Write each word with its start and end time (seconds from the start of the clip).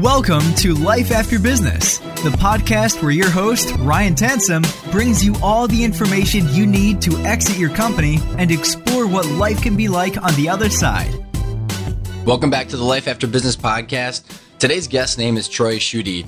Welcome 0.00 0.54
to 0.54 0.72
Life 0.72 1.10
After 1.10 1.38
Business, 1.38 1.98
the 1.98 2.34
podcast 2.38 3.02
where 3.02 3.10
your 3.10 3.28
host, 3.28 3.74
Ryan 3.80 4.14
Tansom, 4.14 4.64
brings 4.90 5.22
you 5.22 5.36
all 5.42 5.68
the 5.68 5.84
information 5.84 6.48
you 6.54 6.66
need 6.66 7.02
to 7.02 7.14
exit 7.18 7.58
your 7.58 7.68
company 7.68 8.18
and 8.38 8.50
explore 8.50 9.06
what 9.06 9.26
life 9.26 9.60
can 9.60 9.76
be 9.76 9.88
like 9.88 10.16
on 10.16 10.34
the 10.36 10.48
other 10.48 10.70
side. 10.70 11.12
Welcome 12.24 12.48
back 12.48 12.68
to 12.68 12.78
the 12.78 12.82
Life 12.82 13.08
After 13.08 13.26
Business 13.26 13.56
podcast. 13.56 14.24
Today's 14.58 14.88
guest 14.88 15.18
name 15.18 15.36
is 15.36 15.50
Troy 15.50 15.76
Schutte. 15.76 16.26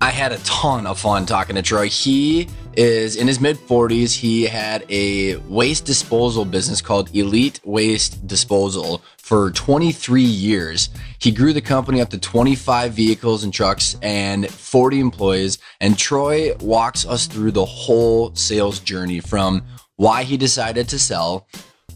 I 0.00 0.10
had 0.10 0.32
a 0.32 0.38
ton 0.38 0.86
of 0.86 0.98
fun 0.98 1.26
talking 1.26 1.56
to 1.56 1.62
Troy. 1.62 1.88
He 1.88 2.48
is 2.76 3.16
in 3.16 3.26
his 3.26 3.40
mid 3.40 3.56
40s. 3.56 4.14
He 4.14 4.42
had 4.42 4.84
a 4.90 5.36
waste 5.36 5.84
disposal 5.86 6.44
business 6.44 6.80
called 6.80 7.14
Elite 7.14 7.60
Waste 7.64 8.26
Disposal 8.26 9.02
for 9.16 9.50
23 9.52 10.22
years. 10.22 10.90
He 11.18 11.30
grew 11.30 11.52
the 11.52 11.60
company 11.60 12.00
up 12.00 12.10
to 12.10 12.18
25 12.18 12.92
vehicles 12.92 13.44
and 13.44 13.52
trucks 13.52 13.96
and 14.02 14.48
40 14.50 15.00
employees. 15.00 15.58
And 15.80 15.96
Troy 15.96 16.54
walks 16.56 17.06
us 17.06 17.26
through 17.26 17.52
the 17.52 17.64
whole 17.64 18.34
sales 18.34 18.80
journey 18.80 19.20
from 19.20 19.62
why 19.96 20.24
he 20.24 20.36
decided 20.36 20.88
to 20.88 20.98
sell, 20.98 21.46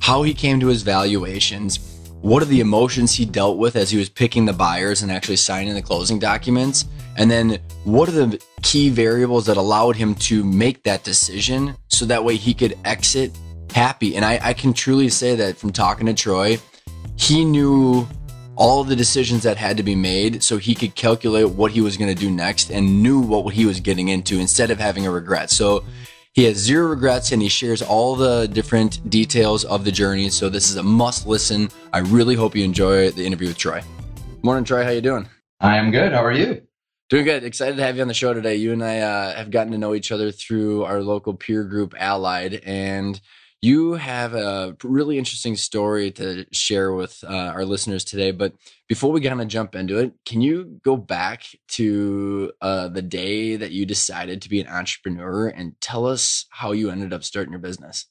how 0.01 0.23
he 0.23 0.33
came 0.33 0.61
to 0.61 0.69
his 0.69 0.83
valuations 0.83 1.98
what 2.21 2.43
are 2.43 2.47
the 2.47 2.61
emotions 2.61 3.15
he 3.15 3.25
dealt 3.25 3.59
with 3.59 3.77
as 3.77 3.91
he 3.91 3.99
was 3.99 4.09
picking 4.09 4.45
the 4.45 4.53
buyers 4.53 5.03
and 5.03 5.13
actually 5.13 5.37
signing 5.37 5.75
the 5.75 5.83
closing 5.83 6.19
documents? 6.19 6.87
And 7.17 7.31
then 7.31 7.59
what 7.85 8.09
are 8.09 8.13
the 8.13 8.43
key 8.63 8.91
variables 8.91 9.47
that 9.47 9.57
allowed 9.57 9.97
him 9.97 10.15
to 10.17 10.43
make 10.43 10.83
that 10.83 11.05
decision 11.05 11.77
so 11.89 12.05
that 12.07 12.25
way 12.25 12.37
he 12.37 12.55
could 12.55 12.77
exit 12.85 13.37
happy? 13.73 14.17
And 14.17 14.25
I, 14.25 14.41
I 14.43 14.53
can 14.53 14.73
truly 14.73 15.09
say 15.09 15.37
that 15.37 15.57
from 15.57 15.73
talking 15.73 16.07
to 16.07 16.15
Troy, 16.15 16.59
he 17.17 17.45
knew 17.45 18.07
all 18.57 18.83
the 18.83 18.97
decisions 18.97 19.45
that 19.45 19.57
had 19.57 19.77
to 19.77 19.85
be 19.85 19.95
made 19.95 20.43
so 20.43 20.59
he 20.59 20.75
could 20.75 20.97
calculate 20.97 21.49
what 21.49 21.71
he 21.71 21.81
was 21.81 21.97
going 21.97 22.13
to 22.13 22.21
do 22.21 22.29
next 22.29 22.71
and 22.73 23.01
knew 23.03 23.21
what 23.21 23.55
he 23.55 23.65
was 23.65 23.79
getting 23.79 24.09
into 24.09 24.41
instead 24.41 24.73
of 24.73 24.81
having 24.81 25.07
a 25.07 25.11
regret. 25.11 25.51
So 25.51 25.85
he 26.39 26.45
has 26.45 26.57
zero 26.57 26.87
regrets 26.87 27.33
and 27.33 27.43
he 27.43 27.49
shares 27.49 27.83
all 27.83 28.15
the 28.15 28.47
different 28.47 29.11
details 29.11 29.65
of 29.65 29.85
the 29.85 29.91
journey. 29.91 30.29
So 30.29 30.49
this 30.49 30.71
is 30.71 30.77
a 30.77 30.83
must 30.85 31.27
listen. 31.27 31.69
I 31.93 31.99
really 31.99 32.37
hope 32.37 32.55
you 32.55 32.63
enjoy 32.63 33.11
the 33.11 33.27
interview 33.27 33.49
with 33.49 33.59
Troy. 33.59 33.83
Morning, 34.45 34.63
Troy. 34.63 34.85
How 34.85 34.91
you 34.91 35.01
doing? 35.01 35.29
I 35.59 35.79
am 35.79 35.91
good. 35.91 36.13
How 36.13 36.25
are 36.25 36.31
you? 36.31 36.63
Doing 37.11 37.25
good. 37.25 37.43
Excited 37.43 37.77
to 37.79 37.83
have 37.83 37.97
you 37.97 38.03
on 38.03 38.09
the 38.09 38.15
show 38.15 38.35
today. 38.35 38.55
You 38.55 38.73
and 38.73 38.85
I 38.85 39.01
uh, 39.01 39.35
have 39.35 39.51
gotten 39.51 39.73
to 39.73 39.79
know 39.79 39.97
each 39.97 40.13
other 40.13 40.31
through 40.31 40.85
our 40.85 41.03
local 41.03 41.35
peer 41.35 41.65
group, 41.65 41.93
Allied, 41.99 42.63
and 42.65 43.21
you 43.61 43.95
have 43.95 44.35
a 44.35 44.77
really 44.85 45.19
interesting 45.19 45.57
story 45.57 46.11
to 46.13 46.47
share 46.53 46.93
with 46.93 47.23
uh, 47.25 47.33
our 47.35 47.65
listeners 47.65 48.05
today. 48.05 48.31
But 48.31 48.55
before 48.89 49.11
we 49.11 49.21
kind 49.21 49.41
of 49.41 49.49
jump 49.49 49.75
into 49.75 49.99
it, 49.99 50.13
can 50.25 50.41
you 50.41 50.81
go 50.85 50.97
back 50.97 51.45
to 51.69 52.53
uh, 52.61 52.89
the 52.89 53.03
day 53.03 53.57
that 53.57 53.73
you 53.73 53.85
decided 53.85 54.43
to 54.43 54.49
be 54.49 54.61
an 54.61 54.69
entrepreneur 54.69 55.49
and 55.49 55.81
tell 55.81 56.07
us 56.07 56.47
how 56.51 56.73
you 56.73 56.91
ended 56.91 57.13
up 57.13 57.25
starting 57.25 57.53
your 57.53 57.61
business? 57.61 58.07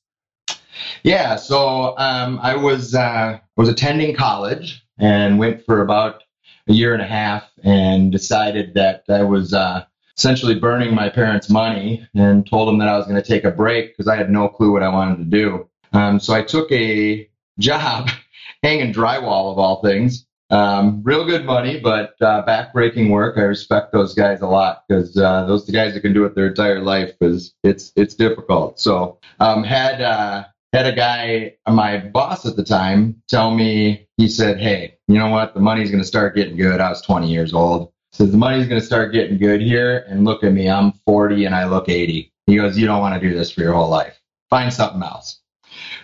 Yeah, 1.03 1.38
so 1.38 1.98
um, 1.98 2.40
I 2.42 2.56
was 2.56 2.94
uh, 2.94 3.40
was 3.56 3.70
attending 3.70 4.16
college 4.16 4.86
and 5.00 5.40
went 5.40 5.66
for 5.66 5.81
about 5.81 6.23
a 6.68 6.73
year 6.73 6.94
and 6.94 7.02
a 7.02 7.08
half 7.08 7.50
and 7.64 8.12
decided 8.12 8.73
that 8.73 9.03
I 9.09 9.23
was 9.23 9.53
uh, 9.53 9.86
essentially 10.17 10.55
burning 10.55 10.95
my 10.95 11.09
parents' 11.09 11.49
money 11.49 12.07
and 12.15 12.47
told 12.47 12.67
them 12.67 12.79
that 12.79 12.87
I 12.87 12.97
was 12.97 13.05
going 13.05 13.21
to 13.21 13.27
take 13.27 13.43
a 13.43 13.51
break 13.51 13.91
because 13.91 14.07
I 14.07 14.15
had 14.15 14.31
no 14.31 14.47
clue 14.47 14.71
what 14.71 14.83
I 14.83 14.89
wanted 14.89 15.17
to 15.17 15.23
do. 15.25 15.69
Um, 15.93 16.19
so 16.19 16.33
I 16.33 16.41
took 16.41 16.71
a 16.71 17.29
job 17.59 18.09
hanging 18.63 18.93
drywall 18.93 19.51
of 19.51 19.59
all 19.59 19.81
things. 19.81 20.25
Um, 20.49 21.01
real 21.03 21.25
good 21.25 21.45
money, 21.45 21.79
but 21.79 22.15
uh, 22.21 22.43
backbreaking 22.45 23.09
work. 23.09 23.38
I 23.38 23.41
respect 23.41 23.91
those 23.91 24.13
guys 24.13 24.41
a 24.41 24.47
lot 24.47 24.83
because 24.88 25.17
uh, 25.17 25.45
those 25.45 25.65
the 25.65 25.73
guys 25.73 25.93
that 25.93 25.99
can 25.99 26.13
do 26.13 26.23
it 26.23 26.35
their 26.35 26.47
entire 26.47 26.79
life 26.79 27.13
because 27.19 27.53
it's 27.63 27.91
it's 27.97 28.16
difficult. 28.16 28.79
So 28.79 29.19
um, 29.41 29.66
had 29.66 30.01
uh, 30.01 30.45
had 30.72 30.88
a 30.88 30.95
guy, 30.95 31.56
my 31.69 31.97
boss 31.97 32.45
at 32.45 32.56
the 32.56 32.63
time, 32.63 33.22
tell 33.27 33.53
me 33.53 34.07
he 34.16 34.29
said, 34.29 34.57
"Hey, 34.57 34.97
you 35.09 35.19
know 35.19 35.27
what? 35.27 35.53
The 35.53 35.59
money's 35.59 35.91
going 35.91 36.01
to 36.01 36.07
start 36.07 36.33
getting 36.33 36.56
good." 36.56 36.79
I 36.79 36.89
was 36.89 37.01
20 37.01 37.29
years 37.29 37.53
old 37.53 37.91
says 38.17 38.31
the 38.31 38.38
money's 38.38 38.67
going 38.67 38.81
to 38.81 38.85
start 38.85 39.13
getting 39.13 39.38
good 39.38 39.61
here. 39.61 40.03
And 40.07 40.25
look 40.25 40.44
at 40.44 40.51
me, 40.51 40.67
I'm 40.67 40.91
40 41.05 41.45
and 41.45 41.53
I 41.53 41.66
look 41.66 41.88
80. 41.88 42.33
He 42.47 42.55
goes, 42.55 42.78
you 42.78 42.88
don't 42.88 43.00
want 43.00 43.22
to 43.22 43.29
do 43.29 43.35
this 43.35 43.51
for 43.51 43.61
your 43.61 43.73
whole 43.73 43.89
life. 43.89 44.19
Find 44.50 44.73
something 44.73 45.03
else. 45.03 45.39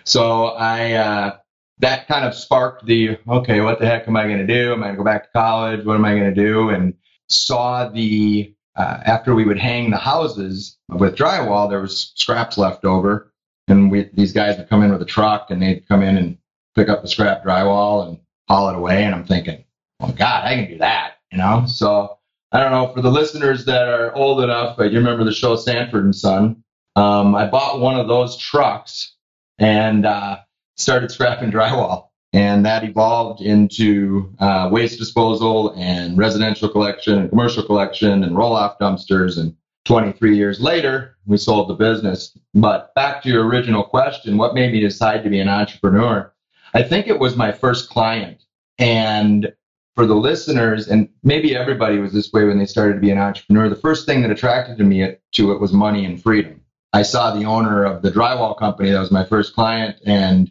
So 0.04 0.46
I, 0.48 0.92
uh, 0.92 1.36
that 1.78 2.06
kind 2.06 2.24
of 2.24 2.34
sparked 2.34 2.86
the, 2.86 3.18
okay, 3.28 3.60
what 3.60 3.80
the 3.80 3.86
heck 3.86 4.06
am 4.06 4.16
I 4.16 4.28
going 4.28 4.38
to 4.38 4.46
do? 4.46 4.72
Am 4.72 4.82
I 4.82 4.86
going 4.86 4.94
to 4.94 4.98
go 4.98 5.04
back 5.04 5.24
to 5.24 5.30
college? 5.32 5.84
What 5.84 5.96
am 5.96 6.04
I 6.04 6.14
going 6.16 6.32
to 6.32 6.40
do? 6.40 6.68
And 6.68 6.94
saw 7.28 7.88
the, 7.88 8.54
uh, 8.76 9.00
after 9.04 9.34
we 9.34 9.44
would 9.44 9.58
hang 9.58 9.90
the 9.90 9.96
houses 9.96 10.78
with 10.88 11.16
drywall, 11.16 11.68
there 11.68 11.80
was 11.80 12.12
scraps 12.14 12.56
left 12.56 12.84
over. 12.84 13.32
And 13.66 13.90
we, 13.90 14.10
these 14.12 14.32
guys 14.32 14.56
would 14.56 14.68
come 14.68 14.84
in 14.84 14.92
with 14.92 15.02
a 15.02 15.06
truck 15.06 15.50
and 15.50 15.60
they'd 15.60 15.88
come 15.88 16.02
in 16.02 16.16
and 16.16 16.38
pick 16.76 16.88
up 16.88 17.02
the 17.02 17.08
scrap 17.08 17.42
drywall 17.42 18.06
and 18.06 18.18
haul 18.46 18.68
it 18.68 18.76
away. 18.76 19.02
And 19.02 19.14
I'm 19.14 19.24
thinking, 19.24 19.64
oh 19.98 20.12
God, 20.12 20.44
I 20.44 20.54
can 20.54 20.68
do 20.68 20.78
that 20.78 21.13
you 21.34 21.38
know. 21.38 21.66
So 21.66 22.18
I 22.52 22.60
don't 22.60 22.70
know 22.70 22.92
for 22.94 23.02
the 23.02 23.10
listeners 23.10 23.64
that 23.64 23.88
are 23.88 24.14
old 24.14 24.42
enough, 24.42 24.76
but 24.76 24.92
you 24.92 24.98
remember 24.98 25.24
the 25.24 25.32
show 25.32 25.56
Sanford 25.56 26.04
and 26.04 26.14
Son. 26.14 26.62
Um, 26.96 27.34
I 27.34 27.48
bought 27.48 27.80
one 27.80 27.98
of 27.98 28.06
those 28.06 28.36
trucks 28.36 29.16
and 29.58 30.06
uh, 30.06 30.38
started 30.76 31.10
scrapping 31.10 31.50
drywall, 31.50 32.08
and 32.32 32.64
that 32.64 32.84
evolved 32.84 33.40
into 33.40 34.32
uh, 34.38 34.68
waste 34.70 35.00
disposal 35.00 35.74
and 35.76 36.16
residential 36.16 36.68
collection 36.68 37.18
and 37.18 37.30
commercial 37.30 37.64
collection 37.64 38.22
and 38.22 38.36
roll-off 38.36 38.78
dumpsters. 38.78 39.36
And 39.36 39.56
23 39.86 40.36
years 40.36 40.60
later, 40.60 41.16
we 41.26 41.36
sold 41.36 41.68
the 41.68 41.74
business. 41.74 42.36
But 42.54 42.94
back 42.94 43.22
to 43.22 43.28
your 43.28 43.44
original 43.44 43.82
question, 43.82 44.36
what 44.36 44.54
made 44.54 44.72
me 44.72 44.78
decide 44.78 45.24
to 45.24 45.30
be 45.30 45.40
an 45.40 45.48
entrepreneur? 45.48 46.32
I 46.74 46.84
think 46.84 47.08
it 47.08 47.18
was 47.18 47.36
my 47.36 47.50
first 47.50 47.90
client. 47.90 48.44
And 48.78 49.52
for 49.94 50.06
the 50.06 50.14
listeners, 50.14 50.88
and 50.88 51.08
maybe 51.22 51.54
everybody 51.54 51.98
was 51.98 52.12
this 52.12 52.32
way 52.32 52.44
when 52.44 52.58
they 52.58 52.66
started 52.66 52.94
to 52.94 53.00
be 53.00 53.10
an 53.10 53.18
entrepreneur, 53.18 53.68
the 53.68 53.76
first 53.76 54.06
thing 54.06 54.22
that 54.22 54.30
attracted 54.30 54.76
to 54.78 54.84
me 54.84 55.16
to 55.32 55.52
it 55.52 55.60
was 55.60 55.72
money 55.72 56.04
and 56.04 56.22
freedom. 56.22 56.60
I 56.92 57.02
saw 57.02 57.34
the 57.34 57.44
owner 57.44 57.84
of 57.84 58.02
the 58.02 58.10
drywall 58.10 58.58
company 58.58 58.90
that 58.90 58.98
was 58.98 59.10
my 59.10 59.24
first 59.24 59.54
client, 59.54 59.96
and 60.04 60.50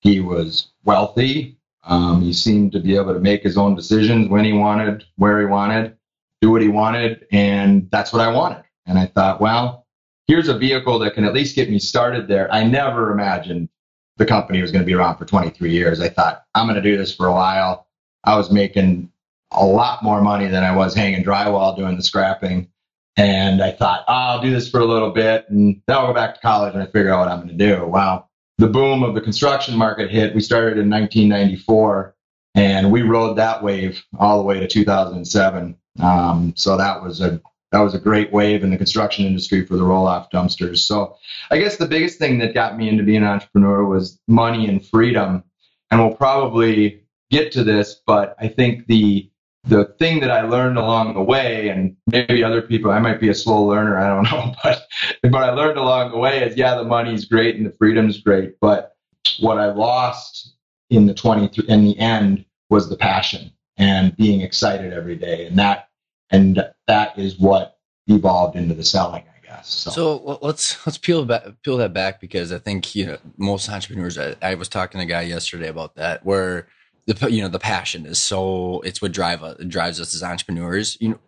he 0.00 0.20
was 0.20 0.70
wealthy. 0.84 1.58
Um, 1.84 2.22
he 2.22 2.32
seemed 2.32 2.72
to 2.72 2.80
be 2.80 2.96
able 2.96 3.14
to 3.14 3.20
make 3.20 3.42
his 3.42 3.58
own 3.58 3.74
decisions 3.74 4.28
when 4.28 4.44
he 4.44 4.52
wanted, 4.52 5.04
where 5.16 5.38
he 5.40 5.46
wanted, 5.46 5.96
do 6.40 6.50
what 6.50 6.62
he 6.62 6.68
wanted, 6.68 7.26
and 7.30 7.90
that's 7.90 8.12
what 8.12 8.22
I 8.22 8.32
wanted. 8.32 8.64
And 8.86 8.98
I 8.98 9.06
thought, 9.06 9.40
well, 9.40 9.86
here's 10.26 10.48
a 10.48 10.56
vehicle 10.56 10.98
that 11.00 11.14
can 11.14 11.24
at 11.24 11.34
least 11.34 11.56
get 11.56 11.70
me 11.70 11.78
started 11.78 12.28
there. 12.28 12.52
I 12.52 12.64
never 12.64 13.12
imagined 13.12 13.68
the 14.16 14.26
company 14.26 14.62
was 14.62 14.72
going 14.72 14.82
to 14.82 14.86
be 14.86 14.94
around 14.94 15.16
for 15.16 15.24
23 15.24 15.70
years. 15.70 16.00
I 16.00 16.08
thought, 16.08 16.44
I'm 16.54 16.66
going 16.66 16.76
to 16.76 16.82
do 16.82 16.96
this 16.96 17.14
for 17.14 17.26
a 17.26 17.32
while 17.32 17.87
I 18.28 18.36
was 18.36 18.50
making 18.50 19.10
a 19.52 19.64
lot 19.64 20.02
more 20.02 20.20
money 20.20 20.48
than 20.48 20.62
I 20.62 20.76
was 20.76 20.94
hanging 20.94 21.24
drywall 21.24 21.74
doing 21.74 21.96
the 21.96 22.02
scrapping. 22.02 22.68
And 23.16 23.62
I 23.62 23.72
thought, 23.72 24.04
oh, 24.06 24.12
I'll 24.12 24.42
do 24.42 24.50
this 24.50 24.70
for 24.70 24.80
a 24.80 24.84
little 24.84 25.10
bit 25.10 25.46
and 25.48 25.80
then 25.86 25.96
I'll 25.96 26.08
go 26.08 26.12
back 26.12 26.34
to 26.34 26.40
college 26.40 26.74
and 26.74 26.82
I 26.82 26.86
figure 26.86 27.10
out 27.10 27.20
what 27.20 27.28
I'm 27.28 27.38
going 27.38 27.56
to 27.56 27.76
do. 27.76 27.86
Wow. 27.86 28.28
The 28.58 28.66
boom 28.66 29.02
of 29.02 29.14
the 29.14 29.22
construction 29.22 29.78
market 29.78 30.10
hit. 30.10 30.34
We 30.34 30.42
started 30.42 30.78
in 30.78 30.90
1994 30.90 32.14
and 32.54 32.92
we 32.92 33.00
rode 33.00 33.38
that 33.38 33.62
wave 33.62 34.04
all 34.18 34.36
the 34.36 34.44
way 34.44 34.60
to 34.60 34.68
2007. 34.68 35.74
Um, 36.00 36.52
so 36.54 36.76
that 36.76 37.02
was 37.02 37.22
a 37.22 37.40
that 37.72 37.80
was 37.80 37.94
a 37.94 37.98
great 37.98 38.30
wave 38.30 38.62
in 38.62 38.70
the 38.70 38.76
construction 38.76 39.26
industry 39.26 39.64
for 39.64 39.76
the 39.76 39.84
roll-off 39.84 40.30
dumpsters. 40.30 40.78
So 40.78 41.16
I 41.50 41.58
guess 41.58 41.76
the 41.76 41.86
biggest 41.86 42.18
thing 42.18 42.38
that 42.38 42.54
got 42.54 42.78
me 42.78 42.88
into 42.88 43.04
being 43.04 43.22
an 43.22 43.28
entrepreneur 43.28 43.84
was 43.84 44.18
money 44.26 44.68
and 44.68 44.84
freedom. 44.86 45.44
And 45.90 46.00
we'll 46.00 46.16
probably 46.16 47.02
get 47.30 47.52
to 47.52 47.64
this, 47.64 48.00
but 48.06 48.34
I 48.38 48.48
think 48.48 48.86
the 48.86 49.30
the 49.64 49.84
thing 49.98 50.20
that 50.20 50.30
I 50.30 50.42
learned 50.42 50.78
along 50.78 51.14
the 51.14 51.22
way, 51.22 51.68
and 51.68 51.94
maybe 52.06 52.42
other 52.42 52.62
people, 52.62 52.90
I 52.90 53.00
might 53.00 53.20
be 53.20 53.28
a 53.28 53.34
slow 53.34 53.64
learner, 53.64 53.98
I 53.98 54.08
don't 54.08 54.22
know, 54.32 54.54
but 54.62 54.82
what 55.30 55.42
I 55.42 55.50
learned 55.50 55.78
along 55.78 56.12
the 56.12 56.18
way 56.18 56.42
is, 56.42 56.56
yeah, 56.56 56.74
the 56.76 56.84
money's 56.84 57.26
great 57.26 57.56
and 57.56 57.66
the 57.66 57.72
freedom's 57.72 58.20
great, 58.20 58.54
but 58.60 58.96
what 59.40 59.58
I 59.58 59.66
lost 59.66 60.54
in 60.90 61.06
the 61.06 61.14
20 61.14 61.62
in 61.68 61.84
the 61.84 61.98
end 61.98 62.44
was 62.70 62.88
the 62.88 62.96
passion 62.96 63.52
and 63.76 64.16
being 64.16 64.40
excited 64.40 64.92
every 64.92 65.16
day, 65.16 65.46
and 65.46 65.58
that 65.58 65.88
and 66.30 66.62
that 66.86 67.18
is 67.18 67.38
what 67.38 67.78
evolved 68.06 68.56
into 68.56 68.74
the 68.74 68.84
selling. 68.84 69.22
I 69.22 69.46
guess. 69.46 69.68
So. 69.68 69.90
so, 69.90 70.38
let's 70.42 70.84
let's 70.86 70.98
peel 70.98 71.24
back, 71.24 71.44
peel 71.62 71.76
that 71.78 71.92
back 71.92 72.20
because 72.20 72.52
I 72.52 72.58
think 72.58 72.94
you 72.94 73.06
know 73.06 73.18
most 73.36 73.68
entrepreneurs. 73.68 74.18
I, 74.18 74.34
I 74.42 74.54
was 74.54 74.68
talking 74.68 74.98
to 74.98 75.04
a 75.04 75.08
guy 75.08 75.22
yesterday 75.22 75.68
about 75.68 75.94
that 75.94 76.24
where 76.24 76.66
the 77.08 77.32
you 77.32 77.42
know 77.42 77.48
the 77.48 77.58
passion 77.58 78.04
is 78.04 78.18
so 78.18 78.80
it's 78.82 79.00
what 79.00 79.12
drive 79.12 79.42
us 79.42 79.56
drives 79.66 80.00
us 80.00 80.14
as 80.14 80.22
entrepreneurs. 80.22 80.98
You 81.00 81.10
know, 81.10 81.18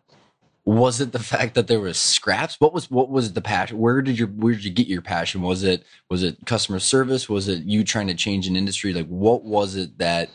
was 0.64 1.00
it 1.00 1.12
the 1.12 1.18
fact 1.18 1.54
that 1.54 1.68
there 1.68 1.80
was 1.80 1.98
scraps? 1.98 2.56
What 2.60 2.74
was 2.74 2.90
what 2.90 3.08
was 3.08 3.32
the 3.32 3.40
passion? 3.40 3.78
Where 3.78 4.02
did 4.02 4.18
your 4.18 4.28
where 4.28 4.52
did 4.52 4.64
you 4.64 4.70
get 4.70 4.88
your 4.88 5.00
passion? 5.00 5.40
Was 5.40 5.64
it 5.64 5.84
was 6.10 6.22
it 6.22 6.44
customer 6.44 6.78
service? 6.80 7.28
Was 7.28 7.48
it 7.48 7.64
you 7.64 7.82
trying 7.82 8.08
to 8.08 8.14
change 8.14 8.46
an 8.46 8.56
industry? 8.56 8.92
Like 8.92 9.08
what 9.08 9.42
was 9.42 9.74
it 9.74 9.96
that 9.98 10.28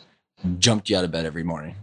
jumped 0.58 0.90
you 0.90 0.96
out 0.96 1.04
of 1.04 1.12
bed 1.12 1.26
every 1.26 1.44
morning? 1.44 1.76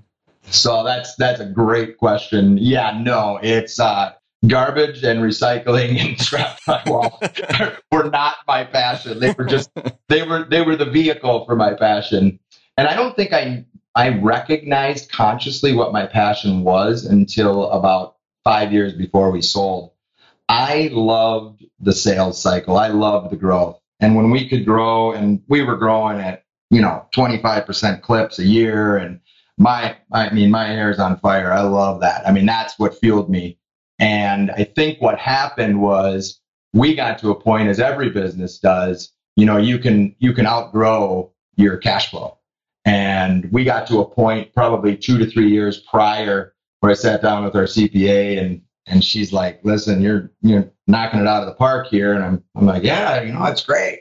So 0.50 0.84
that's 0.84 1.16
that's 1.16 1.40
a 1.40 1.46
great 1.46 1.98
question. 1.98 2.58
Yeah, 2.58 3.00
no, 3.02 3.40
it's 3.42 3.80
uh, 3.80 4.12
garbage 4.48 5.04
and 5.04 5.22
recycling 5.22 6.00
and 6.06 6.20
scrap 6.20 6.60
drywall 6.62 7.80
were 7.92 8.10
not 8.10 8.36
my 8.48 8.64
passion. 8.66 9.20
They 9.20 9.32
were 9.32 9.46
just 9.46 9.70
they 10.10 10.24
were 10.24 10.44
they 10.44 10.62
were 10.62 10.76
the 10.76 10.90
vehicle 10.90 11.46
for 11.46 11.56
my 11.56 11.74
passion. 11.74 12.40
And 12.78 12.88
I 12.88 12.96
don't 12.96 13.16
think 13.16 13.34
I 13.34 13.66
I 13.96 14.10
recognized 14.10 15.12
consciously 15.12 15.74
what 15.74 15.94
my 15.94 16.06
passion 16.08 16.64
was 16.64 17.06
until 17.06 17.70
about 17.72 18.16
five 18.44 18.74
years 18.74 18.94
before 18.94 19.32
we 19.32 19.42
sold. 19.42 19.92
I 20.50 20.90
loved 20.92 21.64
the 21.80 21.94
sales 21.94 22.42
cycle. 22.42 22.78
I 22.78 22.88
loved 22.88 23.32
the 23.32 23.38
growth. 23.38 23.80
And 24.00 24.16
when 24.16 24.32
we 24.32 24.50
could 24.50 24.66
grow 24.66 25.12
and 25.12 25.42
we 25.48 25.62
were 25.62 25.78
growing 25.78 26.20
at, 26.20 26.44
you 26.72 26.82
know, 26.82 27.06
25% 27.16 28.02
clips 28.02 28.40
a 28.40 28.46
year 28.46 28.98
and 28.98 29.20
my 29.58 29.96
I 30.12 30.34
mean 30.34 30.50
my 30.50 30.66
hair 30.66 30.90
is 30.90 31.00
on 31.00 31.20
fire. 31.20 31.54
I 31.54 31.62
love 31.62 32.02
that. 32.02 32.28
I 32.28 32.32
mean 32.32 32.48
that's 32.48 32.80
what 32.80 32.98
fueled 33.00 33.30
me. 33.30 33.60
And 34.00 34.50
I 34.52 34.64
think 34.64 35.00
what 35.00 35.20
happened 35.20 35.80
was 35.80 36.40
we 36.74 36.96
got 36.96 37.20
to 37.20 37.30
a 37.30 37.40
point 37.40 37.70
as 37.70 37.80
every 37.80 38.10
business 38.10 38.58
does, 38.58 39.12
you 39.36 39.46
know, 39.46 39.58
you 39.58 39.78
can 39.78 40.16
you 40.18 40.34
can 40.34 40.48
outgrow 40.48 41.32
your 41.56 41.78
cash 41.78 42.10
flow. 42.10 42.40
And 42.86 43.50
we 43.52 43.64
got 43.64 43.88
to 43.88 44.00
a 44.00 44.06
point 44.06 44.54
probably 44.54 44.98
2 44.98 45.18
to 45.18 45.26
3 45.30 45.50
years 45.50 45.78
prior 45.80 46.54
where 46.82 46.92
I 46.92 46.96
sat 46.96 47.22
down 47.22 47.44
with 47.46 47.56
our 47.56 47.64
CPA 47.64 48.40
and 48.44 48.62
and 48.88 49.02
she's 49.02 49.32
like, 49.32 49.62
"Listen, 49.64 50.02
you're 50.02 50.30
you're 50.42 50.70
knocking 50.88 51.22
it 51.22 51.28
out 51.28 51.42
of 51.42 51.48
the 51.48 51.56
park 51.56 51.88
here." 51.88 52.14
And 52.14 52.24
I'm 52.24 52.44
I'm 52.56 52.66
like, 52.66 52.84
"Yeah, 52.84 53.22
you 53.22 53.32
know, 53.32 53.44
that's 53.44 53.64
great." 53.64 54.00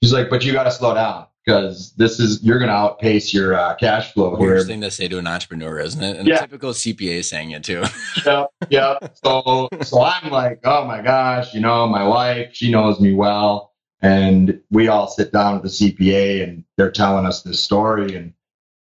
She's 0.00 0.12
like, 0.12 0.30
"But 0.30 0.44
you 0.44 0.52
got 0.52 0.62
to 0.64 0.70
slow 0.70 0.94
down 0.94 1.26
because 1.44 1.92
this 1.96 2.20
is 2.20 2.40
you're 2.44 2.58
going 2.60 2.68
to 2.68 2.74
outpace 2.74 3.34
your 3.34 3.54
uh, 3.54 3.74
cash 3.74 4.12
flow 4.12 4.36
here." 4.36 4.50
Worst 4.54 4.68
thing 4.68 4.80
to 4.82 4.90
say 4.92 5.08
to 5.08 5.18
an 5.18 5.26
entrepreneur, 5.26 5.80
isn't 5.80 6.00
it? 6.00 6.16
And 6.18 6.28
Yeah. 6.28 6.36
a 6.36 6.40
typical 6.42 6.70
CPA 6.70 7.24
saying 7.24 7.50
it 7.50 7.64
too. 7.64 7.82
yep, 8.24 8.50
yep. 8.68 9.16
So, 9.24 9.68
so 9.82 10.02
I'm 10.04 10.30
like, 10.30 10.60
oh 10.62 10.84
my 10.84 11.02
gosh, 11.02 11.52
you 11.52 11.60
know, 11.60 11.88
my 11.88 12.06
wife, 12.06 12.50
she 12.52 12.70
knows 12.70 13.00
me 13.00 13.12
well, 13.12 13.69
and 14.02 14.60
we 14.70 14.88
all 14.88 15.08
sit 15.08 15.32
down 15.32 15.60
with 15.60 15.62
the 15.62 15.92
CPA, 15.92 16.42
and 16.42 16.64
they're 16.76 16.90
telling 16.90 17.26
us 17.26 17.42
this 17.42 17.60
story, 17.62 18.14
and 18.14 18.32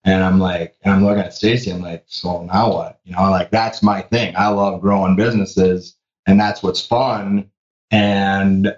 and 0.04 0.24
I'm 0.24 0.40
like, 0.40 0.76
and 0.84 0.94
I'm 0.94 1.04
looking 1.04 1.24
at 1.24 1.34
Stacy, 1.34 1.72
I'm 1.72 1.82
like, 1.82 2.06
so 2.08 2.44
now 2.44 2.72
what? 2.72 3.00
You 3.04 3.16
know, 3.16 3.30
like 3.30 3.52
that's 3.52 3.84
my 3.84 4.02
thing. 4.02 4.36
I 4.38 4.48
love 4.50 4.82
growing 4.82 5.16
businesses, 5.16 5.96
and 6.26 6.40
that's 6.40 6.64
what's 6.64 6.86
fun. 6.86 7.50
And 7.92 8.76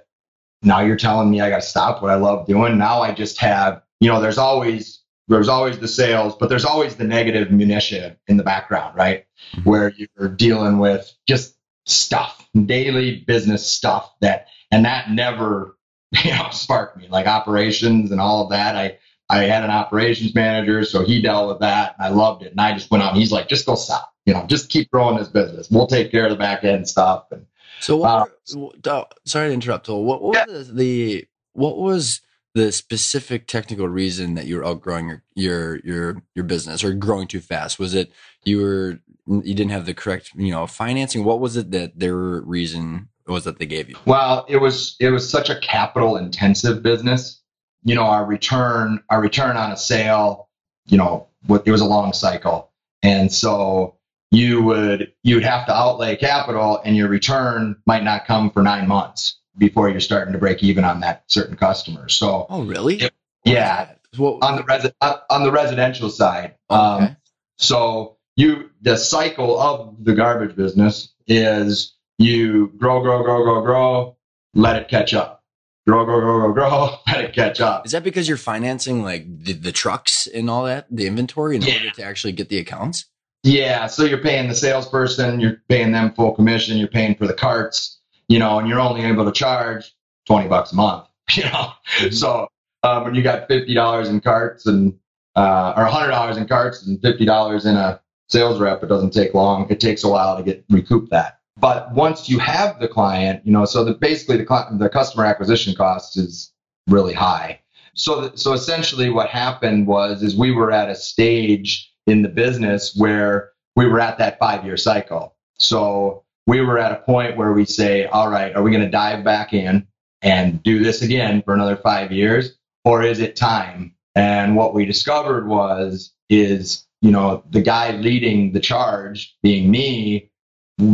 now 0.62 0.82
you're 0.82 0.96
telling 0.96 1.30
me 1.30 1.42
I 1.42 1.50
got 1.50 1.62
to 1.62 1.68
stop 1.68 2.02
what 2.02 2.12
I 2.12 2.16
love 2.16 2.48
doing. 2.48 2.78
Now 2.78 3.02
I 3.02 3.12
just 3.12 3.40
have, 3.40 3.82
you 4.00 4.10
know, 4.10 4.22
there's 4.22 4.38
always 4.38 5.02
there's 5.28 5.48
always 5.48 5.78
the 5.78 5.88
sales, 5.88 6.36
but 6.36 6.50
there's 6.50 6.66
always 6.66 6.96
the 6.96 7.04
negative 7.04 7.52
munition 7.52 8.18
in 8.28 8.38
the 8.38 8.44
background, 8.44 8.96
right? 8.98 9.26
Mm-hmm. 9.56 9.70
where 9.70 9.94
you're 9.96 10.30
dealing 10.30 10.78
with 10.78 11.12
just 11.28 11.56
stuff, 11.86 12.48
daily 12.66 13.24
business 13.26 13.66
stuff 13.66 14.14
that, 14.22 14.48
and 14.70 14.86
that 14.86 15.10
never, 15.10 15.76
you 16.24 16.32
know, 16.32 16.50
sparked 16.52 16.98
me 16.98 17.08
like 17.10 17.28
operations 17.28 18.12
and 18.12 18.20
all 18.20 18.44
of 18.44 18.50
that. 18.50 18.76
I, 18.76 18.98
I 19.30 19.44
had 19.44 19.64
an 19.64 19.70
operations 19.70 20.34
manager, 20.34 20.84
so 20.84 21.04
he 21.04 21.22
dealt 21.22 21.50
with 21.50 21.60
that. 21.60 21.96
And 21.98 22.08
I 22.08 22.10
loved 22.10 22.44
it. 22.44 22.52
And 22.52 22.60
I 22.60 22.74
just 22.74 22.90
went 22.90 23.04
out 23.04 23.12
and 23.12 23.20
he's 23.20 23.32
like, 23.32 23.48
just 23.48 23.66
go 23.66 23.76
stop, 23.76 24.12
you 24.26 24.34
know, 24.34 24.46
just 24.48 24.70
keep 24.70 24.90
growing 24.92 25.18
this 25.18 25.28
business. 25.28 25.70
We'll 25.70 25.88
take 25.88 26.12
care 26.12 26.26
of 26.26 26.32
the 26.32 26.36
back 26.36 26.64
end 26.64 26.88
stuff. 26.90 27.26
And 27.32 27.46
So 27.80 27.98
what? 27.98 28.10
Uh, 28.10 28.26
were- 28.58 28.72
uh, 28.86 29.04
sorry 29.26 29.50
to 29.50 29.54
interrupt. 29.54 29.88
What, 29.88 30.22
what 30.22 30.48
was 30.48 30.70
the, 30.70 30.74
the 30.74 31.28
what 31.54 31.78
was 31.78 32.22
the 32.56 32.72
specific 32.72 33.46
technical 33.46 33.88
reason 33.88 34.34
that 34.34 34.48
you 34.48 34.58
were 34.58 34.66
outgrowing 34.66 35.10
your 35.10 35.24
your 35.36 35.80
your 35.84 36.24
your 36.34 36.46
business 36.46 36.84
or 36.84 36.94
growing 36.94 37.28
too 37.28 37.40
fast? 37.40 37.78
Was 37.78 37.94
it 37.94 38.12
you 38.44 38.62
were 38.62 39.00
you 39.28 39.54
didn't 39.54 39.70
have 39.70 39.86
the 39.86 39.94
correct 39.94 40.32
you 40.36 40.52
know 40.52 40.66
financing? 40.66 41.24
What 41.24 41.40
was 41.40 41.56
it 41.56 41.70
that 41.70 42.00
their 42.00 42.16
reason 42.16 43.10
was 43.30 43.44
that 43.46 43.60
they 43.60 43.66
gave 43.66 43.90
you? 43.90 43.96
Well, 44.06 44.46
it 44.50 44.58
was 44.58 44.96
it 45.00 45.10
was 45.10 45.30
such 45.30 45.50
a 45.50 45.60
capital 45.60 46.18
intensive 46.18 46.82
business. 46.84 47.42
You 47.84 47.96
know, 47.96 48.04
our 48.04 48.26
return 48.26 49.02
our 49.10 49.22
return 49.22 49.56
on 49.58 49.72
a 49.72 49.78
sale, 49.78 50.50
you 50.88 50.98
know, 50.98 51.28
what 51.48 51.64
it 51.66 51.72
was 51.72 51.82
a 51.82 51.86
long 51.86 52.14
cycle. 52.14 52.72
And 53.04 53.32
so 53.32 53.96
you 54.32 54.62
would 54.64 55.14
you 55.24 55.36
would 55.36 55.44
have 55.46 55.66
to 55.68 55.74
outlay 55.76 56.16
capital 56.16 56.82
and 56.84 56.96
your 56.96 57.08
return 57.08 57.78
might 57.86 58.04
not 58.04 58.26
come 58.26 58.52
for 58.52 58.62
9 58.62 58.88
months 58.88 59.40
before 59.58 59.90
you're 59.90 60.00
starting 60.00 60.34
to 60.34 60.40
break 60.40 60.62
even 60.64 60.84
on 60.84 61.00
that 61.02 61.24
certain 61.28 61.56
customer. 61.56 62.08
So, 62.10 62.46
Oh, 62.50 62.64
really? 62.64 62.96
Yep. 62.98 63.14
yeah, 63.46 63.92
well, 64.18 64.38
on 64.42 64.56
the 64.56 64.64
resi- 64.64 64.94
on 65.30 65.44
the 65.44 65.52
residential 65.52 66.10
side. 66.10 66.56
Um, 66.70 67.04
okay. 67.04 67.16
so 67.58 68.18
you 68.36 68.70
the 68.82 68.98
cycle 68.98 69.60
of 69.60 69.96
the 70.04 70.14
garbage 70.14 70.56
business 70.56 71.14
is 71.28 71.96
you 72.20 72.68
grow, 72.78 73.02
grow, 73.02 73.24
grow, 73.24 73.44
grow, 73.44 73.62
grow, 73.62 74.18
let 74.54 74.76
it 74.76 74.88
catch 74.90 75.14
up. 75.14 75.44
Grow, 75.88 76.06
grow, 76.06 76.20
grow, 76.20 76.40
grow, 76.42 76.54
grow, 76.54 76.90
let 77.08 77.24
it 77.26 77.34
catch 77.34 77.60
up. 77.62 77.86
Is 77.86 77.94
that 77.94 78.04
because 78.04 78.28
you're 78.28 78.38
financing 78.38 79.02
like 79.04 79.26
the, 79.44 79.54
the 79.54 79.72
trucks 79.72 80.28
and 80.28 80.50
all 80.50 80.66
that, 80.66 80.86
the 80.92 81.08
inventory, 81.08 81.56
in 81.56 81.64
Yeah. 81.64 81.76
order 81.76 81.90
to 81.92 82.04
actually 82.04 82.34
get 82.34 82.50
the 82.50 82.60
accounts? 82.60 83.06
Yeah, 83.44 83.88
so 83.88 84.04
you're 84.04 84.18
paying 84.22 84.50
the 84.50 84.54
salesperson, 84.56 85.40
you're 85.40 85.62
paying 85.70 85.94
them 85.94 86.14
full 86.14 86.34
commission, 86.34 86.78
you're 86.78 86.90
paying 86.90 87.16
for 87.16 87.26
the 87.26 87.34
carts, 87.34 88.00
you 88.28 88.38
know, 88.38 88.60
and 88.60 88.68
you're 88.68 88.82
only 88.82 89.02
able 89.06 89.24
to 89.26 89.32
charge 89.32 89.96
twenty 90.28 90.50
bucks 90.50 90.74
a 90.74 90.76
month, 90.76 91.08
you 91.32 91.44
know. 91.46 91.72
So 92.12 92.50
um, 92.84 93.06
when 93.06 93.16
you 93.16 93.24
got 93.24 93.48
fifty 93.48 93.74
dollars 93.74 94.10
in 94.10 94.20
carts 94.20 94.66
and 94.66 94.94
uh, 95.38 95.74
or 95.78 95.86
hundred 95.86 96.12
dollars 96.12 96.36
in 96.36 96.48
carts 96.50 96.86
and 96.86 97.02
fifty 97.02 97.24
dollars 97.24 97.66
in 97.66 97.78
a 97.78 98.02
sales 98.28 98.60
rep, 98.60 98.84
it 98.84 98.88
doesn't 98.88 99.12
take 99.14 99.34
long. 99.34 99.68
It 99.70 99.80
takes 99.80 100.04
a 100.04 100.10
while 100.10 100.36
to 100.36 100.44
get 100.44 100.66
recoup 100.70 101.10
that. 101.12 101.39
But 101.60 101.94
once 101.94 102.30
you 102.30 102.40
have 102.40 102.80
the 102.80 102.88
client, 102.88 103.46
you 103.46 103.52
know, 103.52 103.66
so 103.66 103.84
the, 103.84 103.94
basically 103.94 104.38
the 104.38 104.68
the 104.78 104.90
customer 104.90 105.26
acquisition 105.26 105.76
cost 105.76 106.18
is 106.18 106.52
really 106.88 107.14
high. 107.14 107.60
So 107.94 108.32
so 108.36 108.54
essentially, 108.54 109.10
what 109.10 109.30
happened 109.30 109.88
was 109.88 110.24
is 110.24 110.36
we 110.36 110.52
were 110.52 110.72
at 110.72 110.90
a 110.90 110.96
stage 110.96 111.92
in 112.08 112.22
the 112.22 112.30
business 112.30 112.96
where 112.96 113.52
we 113.76 113.86
were 113.86 114.00
at 114.00 114.18
that 114.20 114.40
five 114.40 114.66
year 114.66 114.78
cycle. 114.78 115.36
So 115.60 116.24
we 116.48 116.62
were 116.62 116.80
at 116.80 116.92
a 116.92 117.04
point 117.04 117.38
where 117.38 117.54
we 117.54 117.66
say, 117.66 118.06
all 118.06 118.30
right, 118.30 118.56
are 118.56 118.64
we 118.64 118.72
going 118.72 118.84
to 118.84 118.90
dive 118.90 119.24
back 119.24 119.54
in 119.54 119.88
and 120.22 120.62
do 120.64 120.84
this 120.84 121.02
again 121.02 121.42
for 121.44 121.54
another 121.54 121.78
five 121.78 122.12
years, 122.12 122.58
or 122.84 123.04
is 123.04 123.20
it 123.20 123.36
time? 123.36 123.96
And 124.16 124.56
what 124.56 124.74
we 124.74 124.86
discovered 124.86 125.48
was 125.48 126.14
is 126.30 126.86
you 127.02 127.12
know 127.12 127.44
the 127.50 127.62
guy 127.62 127.92
leading 127.92 128.54
the 128.54 128.60
charge, 128.60 129.36
being 129.44 129.70
me, 129.70 130.29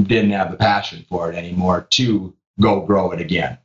didn't 0.04 0.32
have 0.32 0.52
the 0.52 0.58
passion 0.58 1.06
for 1.10 1.32
it 1.32 1.36
anymore 1.36 1.88
to 1.92 2.34
go 2.60 2.82
grow 2.82 3.12
it 3.12 3.22
again, 3.22 3.58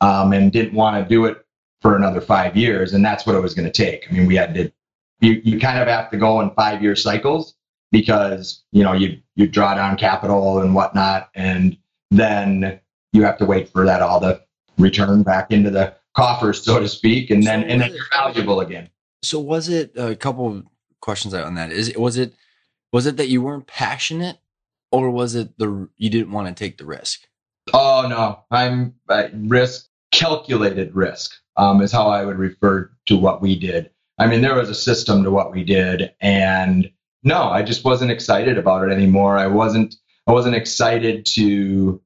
um, 0.00 0.32
and 0.32 0.52
didn't 0.52 0.74
want 0.74 1.02
to 1.02 1.08
do 1.08 1.24
it 1.26 1.44
for 1.80 1.96
another 1.96 2.20
five 2.20 2.56
years, 2.56 2.92
and 2.92 3.04
that's 3.04 3.26
what 3.26 3.36
it 3.36 3.40
was 3.40 3.54
going 3.54 3.70
to 3.70 3.72
take. 3.72 4.06
I 4.08 4.12
mean, 4.12 4.26
we 4.26 4.36
had 4.36 4.54
to 4.54 4.72
you, 5.20 5.40
you 5.44 5.58
kind 5.58 5.78
of 5.80 5.88
have 5.88 6.10
to 6.10 6.16
go 6.16 6.40
in 6.40 6.50
five 6.50 6.82
year 6.82 6.94
cycles 6.96 7.54
because 7.90 8.62
you 8.72 8.82
know 8.82 8.92
you 8.92 9.20
you 9.34 9.46
draw 9.46 9.74
down 9.74 9.96
capital 9.96 10.60
and 10.60 10.74
whatnot 10.74 11.30
and 11.34 11.76
then 12.10 12.80
you 13.12 13.22
have 13.24 13.38
to 13.38 13.46
wait 13.46 13.68
for 13.68 13.84
that 13.84 14.02
all 14.02 14.20
to 14.20 14.40
return 14.78 15.22
back 15.22 15.50
into 15.50 15.70
the 15.70 15.94
coffers 16.14 16.62
so 16.62 16.78
to 16.78 16.88
speak 16.88 17.30
and 17.30 17.42
then 17.44 17.64
and 17.64 17.80
then 17.80 17.92
you're 17.92 18.04
valuable 18.12 18.60
again 18.60 18.88
So 19.22 19.40
was 19.40 19.68
it 19.68 19.92
a 19.96 20.14
couple 20.14 20.46
of 20.46 20.64
questions 21.00 21.34
on 21.34 21.54
that? 21.54 21.72
Is 21.72 21.88
it 21.88 22.00
was 22.00 22.16
it 22.16 22.34
was 22.92 23.06
it 23.06 23.16
that 23.16 23.28
you 23.28 23.42
weren't 23.42 23.66
passionate, 23.66 24.38
or 24.90 25.10
was 25.10 25.34
it 25.34 25.58
the 25.58 25.88
you 25.96 26.10
didn't 26.10 26.32
want 26.32 26.48
to 26.48 26.54
take 26.54 26.78
the 26.78 26.86
risk? 26.86 27.20
oh 27.74 28.06
no. 28.08 28.40
I'm 28.50 28.94
uh, 29.08 29.28
risk 29.34 29.88
calculated 30.10 30.94
risk 30.94 31.32
um, 31.56 31.82
is 31.82 31.92
how 31.92 32.08
i 32.08 32.24
would 32.24 32.38
refer 32.38 32.90
to 33.06 33.16
what 33.16 33.42
we 33.42 33.58
did. 33.58 33.90
I 34.18 34.26
mean 34.26 34.40
there 34.40 34.54
was 34.54 34.70
a 34.70 34.74
system 34.74 35.22
to 35.24 35.30
what 35.30 35.52
we 35.52 35.64
did 35.64 36.12
and 36.20 36.90
no 37.22 37.42
i 37.42 37.62
just 37.62 37.84
wasn't 37.84 38.10
excited 38.10 38.58
about 38.58 38.88
it 38.88 38.92
anymore. 38.92 39.36
I 39.36 39.46
wasn't 39.46 39.94
i 40.26 40.32
wasn't 40.32 40.56
excited 40.56 41.26
to 41.34 42.00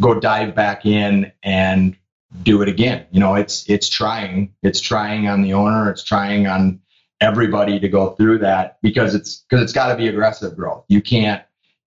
go 0.00 0.18
dive 0.18 0.54
back 0.54 0.86
in 0.86 1.32
and 1.42 1.96
do 2.42 2.62
it 2.62 2.68
again. 2.68 3.06
You 3.10 3.20
know 3.20 3.34
it's 3.34 3.68
it's 3.68 3.88
trying. 3.88 4.54
It's 4.62 4.80
trying 4.80 5.28
on 5.28 5.42
the 5.42 5.52
owner. 5.52 5.90
It's 5.90 6.04
trying 6.04 6.46
on 6.46 6.80
everybody 7.20 7.78
to 7.78 7.88
go 7.88 8.10
through 8.10 8.38
that 8.38 8.78
because 8.82 9.14
it's 9.14 9.44
because 9.48 9.62
it's 9.62 9.72
got 9.72 9.88
to 9.88 9.96
be 9.96 10.08
aggressive 10.08 10.56
growth. 10.56 10.84
You 10.88 11.02
can't 11.02 11.42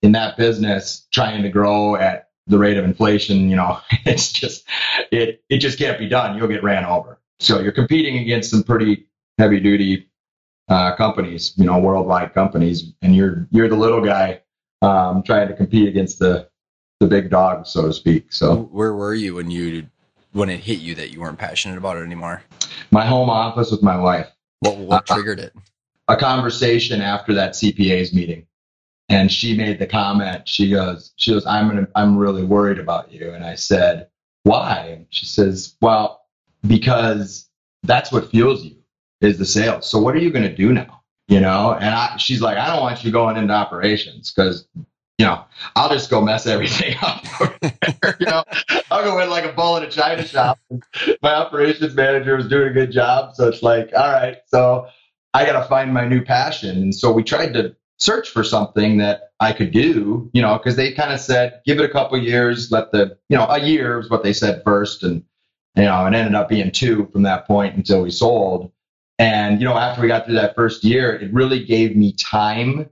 in 0.05 0.11
that 0.13 0.37
business 0.37 1.07
trying 1.11 1.41
to 1.41 1.49
grow 1.49 1.95
at 1.95 2.29
the 2.47 2.59
rate 2.59 2.77
of 2.77 2.85
inflation 2.85 3.49
you 3.49 3.55
know 3.55 3.79
it's 4.05 4.31
just 4.31 4.63
it 5.11 5.43
it 5.49 5.57
just 5.57 5.77
can't 5.79 5.97
be 5.99 6.07
done. 6.07 6.37
You'll 6.37 6.47
get 6.47 6.63
ran 6.63 6.85
over. 6.85 7.19
So 7.39 7.59
you're 7.59 7.71
competing 7.73 8.17
against 8.19 8.51
some 8.51 8.63
pretty 8.63 9.07
heavy 9.37 9.59
duty 9.59 10.09
uh, 10.69 10.95
companies 10.95 11.53
you 11.57 11.65
know 11.65 11.79
worldwide 11.79 12.33
companies 12.33 12.93
and 13.01 13.15
you're 13.15 13.47
you're 13.51 13.67
the 13.67 13.75
little 13.75 14.01
guy 14.01 14.41
um, 14.81 15.23
trying 15.23 15.47
to 15.47 15.55
compete 15.55 15.87
against 15.89 16.19
the 16.19 16.47
the 16.99 17.07
big 17.07 17.29
dog 17.29 17.65
so 17.67 17.87
to 17.87 17.93
speak 17.93 18.31
so. 18.31 18.55
Where 18.71 18.93
were 18.93 19.13
you 19.15 19.35
when 19.35 19.49
you 19.51 19.87
when 20.33 20.49
it 20.49 20.59
hit 20.59 20.79
you 20.79 20.95
that 20.95 21.11
you 21.11 21.19
weren't 21.21 21.39
passionate 21.39 21.77
about 21.77 21.97
it 21.97 22.01
anymore? 22.01 22.43
my 22.91 23.05
home 23.05 23.29
office 23.29 23.71
with 23.71 23.81
my 23.81 23.97
wife 23.97 24.27
What 24.59 24.77
what 24.77 25.09
Uh, 25.09 25.15
triggered 25.15 25.39
it? 25.39 25.53
a 26.07 26.15
conversation 26.15 27.01
after 27.01 27.33
that 27.33 27.53
CPA's 27.53 28.13
meeting 28.13 28.45
and 29.09 29.31
she 29.31 29.55
made 29.55 29.79
the 29.79 29.87
comment. 29.87 30.47
She 30.47 30.71
goes, 30.71 31.13
she 31.15 31.31
goes, 31.31 31.45
I'm 31.45 31.67
gonna, 31.67 31.87
I'm 31.95 32.17
really 32.17 32.43
worried 32.43 32.79
about 32.79 33.11
you. 33.11 33.31
And 33.31 33.43
I 33.43 33.55
said, 33.55 34.07
why? 34.43 34.89
And 34.91 35.07
she 35.09 35.25
says, 35.25 35.75
well, 35.81 36.21
because 36.65 37.49
that's 37.83 38.11
what 38.11 38.29
fuels 38.29 38.63
you 38.63 38.75
is 39.21 39.37
the 39.37 39.45
sales. 39.45 39.89
So 39.89 39.99
what 39.99 40.15
are 40.15 40.19
you 40.19 40.31
going 40.31 40.47
to 40.47 40.55
do 40.55 40.73
now? 40.73 41.01
You 41.27 41.39
know, 41.39 41.73
and 41.73 41.89
I, 41.89 42.17
she's 42.17 42.41
like, 42.41 42.57
I 42.57 42.67
don't 42.67 42.81
want 42.81 43.03
you 43.03 43.11
going 43.11 43.37
into 43.37 43.53
operations 43.53 44.31
because, 44.31 44.67
you 45.17 45.25
know, 45.25 45.43
I'll 45.75 45.89
just 45.89 46.11
go 46.11 46.21
mess 46.21 46.45
everything 46.45 46.95
up. 47.01 47.23
you 48.19 48.27
know, 48.27 48.43
I'll 48.91 49.03
go 49.03 49.19
in 49.19 49.29
like 49.31 49.45
a 49.45 49.53
bull 49.53 49.77
in 49.77 49.83
a 49.83 49.89
china 49.89 50.23
shop. 50.25 50.59
My 51.23 51.33
operations 51.33 51.95
manager 51.95 52.35
was 52.35 52.47
doing 52.47 52.69
a 52.69 52.73
good 52.73 52.91
job. 52.91 53.35
So 53.35 53.47
it's 53.47 53.63
like, 53.63 53.89
all 53.97 54.11
right, 54.11 54.37
so 54.45 54.87
I 55.33 55.45
got 55.45 55.59
to 55.59 55.67
find 55.67 55.91
my 55.91 56.07
new 56.07 56.23
passion. 56.23 56.77
And 56.77 56.93
so 56.93 57.11
we 57.11 57.23
tried 57.23 57.53
to 57.53 57.75
search 57.97 58.29
for 58.29 58.43
something 58.43 58.97
that 58.97 59.31
I 59.39 59.53
could 59.53 59.71
do, 59.71 60.29
you 60.33 60.41
know, 60.41 60.57
because 60.57 60.75
they 60.75 60.91
kind 60.91 61.13
of 61.13 61.19
said, 61.19 61.61
give 61.65 61.79
it 61.79 61.89
a 61.89 61.91
couple 61.91 62.17
years, 62.17 62.71
let 62.71 62.91
the, 62.91 63.17
you 63.29 63.37
know, 63.37 63.45
a 63.47 63.59
year 63.59 63.99
is 63.99 64.09
what 64.09 64.23
they 64.23 64.33
said 64.33 64.63
first. 64.63 65.03
And, 65.03 65.23
you 65.75 65.83
know, 65.83 66.05
it 66.05 66.13
ended 66.13 66.35
up 66.35 66.49
being 66.49 66.71
two 66.71 67.07
from 67.11 67.23
that 67.23 67.47
point 67.47 67.75
until 67.75 68.01
we 68.01 68.11
sold. 68.11 68.71
And, 69.17 69.61
you 69.61 69.65
know, 69.65 69.77
after 69.77 70.01
we 70.01 70.07
got 70.07 70.25
through 70.25 70.35
that 70.35 70.55
first 70.55 70.83
year, 70.83 71.15
it 71.15 71.33
really 71.33 71.63
gave 71.63 71.95
me 71.95 72.13
time 72.13 72.89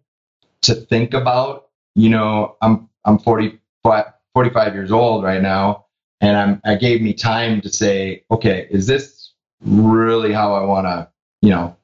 to 0.61 0.75
think 0.75 1.13
about, 1.13 1.69
you 1.95 2.09
know, 2.09 2.55
I'm, 2.61 2.89
I'm 3.03 3.19
40, 3.19 3.59
45 3.83 4.73
years 4.73 4.91
old 4.91 5.23
right 5.23 5.41
now. 5.41 5.85
And 6.21 6.37
I'm, 6.37 6.61
I 6.63 6.75
gave 6.75 7.01
me 7.01 7.13
time 7.13 7.59
to 7.61 7.69
say, 7.69 8.23
okay, 8.31 8.67
is 8.71 8.87
this 8.87 9.33
really 9.61 10.31
how 10.31 10.53
I 10.53 10.63
want 10.63 10.87
to, 10.87 11.09
you 11.41 11.49
know, 11.49 11.75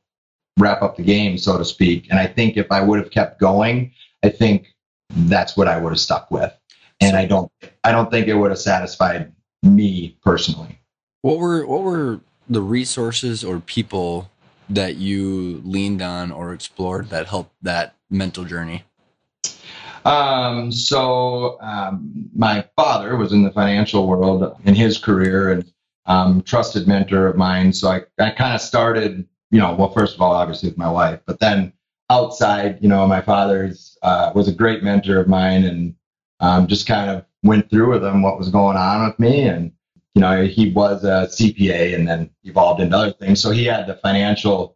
wrap 0.60 0.82
up 0.82 0.98
the 0.98 1.04
game, 1.04 1.38
so 1.38 1.58
to 1.58 1.66
speak. 1.66 2.08
And 2.10 2.20
I 2.20 2.28
think 2.28 2.58
if 2.58 2.72
I 2.72 2.82
would 2.82 3.00
have 3.00 3.12
kept 3.12 3.40
going, 3.40 3.92
I 4.24 4.30
think 4.30 4.68
that's 5.10 5.58
what 5.58 5.68
I 5.68 5.80
would 5.80 5.90
have 5.90 6.00
stuck 6.00 6.30
with. 6.30 6.54
And 7.02 7.16
I 7.16 7.26
don't 7.26 7.52
I 7.84 7.92
don't 7.92 8.12
think 8.12 8.28
it 8.28 8.36
would 8.36 8.52
have 8.52 8.60
satisfied 8.60 9.32
me 9.64 10.18
personally. 10.22 10.80
What 11.22 11.40
were 11.40 11.66
what 11.66 11.84
were 11.84 12.20
the 12.50 12.62
resources 12.62 13.44
or 13.44 13.60
people 13.60 14.30
that 14.70 14.98
you 14.98 15.62
leaned 15.64 16.02
on 16.02 16.32
or 16.32 16.54
explored 16.54 17.10
that 17.10 17.28
helped 17.28 17.54
that 17.62 17.96
mental 18.10 18.44
journey? 18.44 18.84
Um, 20.06 20.72
so 20.72 21.60
um, 21.62 22.30
my 22.36 22.66
father 22.76 23.16
was 23.16 23.32
in 23.32 23.44
the 23.44 23.52
financial 23.52 24.08
world 24.08 24.58
in 24.66 24.76
his 24.76 24.98
career 24.98 25.52
and 25.52 25.72
um, 26.06 26.42
trusted 26.42 26.88
mentor 26.88 27.28
of 27.28 27.38
mine. 27.38 27.74
So 27.74 27.90
I, 27.90 28.02
I 28.20 28.32
kind 28.32 28.56
of 28.56 28.62
started 28.62 29.28
you 29.52 29.60
know, 29.60 29.74
well, 29.76 29.92
first 29.92 30.16
of 30.16 30.22
all, 30.22 30.34
obviously 30.34 30.70
with 30.70 30.78
my 30.78 30.90
wife, 30.90 31.20
but 31.26 31.40
then 31.40 31.74
outside, 32.10 32.80
you 32.82 32.88
know, 32.88 33.06
my 33.08 33.22
father's 33.22 33.98
uh, 34.02 34.32
was 34.36 34.48
a 34.48 34.54
great 34.54 34.84
mentor 34.84 35.20
of 35.20 35.28
mine, 35.28 35.64
and 35.64 35.96
um, 36.40 36.68
just 36.68 36.88
kind 36.88 37.10
of 37.10 37.26
went 37.44 37.70
through 37.70 37.92
with 37.92 38.04
him 38.04 38.22
what 38.22 38.38
was 38.38 38.50
going 38.50 38.78
on 38.78 39.08
with 39.08 39.20
me, 39.20 39.44
and 39.44 39.72
you 40.16 40.22
know, 40.22 40.46
he 40.46 40.72
was 40.72 41.04
a 41.04 41.28
CPA, 41.28 41.96
and 41.96 42.08
then 42.08 42.30
evolved 42.44 42.82
into 42.82 42.98
other 42.98 43.14
things. 43.14 43.42
So 43.42 43.52
he 43.52 43.66
had 43.66 43.88
the 43.88 43.96
financial 43.96 44.76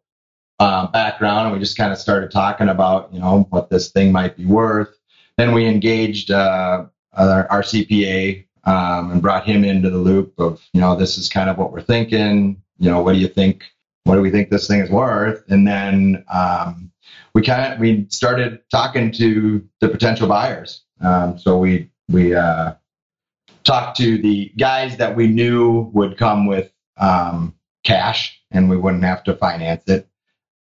uh, 0.60 0.88
background, 0.88 1.48
and 1.48 1.53
we 1.53 1.60
just 1.60 1.77
kind 1.77 1.92
of 1.92 1.98
started 1.98 2.32
talking 2.32 2.70
about, 2.70 3.13
you 3.13 3.20
know, 3.20 3.48
what 3.50 3.70
this 3.70 3.92
thing 3.92 4.12
might 4.12 4.38
be 4.38 4.46
worth. 4.46 4.96
Then 5.38 5.53
we 5.53 5.65
engaged 5.65 6.32
uh, 6.32 6.86
our, 7.13 7.51
our 7.51 7.62
CPA 7.62 8.46
um, 8.65 9.12
and 9.12 9.22
brought 9.22 9.46
him 9.46 9.63
into 9.63 9.89
the 9.89 9.98
loop 9.98 10.39
of, 10.39 10.62
you 10.74 10.80
know, 10.80 10.96
this 10.96 11.18
is 11.18 11.27
kind 11.27 11.50
of 11.50 11.58
what 11.58 11.72
we're 11.72 11.82
thinking. 11.82 12.62
You 12.77 12.92
know, 12.92 13.01
what 13.01 13.13
do 13.13 13.20
you 13.20 13.27
think? 13.27 13.63
What 14.04 14.16
do 14.16 14.22
we 14.22 14.32
think 14.32 14.50
this 14.50 14.68
thing 14.68 14.82
is 14.82 14.90
worth? 14.90 15.44
And 15.50 15.68
then 15.68 16.26
um, 16.32 16.92
we 17.34 17.42
kind 17.42 17.74
of 17.74 17.80
we 17.80 18.06
started 18.10 18.60
talking 18.70 19.12
to 19.14 19.68
the 19.80 19.90
potential 19.90 20.28
buyers. 20.28 20.84
Um, 21.02 21.38
so 21.38 21.58
we 21.58 21.90
we 22.10 22.36
uh, 22.36 22.74
talked 23.64 23.98
to 23.98 24.18
the 24.18 24.52
guys 24.58 24.98
that 24.98 25.16
we 25.16 25.28
knew 25.28 25.90
would 25.94 26.18
come 26.18 26.46
with 26.46 26.72
um, 26.98 27.56
cash, 27.84 28.42
and 28.52 28.70
we 28.70 28.78
wouldn't 28.78 29.04
have 29.04 29.24
to 29.26 29.36
finance 29.36 29.84
it. 29.88 30.08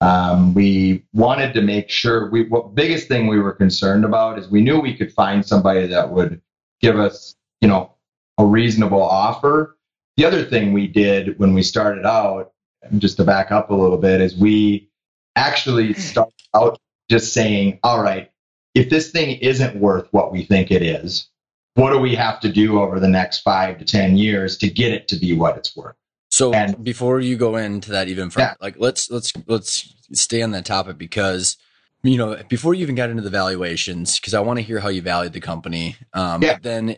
Um, 0.01 0.53
we 0.53 1.05
wanted 1.13 1.53
to 1.53 1.61
make 1.61 1.89
sure 1.89 2.29
we 2.29 2.47
what 2.47 2.75
biggest 2.75 3.07
thing 3.07 3.27
we 3.27 3.39
were 3.39 3.53
concerned 3.53 4.05
about 4.05 4.39
is 4.39 4.47
we 4.49 4.61
knew 4.61 4.79
we 4.79 4.95
could 4.95 5.13
find 5.13 5.45
somebody 5.45 5.87
that 5.87 6.11
would 6.11 6.41
give 6.81 6.97
us 6.97 7.35
you 7.61 7.67
know 7.67 7.93
a 8.37 8.45
reasonable 8.45 9.01
offer. 9.01 9.77
The 10.15 10.25
other 10.25 10.45
thing 10.45 10.73
we 10.73 10.87
did 10.87 11.39
when 11.39 11.53
we 11.53 11.63
started 11.63 12.05
out 12.05 12.52
just 12.97 13.17
to 13.17 13.23
back 13.23 13.51
up 13.51 13.69
a 13.69 13.75
little 13.75 13.97
bit, 13.97 14.21
is 14.21 14.35
we 14.35 14.89
actually 15.35 15.93
start 15.93 16.33
out 16.53 16.79
just 17.09 17.33
saying, 17.33 17.79
all 17.83 18.01
right, 18.01 18.31
if 18.73 18.89
this 18.89 19.11
thing 19.11 19.37
isn't 19.37 19.75
worth 19.79 20.07
what 20.11 20.31
we 20.31 20.43
think 20.43 20.71
it 20.71 20.81
is, 20.81 21.29
what 21.75 21.91
do 21.91 21.99
we 21.99 22.15
have 22.15 22.39
to 22.41 22.51
do 22.51 22.81
over 22.81 22.99
the 22.99 23.07
next 23.07 23.39
five 23.39 23.77
to 23.79 23.85
10 23.85 24.17
years 24.17 24.57
to 24.59 24.69
get 24.69 24.91
it 24.91 25.07
to 25.07 25.15
be 25.15 25.33
what 25.33 25.57
it's 25.57 25.75
worth? 25.75 25.95
So 26.29 26.53
and, 26.53 26.83
before 26.83 27.19
you 27.19 27.35
go 27.35 27.55
into 27.57 27.91
that 27.91 28.07
even 28.07 28.29
further, 28.29 28.47
yeah. 28.47 28.53
like 28.59 28.75
let's, 28.77 29.09
let's, 29.11 29.33
let's 29.47 29.93
stay 30.13 30.41
on 30.41 30.51
that 30.51 30.65
topic 30.65 30.97
because, 30.97 31.57
you 32.01 32.17
know, 32.17 32.41
before 32.49 32.73
you 32.73 32.81
even 32.81 32.95
got 32.95 33.09
into 33.09 33.21
the 33.21 33.29
valuations, 33.29 34.19
because 34.19 34.33
I 34.33 34.39
want 34.39 34.57
to 34.57 34.63
hear 34.63 34.79
how 34.79 34.89
you 34.89 35.01
valued 35.01 35.33
the 35.33 35.39
company. 35.39 35.95
Um, 36.13 36.41
yeah. 36.41 36.53
But 36.53 36.63
then 36.63 36.97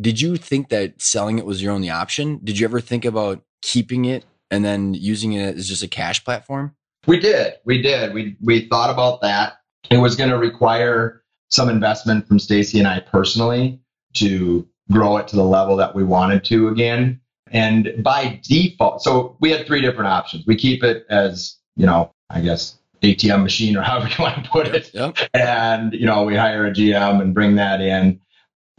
did 0.00 0.20
you 0.20 0.36
think 0.36 0.68
that 0.68 1.00
selling 1.00 1.38
it 1.38 1.46
was 1.46 1.62
your 1.62 1.72
only 1.72 1.90
option? 1.90 2.40
Did 2.44 2.58
you 2.58 2.66
ever 2.66 2.80
think 2.80 3.04
about 3.04 3.42
keeping 3.62 4.04
it 4.04 4.24
and 4.50 4.64
then 4.64 4.94
using 4.94 5.32
it 5.32 5.56
as 5.56 5.68
just 5.68 5.82
a 5.82 5.88
cash 5.88 6.24
platform? 6.24 6.74
We 7.06 7.20
did. 7.20 7.54
We 7.64 7.82
did. 7.82 8.14
We 8.14 8.36
we 8.40 8.68
thought 8.68 8.90
about 8.90 9.20
that. 9.22 9.54
It 9.90 9.98
was 9.98 10.16
going 10.16 10.30
to 10.30 10.38
require 10.38 11.22
some 11.50 11.68
investment 11.68 12.26
from 12.26 12.38
Stacy 12.38 12.78
and 12.78 12.88
I 12.88 13.00
personally 13.00 13.80
to 14.14 14.66
grow 14.90 15.16
it 15.18 15.28
to 15.28 15.36
the 15.36 15.44
level 15.44 15.76
that 15.76 15.94
we 15.94 16.04
wanted 16.04 16.44
to 16.44 16.68
again. 16.68 17.20
And 17.48 18.02
by 18.02 18.40
default, 18.42 19.02
so 19.02 19.36
we 19.40 19.50
had 19.50 19.66
three 19.66 19.80
different 19.80 20.08
options. 20.08 20.44
We 20.46 20.56
keep 20.56 20.82
it 20.82 21.06
as, 21.08 21.56
you 21.76 21.86
know, 21.86 22.12
I 22.30 22.40
guess 22.40 22.78
ATM 23.02 23.42
machine 23.42 23.76
or 23.76 23.82
however 23.82 24.08
you 24.08 24.16
want 24.18 24.44
to 24.44 24.50
put 24.50 24.68
it. 24.68 24.90
Yep. 24.92 25.18
And, 25.34 25.92
you 25.92 26.06
know, 26.06 26.24
we 26.24 26.36
hire 26.36 26.66
a 26.66 26.72
GM 26.72 27.20
and 27.20 27.34
bring 27.34 27.56
that 27.56 27.80
in. 27.80 28.20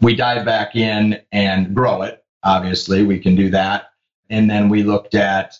We 0.02 0.16
dive 0.16 0.46
back 0.46 0.76
in 0.76 1.22
and 1.32 1.74
grow 1.74 2.02
it. 2.02 2.24
Obviously, 2.44 3.04
we 3.04 3.20
can 3.20 3.36
do 3.36 3.50
that. 3.52 3.86
And 4.29 4.50
then 4.50 4.70
we 4.70 4.84
looked 4.84 5.15
at 5.15 5.58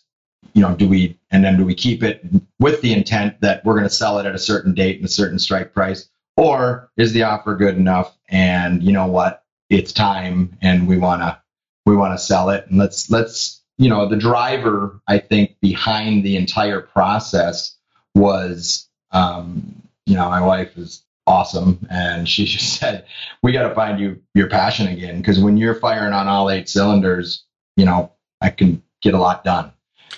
you 0.56 0.62
know, 0.62 0.74
do 0.74 0.88
we, 0.88 1.20
and 1.32 1.44
then 1.44 1.58
do 1.58 1.66
we 1.66 1.76
keep 1.76 2.02
it 2.02 2.26
with 2.60 2.82
the 2.82 2.94
intent 2.94 3.40
that 3.42 3.64
we're 3.66 3.74
going 3.74 3.84
to 3.84 3.90
sell 3.90 4.20
it 4.20 4.26
at 4.26 4.34
a 4.34 4.40
certain 4.40 4.74
date 4.74 4.98
and 4.98 5.06
a 5.06 5.10
certain 5.10 5.38
strike 5.38 5.74
price? 5.74 6.10
Or 6.38 6.90
is 6.98 7.14
the 7.14 7.24
offer 7.24 7.56
good 7.56 7.76
enough? 7.76 8.18
And 8.30 8.82
you 8.82 8.94
know 8.94 9.08
what? 9.08 9.44
It's 9.70 9.92
time 9.92 10.58
and 10.62 10.88
we 10.88 10.98
want 10.98 11.22
to, 11.22 11.38
we 11.86 11.96
want 11.96 12.18
to 12.18 12.24
sell 12.24 12.50
it. 12.50 12.66
And 12.70 12.80
let's, 12.80 13.10
let's, 13.10 13.62
you 13.78 13.90
know, 13.90 14.08
the 14.08 14.16
driver, 14.16 15.02
I 15.08 15.20
think, 15.20 15.60
behind 15.60 16.24
the 16.24 16.38
entire 16.38 16.82
process 16.82 17.76
was, 18.14 18.88
um, 19.12 19.82
you 20.06 20.16
know, 20.16 20.30
my 20.30 20.42
wife 20.42 20.78
is 20.78 21.04
awesome. 21.28 21.86
And 21.90 22.30
she 22.30 22.46
just 22.46 22.80
said, 22.80 23.06
we 23.44 23.52
got 23.52 23.68
to 23.68 23.76
find 23.76 24.00
you 24.00 24.22
your 24.34 24.48
passion 24.48 24.88
again. 24.88 25.22
Cause 25.22 25.40
when 25.40 25.58
you're 25.58 25.76
firing 25.76 26.14
on 26.14 26.30
all 26.30 26.50
eight 26.50 26.70
cylinders, 26.70 27.44
you 27.76 27.84
know, 27.84 28.14
I 28.42 28.50
can 28.50 28.84
get 29.02 29.14
a 29.14 29.20
lot 29.20 29.44
done. 29.44 29.72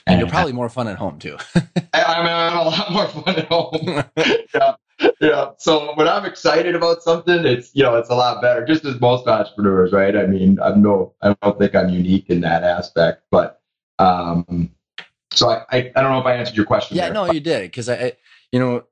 And, 0.06 0.20
you're 0.20 0.30
probably 0.30 0.54
more 0.54 0.70
fun 0.70 0.88
at 0.88 0.98
home 0.98 1.20
too. 1.20 1.38
I'm, 1.94 2.26
I'm 2.28 2.58
a 2.58 2.70
lot 2.70 2.92
more 2.92 3.08
fun 3.08 3.36
at 3.36 3.46
home. 3.48 4.04
yeah. 4.54 4.76
Yeah. 5.20 5.52
So 5.58 5.94
when 5.96 6.08
I'm 6.08 6.26
excited 6.26 6.76
about 6.76 7.04
something, 7.04 7.46
it's 7.46 7.72
you 7.74 7.84
know, 7.84 7.96
it's 7.96 8.10
a 8.10 8.16
lot 8.16 8.42
better. 8.42 8.66
Just 8.66 8.86
as 8.86 9.00
most 9.00 9.28
entrepreneurs, 9.28 9.92
right? 9.92 10.16
I 10.16 10.26
mean, 10.26 10.60
I'm 10.62 10.82
no 10.82 11.14
I 11.22 11.36
don't 11.42 11.60
think 11.60 11.76
I'm 11.76 11.90
unique 11.90 12.30
in 12.30 12.42
that 12.42 12.64
aspect. 12.64 13.24
But 13.32 13.62
um 14.00 14.72
so 15.32 15.50
I, 15.50 15.66
I, 15.72 15.92
I 15.96 16.02
don't 16.02 16.12
know 16.12 16.20
if 16.20 16.26
I 16.26 16.34
answered 16.34 16.56
your 16.56 16.66
question. 16.66 16.98
Yeah, 16.98 17.06
there, 17.06 17.14
no, 17.14 17.32
you 17.32 17.40
did. 17.40 17.64
Because 17.64 17.90
I, 17.90 18.14
you 18.52 18.60
know, 18.60 18.84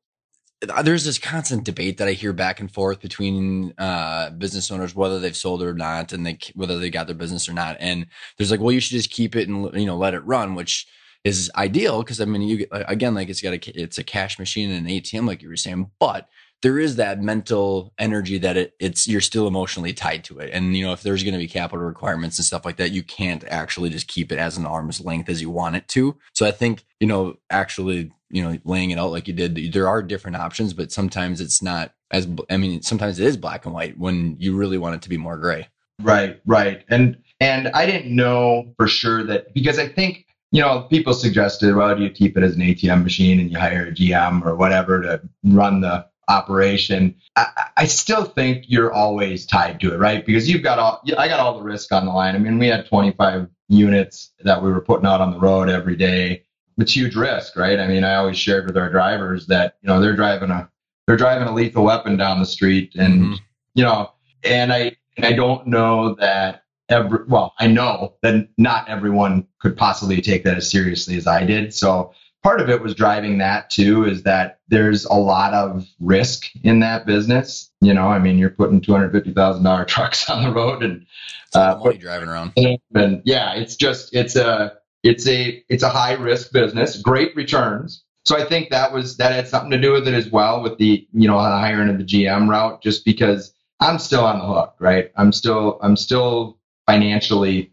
there's 0.84 1.06
this 1.06 1.18
constant 1.18 1.64
debate 1.64 1.98
that 1.98 2.08
I 2.08 2.14
hear 2.14 2.34
back 2.34 2.60
and 2.60 2.72
forth 2.72 3.02
between 3.02 3.74
uh, 3.78 4.30
business 4.32 4.72
owners 4.72 4.96
whether 4.96 5.20
they've 5.20 5.36
sold 5.36 5.62
or 5.64 5.74
not, 5.74 6.14
and 6.14 6.26
they 6.26 6.38
whether 6.54 6.78
they 6.78 6.90
got 6.90 7.08
their 7.08 7.16
business 7.16 7.50
or 7.50 7.54
not. 7.54 7.78
And 7.80 8.08
there's 8.38 8.52
like, 8.52 8.60
well, 8.60 8.72
you 8.72 8.80
should 8.80 8.98
just 8.98 9.12
keep 9.12 9.36
it 9.36 9.48
and 9.48 9.74
you 9.80 9.86
know 9.86 9.98
let 9.98 10.14
it 10.14 10.26
run, 10.26 10.56
which 10.56 10.88
is 11.24 11.52
ideal 11.56 12.04
because 12.04 12.22
I 12.22 12.26
mean, 12.26 12.42
you 12.42 12.68
again, 12.72 13.16
like 13.16 13.30
it's 13.30 13.42
got 13.42 13.54
a 13.54 13.82
it's 13.82 13.98
a 13.98 14.04
cash 14.04 14.40
machine 14.40 14.72
and 14.72 14.88
an 14.88 14.92
ATM, 14.92 15.28
like 15.28 15.42
you 15.42 15.50
were 15.50 15.56
saying, 15.56 15.92
but 16.00 16.30
there 16.62 16.80
is 16.80 16.96
that 16.96 17.22
mental 17.22 17.94
energy 18.00 18.38
that 18.40 18.58
it, 18.58 18.74
it's 18.80 19.08
you're 19.08 19.22
still 19.22 19.48
emotionally 19.48 19.94
tied 19.94 20.24
to 20.24 20.40
it 20.40 20.50
and 20.52 20.76
you 20.76 20.84
know 20.84 20.94
if 20.94 21.04
there's 21.04 21.24
going 21.24 21.34
to 21.34 21.40
be 21.40 21.48
capital 21.48 21.86
requirements 21.86 22.40
and 22.40 22.46
stuff 22.46 22.66
like 22.66 22.78
that 22.78 22.92
you 22.92 23.04
can't 23.04 23.44
actually 23.50 23.90
just 23.90 24.08
keep 24.08 24.32
it 24.32 24.40
as 24.40 24.58
an 24.58 24.66
arm's 24.66 25.00
length 25.00 25.30
as 25.30 25.42
you 25.42 25.50
want 25.50 25.76
it 25.76 25.88
to 25.88 26.16
so 26.34 26.46
i 26.46 26.52
think 26.52 26.84
you 27.00 27.06
know 27.06 27.36
actually 27.52 28.12
you 28.30 28.44
know 28.44 28.58
laying 28.66 28.92
it 28.92 29.00
out 29.00 29.12
like 29.12 29.28
you 29.28 29.34
did 29.34 29.74
there 29.74 29.88
are 29.88 30.02
different 30.02 30.38
options 30.38 30.74
but 30.74 30.92
sometimes 30.92 31.42
it's 31.42 31.62
not 31.62 31.94
as 32.12 32.28
i 32.50 32.58
mean 32.58 32.82
sometimes 32.82 33.20
it 33.20 33.26
is 33.26 33.38
black 33.38 33.66
and 33.66 33.74
white 33.74 33.98
when 33.98 34.36
you 34.40 34.56
really 34.56 34.78
want 34.78 34.96
it 34.96 35.02
to 35.02 35.10
be 35.10 35.18
more 35.18 35.38
gray 35.38 35.68
right 36.02 36.42
right 36.46 36.84
and 36.90 37.18
and 37.40 37.68
i 37.70 37.86
didn't 37.86 38.14
know 38.14 38.74
for 38.78 38.88
sure 38.88 39.24
that 39.24 39.54
because 39.54 39.80
i 39.80 39.88
think 39.88 40.26
you 40.56 40.62
know, 40.62 40.84
people 40.84 41.14
suggested, 41.14 41.76
well, 41.76 41.94
do 41.94 42.02
you 42.02 42.10
keep 42.10 42.38
it 42.38 42.44
as 42.44 42.56
an 42.56 42.62
ATM 42.62 43.04
machine 43.04 43.42
and 43.42 43.52
you 43.52 43.60
hire 43.60 43.88
a 43.88 43.92
GM 43.92 44.46
or 44.46 44.56
whatever 44.56 45.02
to 45.02 45.22
run 45.44 45.82
the 45.82 46.06
operation, 46.30 47.14
I, 47.36 47.48
I, 47.76 47.86
still 47.88 48.24
think 48.24 48.64
you're 48.68 48.94
always 48.94 49.46
tied 49.46 49.82
to 49.82 49.94
it, 49.94 49.98
right? 49.98 50.26
Because 50.26 50.50
you've 50.50 50.64
got 50.64 50.80
all, 50.80 51.02
I 51.18 51.28
got 51.28 51.42
all 51.42 51.58
the 51.58 51.64
risk 51.64 51.92
on 51.92 52.06
the 52.06 52.14
line. 52.14 52.36
I 52.36 52.40
mean, 52.40 52.58
we 52.58 52.68
had 52.68 52.88
25 52.88 53.50
units 53.68 54.32
that 54.46 54.64
we 54.64 54.72
were 54.72 54.80
putting 54.80 55.06
out 55.06 55.20
on 55.20 55.32
the 55.32 55.40
road 55.40 55.70
every 55.70 55.98
day. 55.98 56.45
It's 56.78 56.96
huge 56.96 57.16
risk, 57.16 57.56
right? 57.56 57.80
I 57.80 57.88
mean, 57.88 58.04
I 58.04 58.16
always 58.16 58.38
shared 58.38 58.66
with 58.66 58.78
our 58.78 58.90
drivers 58.90 59.48
that, 59.48 59.78
you 59.82 59.88
know, 59.88 60.02
they're 60.02 60.16
driving 60.16 60.52
a, 60.52 60.70
they're 61.08 61.18
driving 61.18 61.48
a 61.48 61.54
lethal 61.54 61.84
weapon 61.84 62.18
down 62.18 62.40
the 62.40 62.46
street 62.46 62.96
and, 62.96 63.22
mm-hmm. 63.22 63.34
you 63.76 63.84
know, 63.84 64.12
and 64.44 64.74
I, 64.74 64.96
and 65.18 65.26
I 65.26 65.34
don't 65.34 65.68
know 65.68 66.16
that 66.16 66.64
every, 66.90 67.20
well, 67.28 67.54
I 67.60 67.68
know 67.68 68.16
that 68.22 68.50
not 68.58 68.90
everyone 68.90 69.48
could 69.60 69.78
possibly 69.78 70.22
take 70.22 70.44
that 70.44 70.58
as 70.58 70.70
seriously 70.70 71.16
as 71.16 71.28
I 71.28 71.46
did. 71.46 71.74
So 71.74 72.14
part 72.46 72.62
of 72.62 72.70
it 72.70 72.80
was 72.80 72.94
driving 72.94 73.40
that 73.40 73.72
too 73.72 74.06
is 74.06 74.22
that 74.22 74.60
there's 74.68 75.04
a 75.06 75.16
lot 75.16 75.52
of 75.56 75.88
risk 76.00 76.46
in 76.64 76.80
that 76.80 77.04
business 77.08 77.72
you 77.82 77.92
know 77.92 78.08
i 78.08 78.20
mean 78.20 78.38
you're 78.38 78.52
putting 78.52 78.80
$250000 78.80 79.88
trucks 79.88 80.30
on 80.30 80.44
the 80.44 80.52
road 80.52 80.84
and 80.84 81.08
uh, 81.56 81.76
money 81.84 81.98
driving 81.98 82.30
around 82.30 82.54
and 82.56 83.24
yeah 83.26 83.56
it's 83.56 83.76
just 83.76 84.14
it's 84.14 84.36
a 84.36 84.74
it's 85.06 85.28
a 85.28 85.64
it's 85.70 85.84
a 85.84 85.90
high 85.90 86.14
risk 86.14 86.52
business 86.52 87.02
great 87.02 87.36
returns 87.36 88.04
so 88.26 88.36
i 88.38 88.44
think 88.44 88.70
that 88.70 88.92
was 88.92 89.18
that 89.18 89.32
had 89.32 89.48
something 89.48 89.72
to 89.72 89.80
do 89.80 89.92
with 89.92 90.08
it 90.08 90.14
as 90.14 90.30
well 90.30 90.62
with 90.62 90.78
the 90.78 91.08
you 91.14 91.28
know 91.28 91.38
the 91.38 91.50
hiring 91.50 91.90
of 91.90 91.98
the 91.98 92.04
gm 92.04 92.50
route 92.50 92.82
just 92.82 93.06
because 93.06 93.54
i'm 93.80 94.00
still 94.00 94.26
on 94.26 94.40
the 94.40 94.46
hook 94.46 94.76
right 94.80 95.12
i'm 95.16 95.32
still 95.32 95.80
i'm 95.82 95.96
still 95.96 96.58
financially 96.88 97.72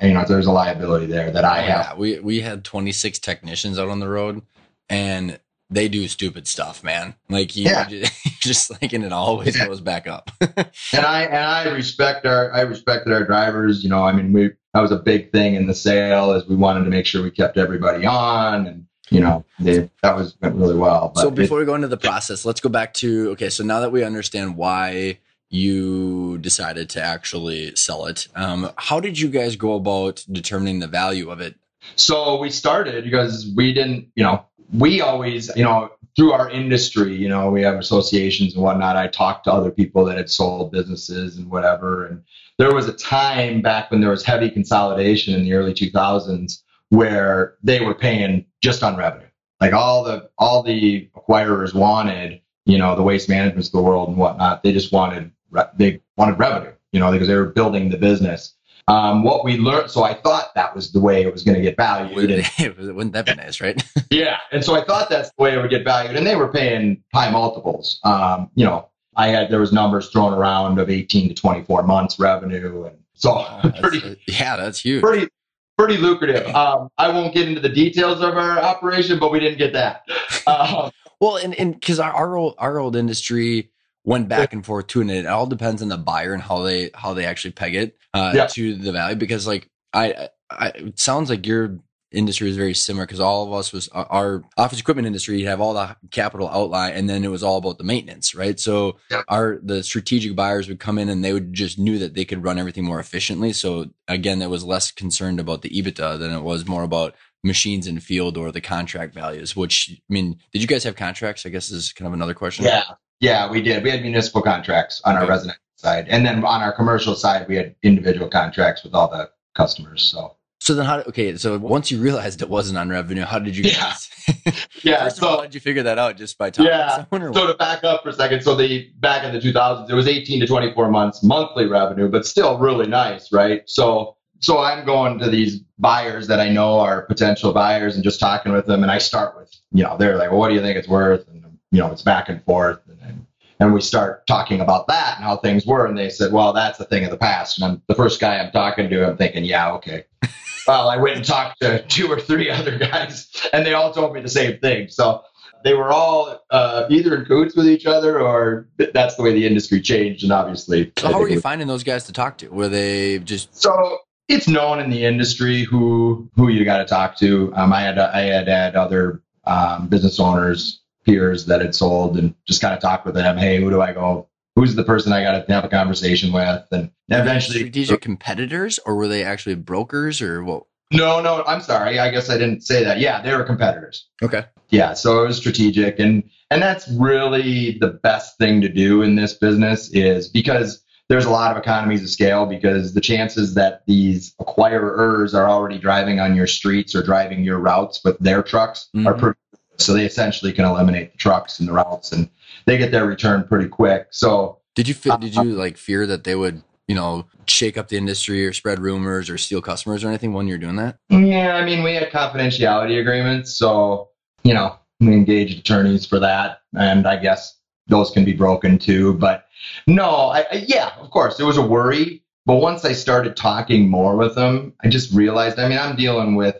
you 0.00 0.14
know 0.14 0.24
there's 0.26 0.46
a 0.46 0.52
liability 0.52 1.06
there 1.06 1.30
that 1.30 1.44
I 1.44 1.60
have. 1.60 1.86
Yeah. 1.86 1.94
We 1.96 2.18
we 2.20 2.40
had 2.40 2.64
26 2.64 3.18
technicians 3.18 3.78
out 3.78 3.88
on 3.88 4.00
the 4.00 4.08
road, 4.08 4.42
and 4.88 5.38
they 5.70 5.88
do 5.88 6.08
stupid 6.08 6.48
stuff, 6.48 6.82
man. 6.82 7.14
Like 7.28 7.54
you, 7.56 7.64
yeah. 7.64 7.86
just, 7.86 8.12
just 8.40 8.70
like 8.70 8.92
and 8.92 9.04
it 9.04 9.12
always 9.12 9.58
yeah. 9.58 9.66
goes 9.66 9.80
back 9.80 10.06
up. 10.06 10.30
and 10.40 11.04
I 11.06 11.22
and 11.24 11.44
I 11.44 11.68
respect 11.68 12.26
our 12.26 12.52
I 12.52 12.62
respected 12.62 13.12
our 13.12 13.24
drivers. 13.24 13.82
You 13.84 13.90
know, 13.90 14.02
I 14.02 14.12
mean, 14.12 14.32
we 14.32 14.50
that 14.74 14.80
was 14.80 14.92
a 14.92 14.98
big 14.98 15.32
thing 15.32 15.54
in 15.54 15.66
the 15.66 15.74
sale 15.74 16.32
is 16.32 16.46
we 16.46 16.56
wanted 16.56 16.84
to 16.84 16.90
make 16.90 17.06
sure 17.06 17.22
we 17.22 17.30
kept 17.30 17.56
everybody 17.56 18.04
on 18.06 18.66
and 18.66 18.86
you 19.10 19.20
know 19.20 19.44
they, 19.58 19.88
that 20.02 20.14
was 20.16 20.36
went 20.42 20.56
really 20.56 20.76
well. 20.76 21.12
so 21.16 21.30
before 21.30 21.58
it, 21.58 21.62
we 21.62 21.66
go 21.66 21.74
into 21.74 21.88
the 21.88 21.96
process, 21.96 22.44
let's 22.44 22.60
go 22.60 22.68
back 22.68 22.92
to 22.94 23.30
okay. 23.30 23.48
So 23.48 23.64
now 23.64 23.80
that 23.80 23.90
we 23.90 24.04
understand 24.04 24.56
why 24.56 25.18
you 25.50 26.38
decided 26.38 26.90
to 26.90 27.02
actually 27.02 27.74
sell 27.74 28.06
it. 28.06 28.28
Um, 28.34 28.70
how 28.76 29.00
did 29.00 29.18
you 29.18 29.28
guys 29.28 29.56
go 29.56 29.74
about 29.74 30.24
determining 30.30 30.80
the 30.80 30.86
value 30.86 31.30
of 31.30 31.40
it? 31.40 31.56
So 31.96 32.38
we 32.38 32.50
started 32.50 33.04
because 33.04 33.50
we 33.56 33.72
didn't, 33.72 34.08
you 34.14 34.24
know, 34.24 34.44
we 34.72 35.00
always, 35.00 35.50
you 35.56 35.64
know, 35.64 35.90
through 36.18 36.32
our 36.32 36.50
industry, 36.50 37.14
you 37.14 37.28
know, 37.28 37.48
we 37.48 37.62
have 37.62 37.76
associations 37.76 38.54
and 38.54 38.62
whatnot. 38.62 38.96
I 38.96 39.06
talked 39.06 39.44
to 39.44 39.52
other 39.52 39.70
people 39.70 40.04
that 40.06 40.16
had 40.16 40.28
sold 40.28 40.72
businesses 40.72 41.36
and 41.36 41.48
whatever. 41.48 42.06
And 42.06 42.24
there 42.58 42.74
was 42.74 42.88
a 42.88 42.92
time 42.92 43.62
back 43.62 43.92
when 43.92 44.00
there 44.00 44.10
was 44.10 44.24
heavy 44.24 44.50
consolidation 44.50 45.32
in 45.32 45.44
the 45.44 45.52
early 45.52 45.72
2000s 45.72 46.60
where 46.88 47.54
they 47.62 47.80
were 47.80 47.94
paying 47.94 48.44
just 48.60 48.82
on 48.82 48.96
revenue. 48.96 49.28
Like 49.60 49.72
all 49.72 50.02
the 50.02 50.28
all 50.38 50.64
the 50.64 51.08
acquirers 51.16 51.72
wanted, 51.72 52.40
you 52.64 52.78
know, 52.78 52.96
the 52.96 53.02
waste 53.02 53.28
managements 53.28 53.68
of 53.68 53.72
the 53.72 53.82
world 53.82 54.08
and 54.08 54.16
whatnot. 54.16 54.64
They 54.64 54.72
just 54.72 54.92
wanted 54.92 55.30
they 55.76 56.00
wanted 56.16 56.38
revenue, 56.38 56.72
you 56.90 56.98
know, 56.98 57.12
because 57.12 57.28
they 57.28 57.36
were 57.36 57.46
building 57.46 57.90
the 57.90 57.96
business. 57.96 58.54
Um, 58.88 59.22
what 59.22 59.44
we 59.44 59.58
learned, 59.58 59.90
so 59.90 60.02
I 60.02 60.14
thought 60.14 60.54
that 60.54 60.74
was 60.74 60.92
the 60.92 61.00
way 61.00 61.22
it 61.22 61.30
was 61.30 61.44
going 61.44 61.56
to 61.56 61.62
get 61.62 61.76
valued. 61.76 62.30
And, 62.30 62.76
Wouldn't 62.96 63.12
that 63.12 63.26
be 63.26 63.34
nice, 63.34 63.60
right? 63.60 63.82
yeah, 64.10 64.38
and 64.50 64.64
so 64.64 64.74
I 64.74 64.82
thought 64.82 65.10
that's 65.10 65.28
the 65.36 65.42
way 65.42 65.52
it 65.52 65.58
would 65.58 65.68
get 65.68 65.84
valued, 65.84 66.16
and 66.16 66.26
they 66.26 66.36
were 66.36 66.48
paying 66.48 67.02
high 67.14 67.30
multiples. 67.30 68.00
Um, 68.04 68.50
you 68.54 68.64
know, 68.64 68.88
I 69.14 69.28
had 69.28 69.50
there 69.50 69.60
was 69.60 69.72
numbers 69.72 70.08
thrown 70.08 70.32
around 70.32 70.78
of 70.78 70.88
18 70.88 71.28
to 71.28 71.34
24 71.34 71.82
months 71.82 72.18
revenue, 72.18 72.84
and 72.84 72.96
so 73.12 73.44
pretty, 73.80 74.18
yeah, 74.26 74.56
that's 74.56 74.80
huge. 74.80 75.02
Pretty, 75.02 75.28
pretty 75.76 75.98
lucrative. 75.98 76.46
Um, 76.54 76.88
I 76.96 77.10
won't 77.10 77.34
get 77.34 77.46
into 77.46 77.60
the 77.60 77.68
details 77.68 78.22
of 78.22 78.38
our 78.38 78.58
operation, 78.58 79.18
but 79.18 79.30
we 79.30 79.38
didn't 79.38 79.58
get 79.58 79.74
that. 79.74 80.08
Um, 80.46 80.90
well, 81.20 81.36
and 81.36 81.54
and 81.56 81.74
because 81.74 82.00
our 82.00 82.12
our 82.12 82.36
old, 82.36 82.54
our 82.56 82.78
old 82.78 82.96
industry 82.96 83.70
went 84.08 84.28
back 84.28 84.52
and 84.52 84.64
forth 84.64 84.86
too, 84.86 85.00
and 85.02 85.10
it 85.10 85.26
all 85.26 85.46
depends 85.46 85.82
on 85.82 85.88
the 85.88 85.98
buyer 85.98 86.32
and 86.32 86.42
how 86.42 86.62
they 86.62 86.90
how 86.94 87.14
they 87.14 87.26
actually 87.26 87.52
peg 87.52 87.74
it 87.74 87.98
uh, 88.14 88.32
yeah. 88.34 88.46
to 88.46 88.74
the 88.74 88.92
value. 88.92 89.16
Because 89.16 89.46
like 89.46 89.68
I, 89.92 90.28
I, 90.50 90.68
it 90.68 90.98
sounds 90.98 91.30
like 91.30 91.46
your 91.46 91.78
industry 92.10 92.48
is 92.48 92.56
very 92.56 92.74
similar 92.74 93.04
because 93.04 93.20
all 93.20 93.46
of 93.46 93.52
us 93.52 93.70
was 93.70 93.88
our 93.88 94.42
office 94.56 94.80
equipment 94.80 95.06
industry. 95.06 95.38
You 95.38 95.48
have 95.48 95.60
all 95.60 95.74
the 95.74 95.94
capital 96.10 96.48
outlay, 96.48 96.92
and 96.94 97.08
then 97.08 97.22
it 97.22 97.28
was 97.28 97.42
all 97.42 97.58
about 97.58 97.76
the 97.76 97.84
maintenance, 97.84 98.34
right? 98.34 98.58
So 98.58 98.96
yeah. 99.10 99.22
our 99.28 99.58
the 99.62 99.82
strategic 99.82 100.34
buyers 100.34 100.68
would 100.68 100.80
come 100.80 100.98
in 100.98 101.10
and 101.10 101.22
they 101.22 101.34
would 101.34 101.52
just 101.52 101.78
knew 101.78 101.98
that 101.98 102.14
they 102.14 102.24
could 102.24 102.42
run 102.42 102.58
everything 102.58 102.84
more 102.84 103.00
efficiently. 103.00 103.52
So 103.52 103.90
again, 104.08 104.38
that 104.38 104.50
was 104.50 104.64
less 104.64 104.90
concerned 104.90 105.38
about 105.38 105.62
the 105.62 105.70
EBITDA 105.70 106.18
than 106.18 106.32
it 106.32 106.42
was 106.42 106.66
more 106.66 106.82
about 106.82 107.14
machines 107.44 107.86
in 107.86 108.00
field 108.00 108.36
or 108.36 108.50
the 108.52 108.60
contract 108.60 109.14
values. 109.14 109.54
Which 109.54 109.90
I 109.92 110.12
mean, 110.12 110.38
did 110.52 110.62
you 110.62 110.68
guys 110.68 110.84
have 110.84 110.96
contracts? 110.96 111.44
I 111.44 111.50
guess 111.50 111.70
is 111.70 111.92
kind 111.92 112.06
of 112.06 112.14
another 112.14 112.34
question. 112.34 112.64
Yeah, 112.64 112.84
yeah, 113.20 113.50
we 113.50 113.62
did. 113.62 113.82
We 113.82 113.90
had 113.90 114.02
municipal 114.02 114.42
contracts 114.42 115.00
on 115.04 115.16
our 115.16 115.22
okay. 115.22 115.30
residential 115.30 115.62
side, 115.76 116.06
and 116.08 116.24
then 116.24 116.44
on 116.44 116.62
our 116.62 116.72
commercial 116.72 117.14
side, 117.14 117.46
we 117.48 117.56
had 117.56 117.74
individual 117.82 118.28
contracts 118.28 118.84
with 118.84 118.94
all 118.94 119.08
the 119.08 119.30
customers. 119.56 120.02
So. 120.02 120.34
So 120.60 120.74
then, 120.74 120.86
how? 120.86 121.00
Okay, 121.00 121.36
so 121.36 121.56
once 121.56 121.90
you 121.90 122.00
realized 122.00 122.42
it 122.42 122.48
wasn't 122.48 122.78
on 122.78 122.88
revenue, 122.88 123.22
how 123.22 123.38
did 123.38 123.56
you 123.56 123.62
guys? 123.62 124.10
Yeah, 124.26 124.52
yeah. 124.82 125.04
First 125.04 125.16
so 125.18 125.28
all, 125.28 125.36
how 125.36 125.42
did 125.42 125.54
you 125.54 125.60
figure 125.60 125.84
that 125.84 125.98
out? 125.98 126.16
Just 126.16 126.36
by 126.36 126.50
talking 126.50 126.66
yeah. 126.66 127.04
so 127.10 127.46
to 127.46 127.54
back 127.54 127.84
up 127.84 128.02
for 128.02 128.08
a 128.08 128.12
second, 128.12 128.42
so 128.42 128.56
the 128.56 128.90
back 128.96 129.24
in 129.24 129.32
the 129.32 129.40
2000s, 129.40 129.88
it 129.88 129.94
was 129.94 130.08
18 130.08 130.40
to 130.40 130.46
24 130.46 130.90
months 130.90 131.22
monthly 131.22 131.66
revenue, 131.66 132.08
but 132.08 132.26
still 132.26 132.58
really 132.58 132.88
nice, 132.88 133.32
right? 133.32 133.62
So 133.66 134.16
so 134.40 134.58
I'm 134.58 134.84
going 134.84 135.18
to 135.18 135.30
these 135.30 135.60
buyers 135.78 136.26
that 136.28 136.40
I 136.40 136.48
know 136.48 136.78
are 136.80 137.02
potential 137.02 137.52
buyers 137.52 137.94
and 137.94 138.04
just 138.04 138.20
talking 138.20 138.52
with 138.52 138.66
them, 138.66 138.82
and 138.82 138.90
I 138.90 138.98
start 138.98 139.36
with, 139.36 139.52
you 139.72 139.82
know, 139.82 139.96
they're 139.96 140.16
like, 140.16 140.30
well, 140.30 140.38
what 140.38 140.48
do 140.48 140.54
you 140.54 140.60
think 140.60 140.76
it's 140.76 140.88
worth? 140.88 141.26
And 141.28 141.37
you 141.70 141.80
know, 141.80 141.90
it's 141.92 142.02
back 142.02 142.28
and 142.28 142.42
forth. 142.44 142.80
And, 142.88 142.98
and, 143.02 143.26
and 143.60 143.74
we 143.74 143.80
start 143.80 144.26
talking 144.26 144.60
about 144.60 144.86
that 144.88 145.16
and 145.16 145.24
how 145.24 145.36
things 145.36 145.66
were. 145.66 145.86
And 145.86 145.98
they 145.98 146.10
said, 146.10 146.32
well, 146.32 146.52
that's 146.52 146.78
a 146.80 146.84
thing 146.84 147.04
of 147.04 147.10
the 147.10 147.16
past. 147.16 147.58
And 147.58 147.64
I'm 147.64 147.82
the 147.86 147.94
first 147.94 148.20
guy 148.20 148.38
I'm 148.38 148.52
talking 148.52 148.88
to, 148.88 149.06
I'm 149.08 149.16
thinking, 149.16 149.44
yeah, 149.44 149.72
okay. 149.74 150.04
well, 150.66 150.88
I 150.88 150.96
went 150.96 151.16
and 151.16 151.24
talked 151.24 151.60
to 151.60 151.82
two 151.86 152.08
or 152.08 152.20
three 152.20 152.50
other 152.50 152.78
guys 152.78 153.30
and 153.52 153.66
they 153.66 153.74
all 153.74 153.92
told 153.92 154.14
me 154.14 154.20
the 154.20 154.28
same 154.28 154.58
thing. 154.58 154.88
So 154.88 155.24
they 155.64 155.74
were 155.74 155.90
all 155.90 156.40
uh, 156.50 156.86
either 156.88 157.16
in 157.16 157.24
cahoots 157.24 157.56
with 157.56 157.66
each 157.66 157.86
other 157.86 158.20
or 158.20 158.68
that's 158.76 159.16
the 159.16 159.22
way 159.22 159.32
the 159.32 159.46
industry 159.46 159.80
changed. 159.80 160.22
And 160.22 160.32
obviously, 160.32 160.92
so 160.98 161.12
how 161.12 161.20
were 161.20 161.28
you 161.28 161.40
finding 161.40 161.66
those 161.66 161.84
guys 161.84 162.04
to 162.04 162.12
talk 162.12 162.38
to? 162.38 162.48
Were 162.48 162.68
they 162.68 163.18
just 163.18 163.54
so? 163.56 163.98
It's 164.28 164.46
known 164.46 164.78
in 164.78 164.90
the 164.90 165.04
industry 165.04 165.64
who 165.64 166.30
who 166.36 166.48
you 166.48 166.64
got 166.64 166.78
to 166.78 166.84
talk 166.84 167.16
to. 167.18 167.52
Um, 167.56 167.72
I 167.72 167.80
had 167.80 167.98
I 167.98 168.22
had 168.22 168.46
had 168.46 168.76
other 168.76 169.22
um, 169.44 169.88
business 169.88 170.20
owners 170.20 170.80
peers 171.08 171.46
that 171.46 171.60
had 171.60 171.74
sold 171.74 172.18
and 172.18 172.34
just 172.46 172.60
kind 172.60 172.74
of 172.74 172.80
talk 172.80 173.04
with 173.04 173.14
them. 173.14 173.38
Hey, 173.38 173.60
who 173.60 173.70
do 173.70 173.80
I 173.80 173.92
go? 173.92 174.28
Who's 174.54 174.74
the 174.74 174.84
person 174.84 175.12
I 175.12 175.22
got 175.22 175.46
to 175.46 175.52
have 175.52 175.64
a 175.64 175.68
conversation 175.68 176.32
with? 176.32 176.64
And 176.70 176.90
eventually, 177.08 177.60
strategic 177.60 178.00
competitors, 178.00 178.78
or 178.84 178.96
were 178.96 179.08
they 179.08 179.24
actually 179.24 179.54
brokers, 179.54 180.20
or 180.20 180.44
what? 180.44 180.64
No, 180.92 181.20
no, 181.20 181.44
I'm 181.46 181.60
sorry. 181.60 181.98
I 181.98 182.10
guess 182.10 182.28
I 182.28 182.38
didn't 182.38 182.62
say 182.62 182.84
that. 182.84 182.98
Yeah, 182.98 183.22
they 183.22 183.34
were 183.36 183.44
competitors. 183.44 184.08
Okay. 184.22 184.44
Yeah, 184.70 184.94
so 184.94 185.22
it 185.22 185.26
was 185.26 185.36
strategic, 185.36 185.98
and 185.98 186.24
and 186.50 186.60
that's 186.60 186.88
really 186.88 187.78
the 187.78 187.88
best 187.88 188.36
thing 188.38 188.60
to 188.62 188.68
do 188.68 189.02
in 189.02 189.14
this 189.14 189.34
business 189.34 189.90
is 189.92 190.28
because 190.28 190.82
there's 191.08 191.24
a 191.24 191.30
lot 191.30 191.50
of 191.50 191.56
economies 191.56 192.02
of 192.02 192.10
scale 192.10 192.44
because 192.44 192.92
the 192.92 193.00
chances 193.00 193.54
that 193.54 193.82
these 193.86 194.34
acquirers 194.40 195.34
are 195.34 195.48
already 195.48 195.78
driving 195.78 196.20
on 196.20 196.36
your 196.36 196.46
streets 196.46 196.94
or 196.94 197.02
driving 197.02 197.44
your 197.44 197.58
routes 197.58 198.02
with 198.04 198.18
their 198.18 198.42
trucks 198.42 198.88
mm-hmm. 198.94 199.06
are 199.06 199.14
pretty 199.14 199.38
so 199.78 199.92
they 199.92 200.04
essentially 200.04 200.52
can 200.52 200.64
eliminate 200.64 201.12
the 201.12 201.18
trucks 201.18 201.58
and 201.58 201.68
the 201.68 201.72
routes, 201.72 202.12
and 202.12 202.28
they 202.66 202.76
get 202.76 202.90
their 202.90 203.06
return 203.06 203.44
pretty 203.44 203.68
quick. 203.68 204.08
So 204.10 204.58
did 204.74 204.88
you 204.88 204.94
did 204.94 205.34
you 205.34 205.40
uh, 205.40 205.44
like 205.44 205.76
fear 205.76 206.06
that 206.06 206.24
they 206.24 206.34
would 206.34 206.62
you 206.86 206.94
know 206.94 207.26
shake 207.46 207.78
up 207.78 207.88
the 207.88 207.96
industry 207.96 208.46
or 208.46 208.52
spread 208.52 208.78
rumors 208.78 209.30
or 209.30 209.38
steal 209.38 209.62
customers 209.62 210.04
or 210.04 210.08
anything 210.08 210.32
when 210.32 210.46
you're 210.46 210.58
doing 210.58 210.76
that? 210.76 210.98
Yeah, 211.08 211.56
I 211.56 211.64
mean 211.64 211.82
we 211.82 211.94
had 211.94 212.10
confidentiality 212.10 213.00
agreements, 213.00 213.54
so 213.54 214.10
you 214.42 214.54
know 214.54 214.76
we 215.00 215.12
engaged 215.12 215.58
attorneys 215.58 216.04
for 216.04 216.18
that, 216.18 216.60
and 216.76 217.06
I 217.06 217.16
guess 217.16 217.56
those 217.86 218.10
can 218.10 218.24
be 218.24 218.32
broken 218.32 218.78
too. 218.78 219.14
But 219.14 219.46
no, 219.86 220.08
I, 220.08 220.40
I, 220.50 220.64
yeah, 220.66 220.92
of 220.98 221.10
course, 221.10 221.40
it 221.40 221.44
was 221.44 221.56
a 221.56 221.66
worry. 221.66 222.22
But 222.46 222.56
once 222.56 222.84
I 222.84 222.92
started 222.92 223.36
talking 223.36 223.90
more 223.90 224.16
with 224.16 224.34
them, 224.34 224.72
I 224.82 224.88
just 224.88 225.12
realized. 225.12 225.58
I 225.58 225.68
mean, 225.68 225.78
I'm 225.78 225.96
dealing 225.96 226.34
with 226.34 226.56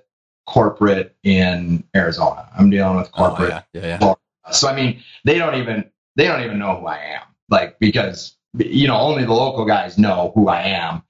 corporate 0.48 1.14
in 1.22 1.84
Arizona. 1.94 2.48
I'm 2.58 2.70
dealing 2.70 2.96
with 2.96 3.10
oh, 3.14 3.28
corporate. 3.28 3.52
Oh, 3.52 3.62
yeah. 3.74 3.80
Yeah, 3.82 3.98
yeah. 4.00 4.14
So 4.50 4.66
I 4.66 4.74
mean, 4.74 5.02
they 5.24 5.36
don't 5.36 5.56
even 5.56 5.90
they 6.16 6.24
don't 6.26 6.42
even 6.42 6.58
know 6.58 6.80
who 6.80 6.86
I 6.86 6.96
am. 6.96 7.22
Like 7.50 7.78
because 7.78 8.34
you 8.56 8.88
know 8.88 8.98
only 8.98 9.24
the 9.24 9.34
local 9.34 9.66
guys 9.66 9.98
know 9.98 10.32
who 10.34 10.48
I 10.48 10.62
am, 10.62 11.02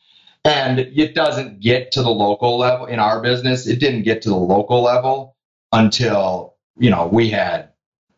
and 0.45 0.81
it 0.81 1.15
doesn't 1.15 1.61
get 1.61 1.93
to 1.93 2.03
the 2.03 2.11
local 2.11 2.59
level 2.59 2.87
in 2.87 2.99
our 2.99 3.23
business. 3.23 3.69
It 3.69 3.79
didn't 3.79 4.03
get 4.03 4.23
to 4.23 4.29
the 4.29 4.35
local 4.37 4.83
level 4.83 5.37
until 5.73 6.55
you 6.77 6.91
know 6.91 7.07
we 7.07 7.31
had 7.31 7.69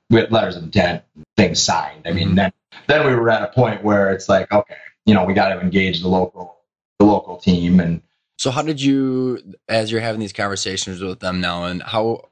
we 0.08 0.20
had 0.20 0.32
letters 0.32 0.56
of 0.56 0.62
intent, 0.62 1.02
things 1.36 1.62
signed. 1.62 2.06
I 2.06 2.12
mean, 2.12 2.30
Mhm. 2.30 2.36
then 2.36 2.52
then 2.86 3.06
we 3.06 3.14
were 3.14 3.28
at 3.28 3.42
a 3.42 3.48
point 3.48 3.84
where 3.84 4.10
it's 4.10 4.28
like, 4.28 4.50
okay, 4.50 4.76
you 5.04 5.12
know, 5.12 5.26
we 5.26 5.34
got 5.34 5.50
to 5.50 5.60
engage 5.60 6.00
the 6.00 6.08
local 6.08 6.56
the 6.98 7.04
local 7.04 7.36
team 7.36 7.78
and 7.78 8.00
So 8.40 8.50
how 8.50 8.62
did 8.62 8.80
you, 8.80 9.54
as 9.68 9.92
you're 9.92 10.00
having 10.00 10.18
these 10.18 10.32
conversations 10.32 11.02
with 11.02 11.20
them 11.20 11.42
now, 11.42 11.64
and 11.64 11.82
how 11.82 12.30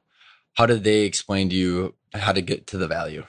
how 0.55 0.65
did 0.65 0.83
they 0.83 1.01
explain 1.03 1.51
to 1.51 1.55
you 1.55 1.95
how 2.15 2.33
to 2.33 2.41
get 2.41 2.69
to 2.69 2.79
the 2.79 2.87
value? 2.87 3.25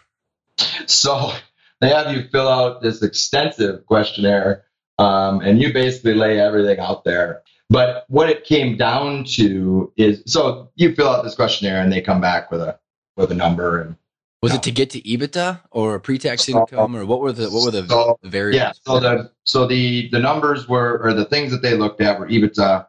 So 0.86 1.34
they 1.82 1.90
have 1.90 2.14
you 2.14 2.30
fill 2.32 2.48
out 2.48 2.82
this 2.82 3.04
extensive 3.04 3.86
questionnaire, 3.86 4.64
um, 4.98 5.42
and 5.42 5.62
you 5.62 5.74
basically 5.74 6.14
lay 6.14 6.40
everything 6.40 6.80
out 6.80 7.04
there. 7.04 7.42
But 7.70 8.06
what 8.08 8.30
it 8.30 8.46
came 8.46 8.78
down 8.78 9.26
to 9.36 9.92
is, 9.98 10.24
so 10.26 10.72
you 10.76 10.96
fill 10.96 11.10
out 11.10 11.26
this 11.26 11.36
questionnaire, 11.36 11.82
and 11.82 11.92
they 11.92 12.00
come 12.00 12.22
back 12.22 12.50
with 12.50 12.62
a 12.62 12.80
with 13.18 13.30
a 13.30 13.36
number, 13.36 13.82
and 13.82 13.98
Was 14.42 14.54
No. 14.54 14.56
it 14.58 14.64
to 14.64 14.72
get 14.72 14.90
to 14.92 15.02
EBITDA 15.02 15.60
or 15.72 16.00
pre-tax 16.00 16.48
income, 16.48 16.96
or 16.96 17.06
what 17.06 17.20
were 17.20 17.34
the 17.34 17.50
what 17.50 17.66
were 17.66 17.72
the 17.72 17.86
So, 17.88 18.18
variables? 18.24 18.56
yeah. 18.62 18.72
So 18.94 19.00
the 19.00 19.32
so 19.44 19.68
the 19.68 20.10
the 20.12 20.20
numbers 20.20 20.68
were, 20.70 21.00
or 21.04 21.14
the 21.14 21.26
things 21.26 21.52
that 21.52 21.62
they 21.62 21.76
looked 21.76 22.00
at 22.00 22.18
were 22.20 22.28
EBITDA, 22.28 22.86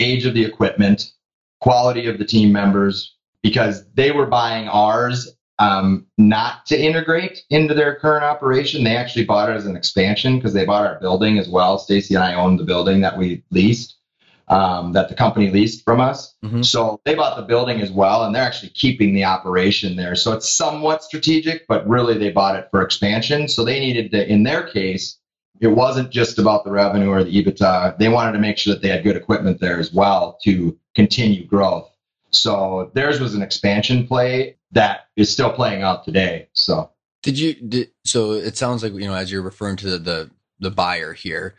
age 0.00 0.24
of 0.24 0.32
the 0.32 0.42
equipment, 0.44 1.12
quality 1.60 2.06
of 2.06 2.18
the 2.18 2.24
team 2.24 2.50
members, 2.52 3.16
because 3.42 3.84
they 3.92 4.12
were 4.12 4.24
buying 4.26 4.66
ours 4.68 5.36
um, 5.58 6.06
not 6.16 6.64
to 6.66 6.80
integrate 6.80 7.42
into 7.50 7.74
their 7.74 7.96
current 7.96 8.24
operation. 8.24 8.82
They 8.82 8.96
actually 8.96 9.24
bought 9.26 9.50
it 9.50 9.56
as 9.56 9.66
an 9.66 9.76
expansion 9.76 10.36
because 10.36 10.54
they 10.54 10.64
bought 10.64 10.86
our 10.86 10.98
building 11.00 11.38
as 11.38 11.48
well. 11.50 11.78
Stacy 11.78 12.14
and 12.14 12.24
I 12.24 12.32
owned 12.34 12.58
the 12.58 12.64
building 12.64 13.02
that 13.02 13.16
we 13.18 13.44
leased, 13.50 13.98
um, 14.48 14.92
that 14.92 15.08
the 15.08 15.14
company 15.14 15.50
leased 15.50 15.84
from 15.84 16.00
us. 16.00 16.34
Mhm. 16.44 16.64
So 16.64 17.00
they 17.04 17.14
bought 17.14 17.36
the 17.36 17.42
building 17.42 17.80
as 17.80 17.90
well, 17.90 18.24
and 18.24 18.34
they're 18.34 18.42
actually 18.42 18.70
keeping 18.70 19.14
the 19.14 19.24
operation 19.24 19.96
there. 19.96 20.14
So 20.14 20.32
it's 20.32 20.50
somewhat 20.50 21.02
strategic, 21.02 21.66
but 21.66 21.88
really 21.88 22.18
they 22.18 22.30
bought 22.30 22.56
it 22.56 22.68
for 22.70 22.82
expansion. 22.82 23.48
So 23.48 23.64
they 23.64 23.80
needed 23.80 24.10
to, 24.10 24.30
in 24.30 24.42
their 24.42 24.62
case, 24.62 25.18
it 25.60 25.68
wasn't 25.68 26.10
just 26.10 26.38
about 26.38 26.64
the 26.64 26.70
revenue 26.72 27.08
or 27.08 27.24
the 27.24 27.30
EBITDA. 27.30 27.96
They 27.98 28.08
wanted 28.08 28.32
to 28.32 28.38
make 28.38 28.58
sure 28.58 28.74
that 28.74 28.82
they 28.82 28.88
had 28.88 29.02
good 29.04 29.16
equipment 29.16 29.60
there 29.60 29.78
as 29.78 29.92
well 29.92 30.38
to 30.44 30.76
continue 30.94 31.46
growth. 31.46 31.90
So 32.30 32.90
theirs 32.94 33.20
was 33.20 33.34
an 33.34 33.42
expansion 33.42 34.06
play 34.06 34.56
that 34.72 35.06
is 35.16 35.32
still 35.32 35.50
playing 35.50 35.82
out 35.82 36.04
today. 36.04 36.48
So 36.52 36.90
Did 37.22 37.38
you 37.38 37.54
did 37.54 37.90
so? 38.04 38.32
It 38.32 38.56
sounds 38.58 38.82
like 38.82 38.92
you 38.92 39.06
know 39.06 39.14
as 39.14 39.30
you're 39.32 39.42
referring 39.42 39.76
to 39.76 39.90
the 39.90 39.98
the, 39.98 40.30
the 40.58 40.70
buyer 40.70 41.12
here. 41.14 41.54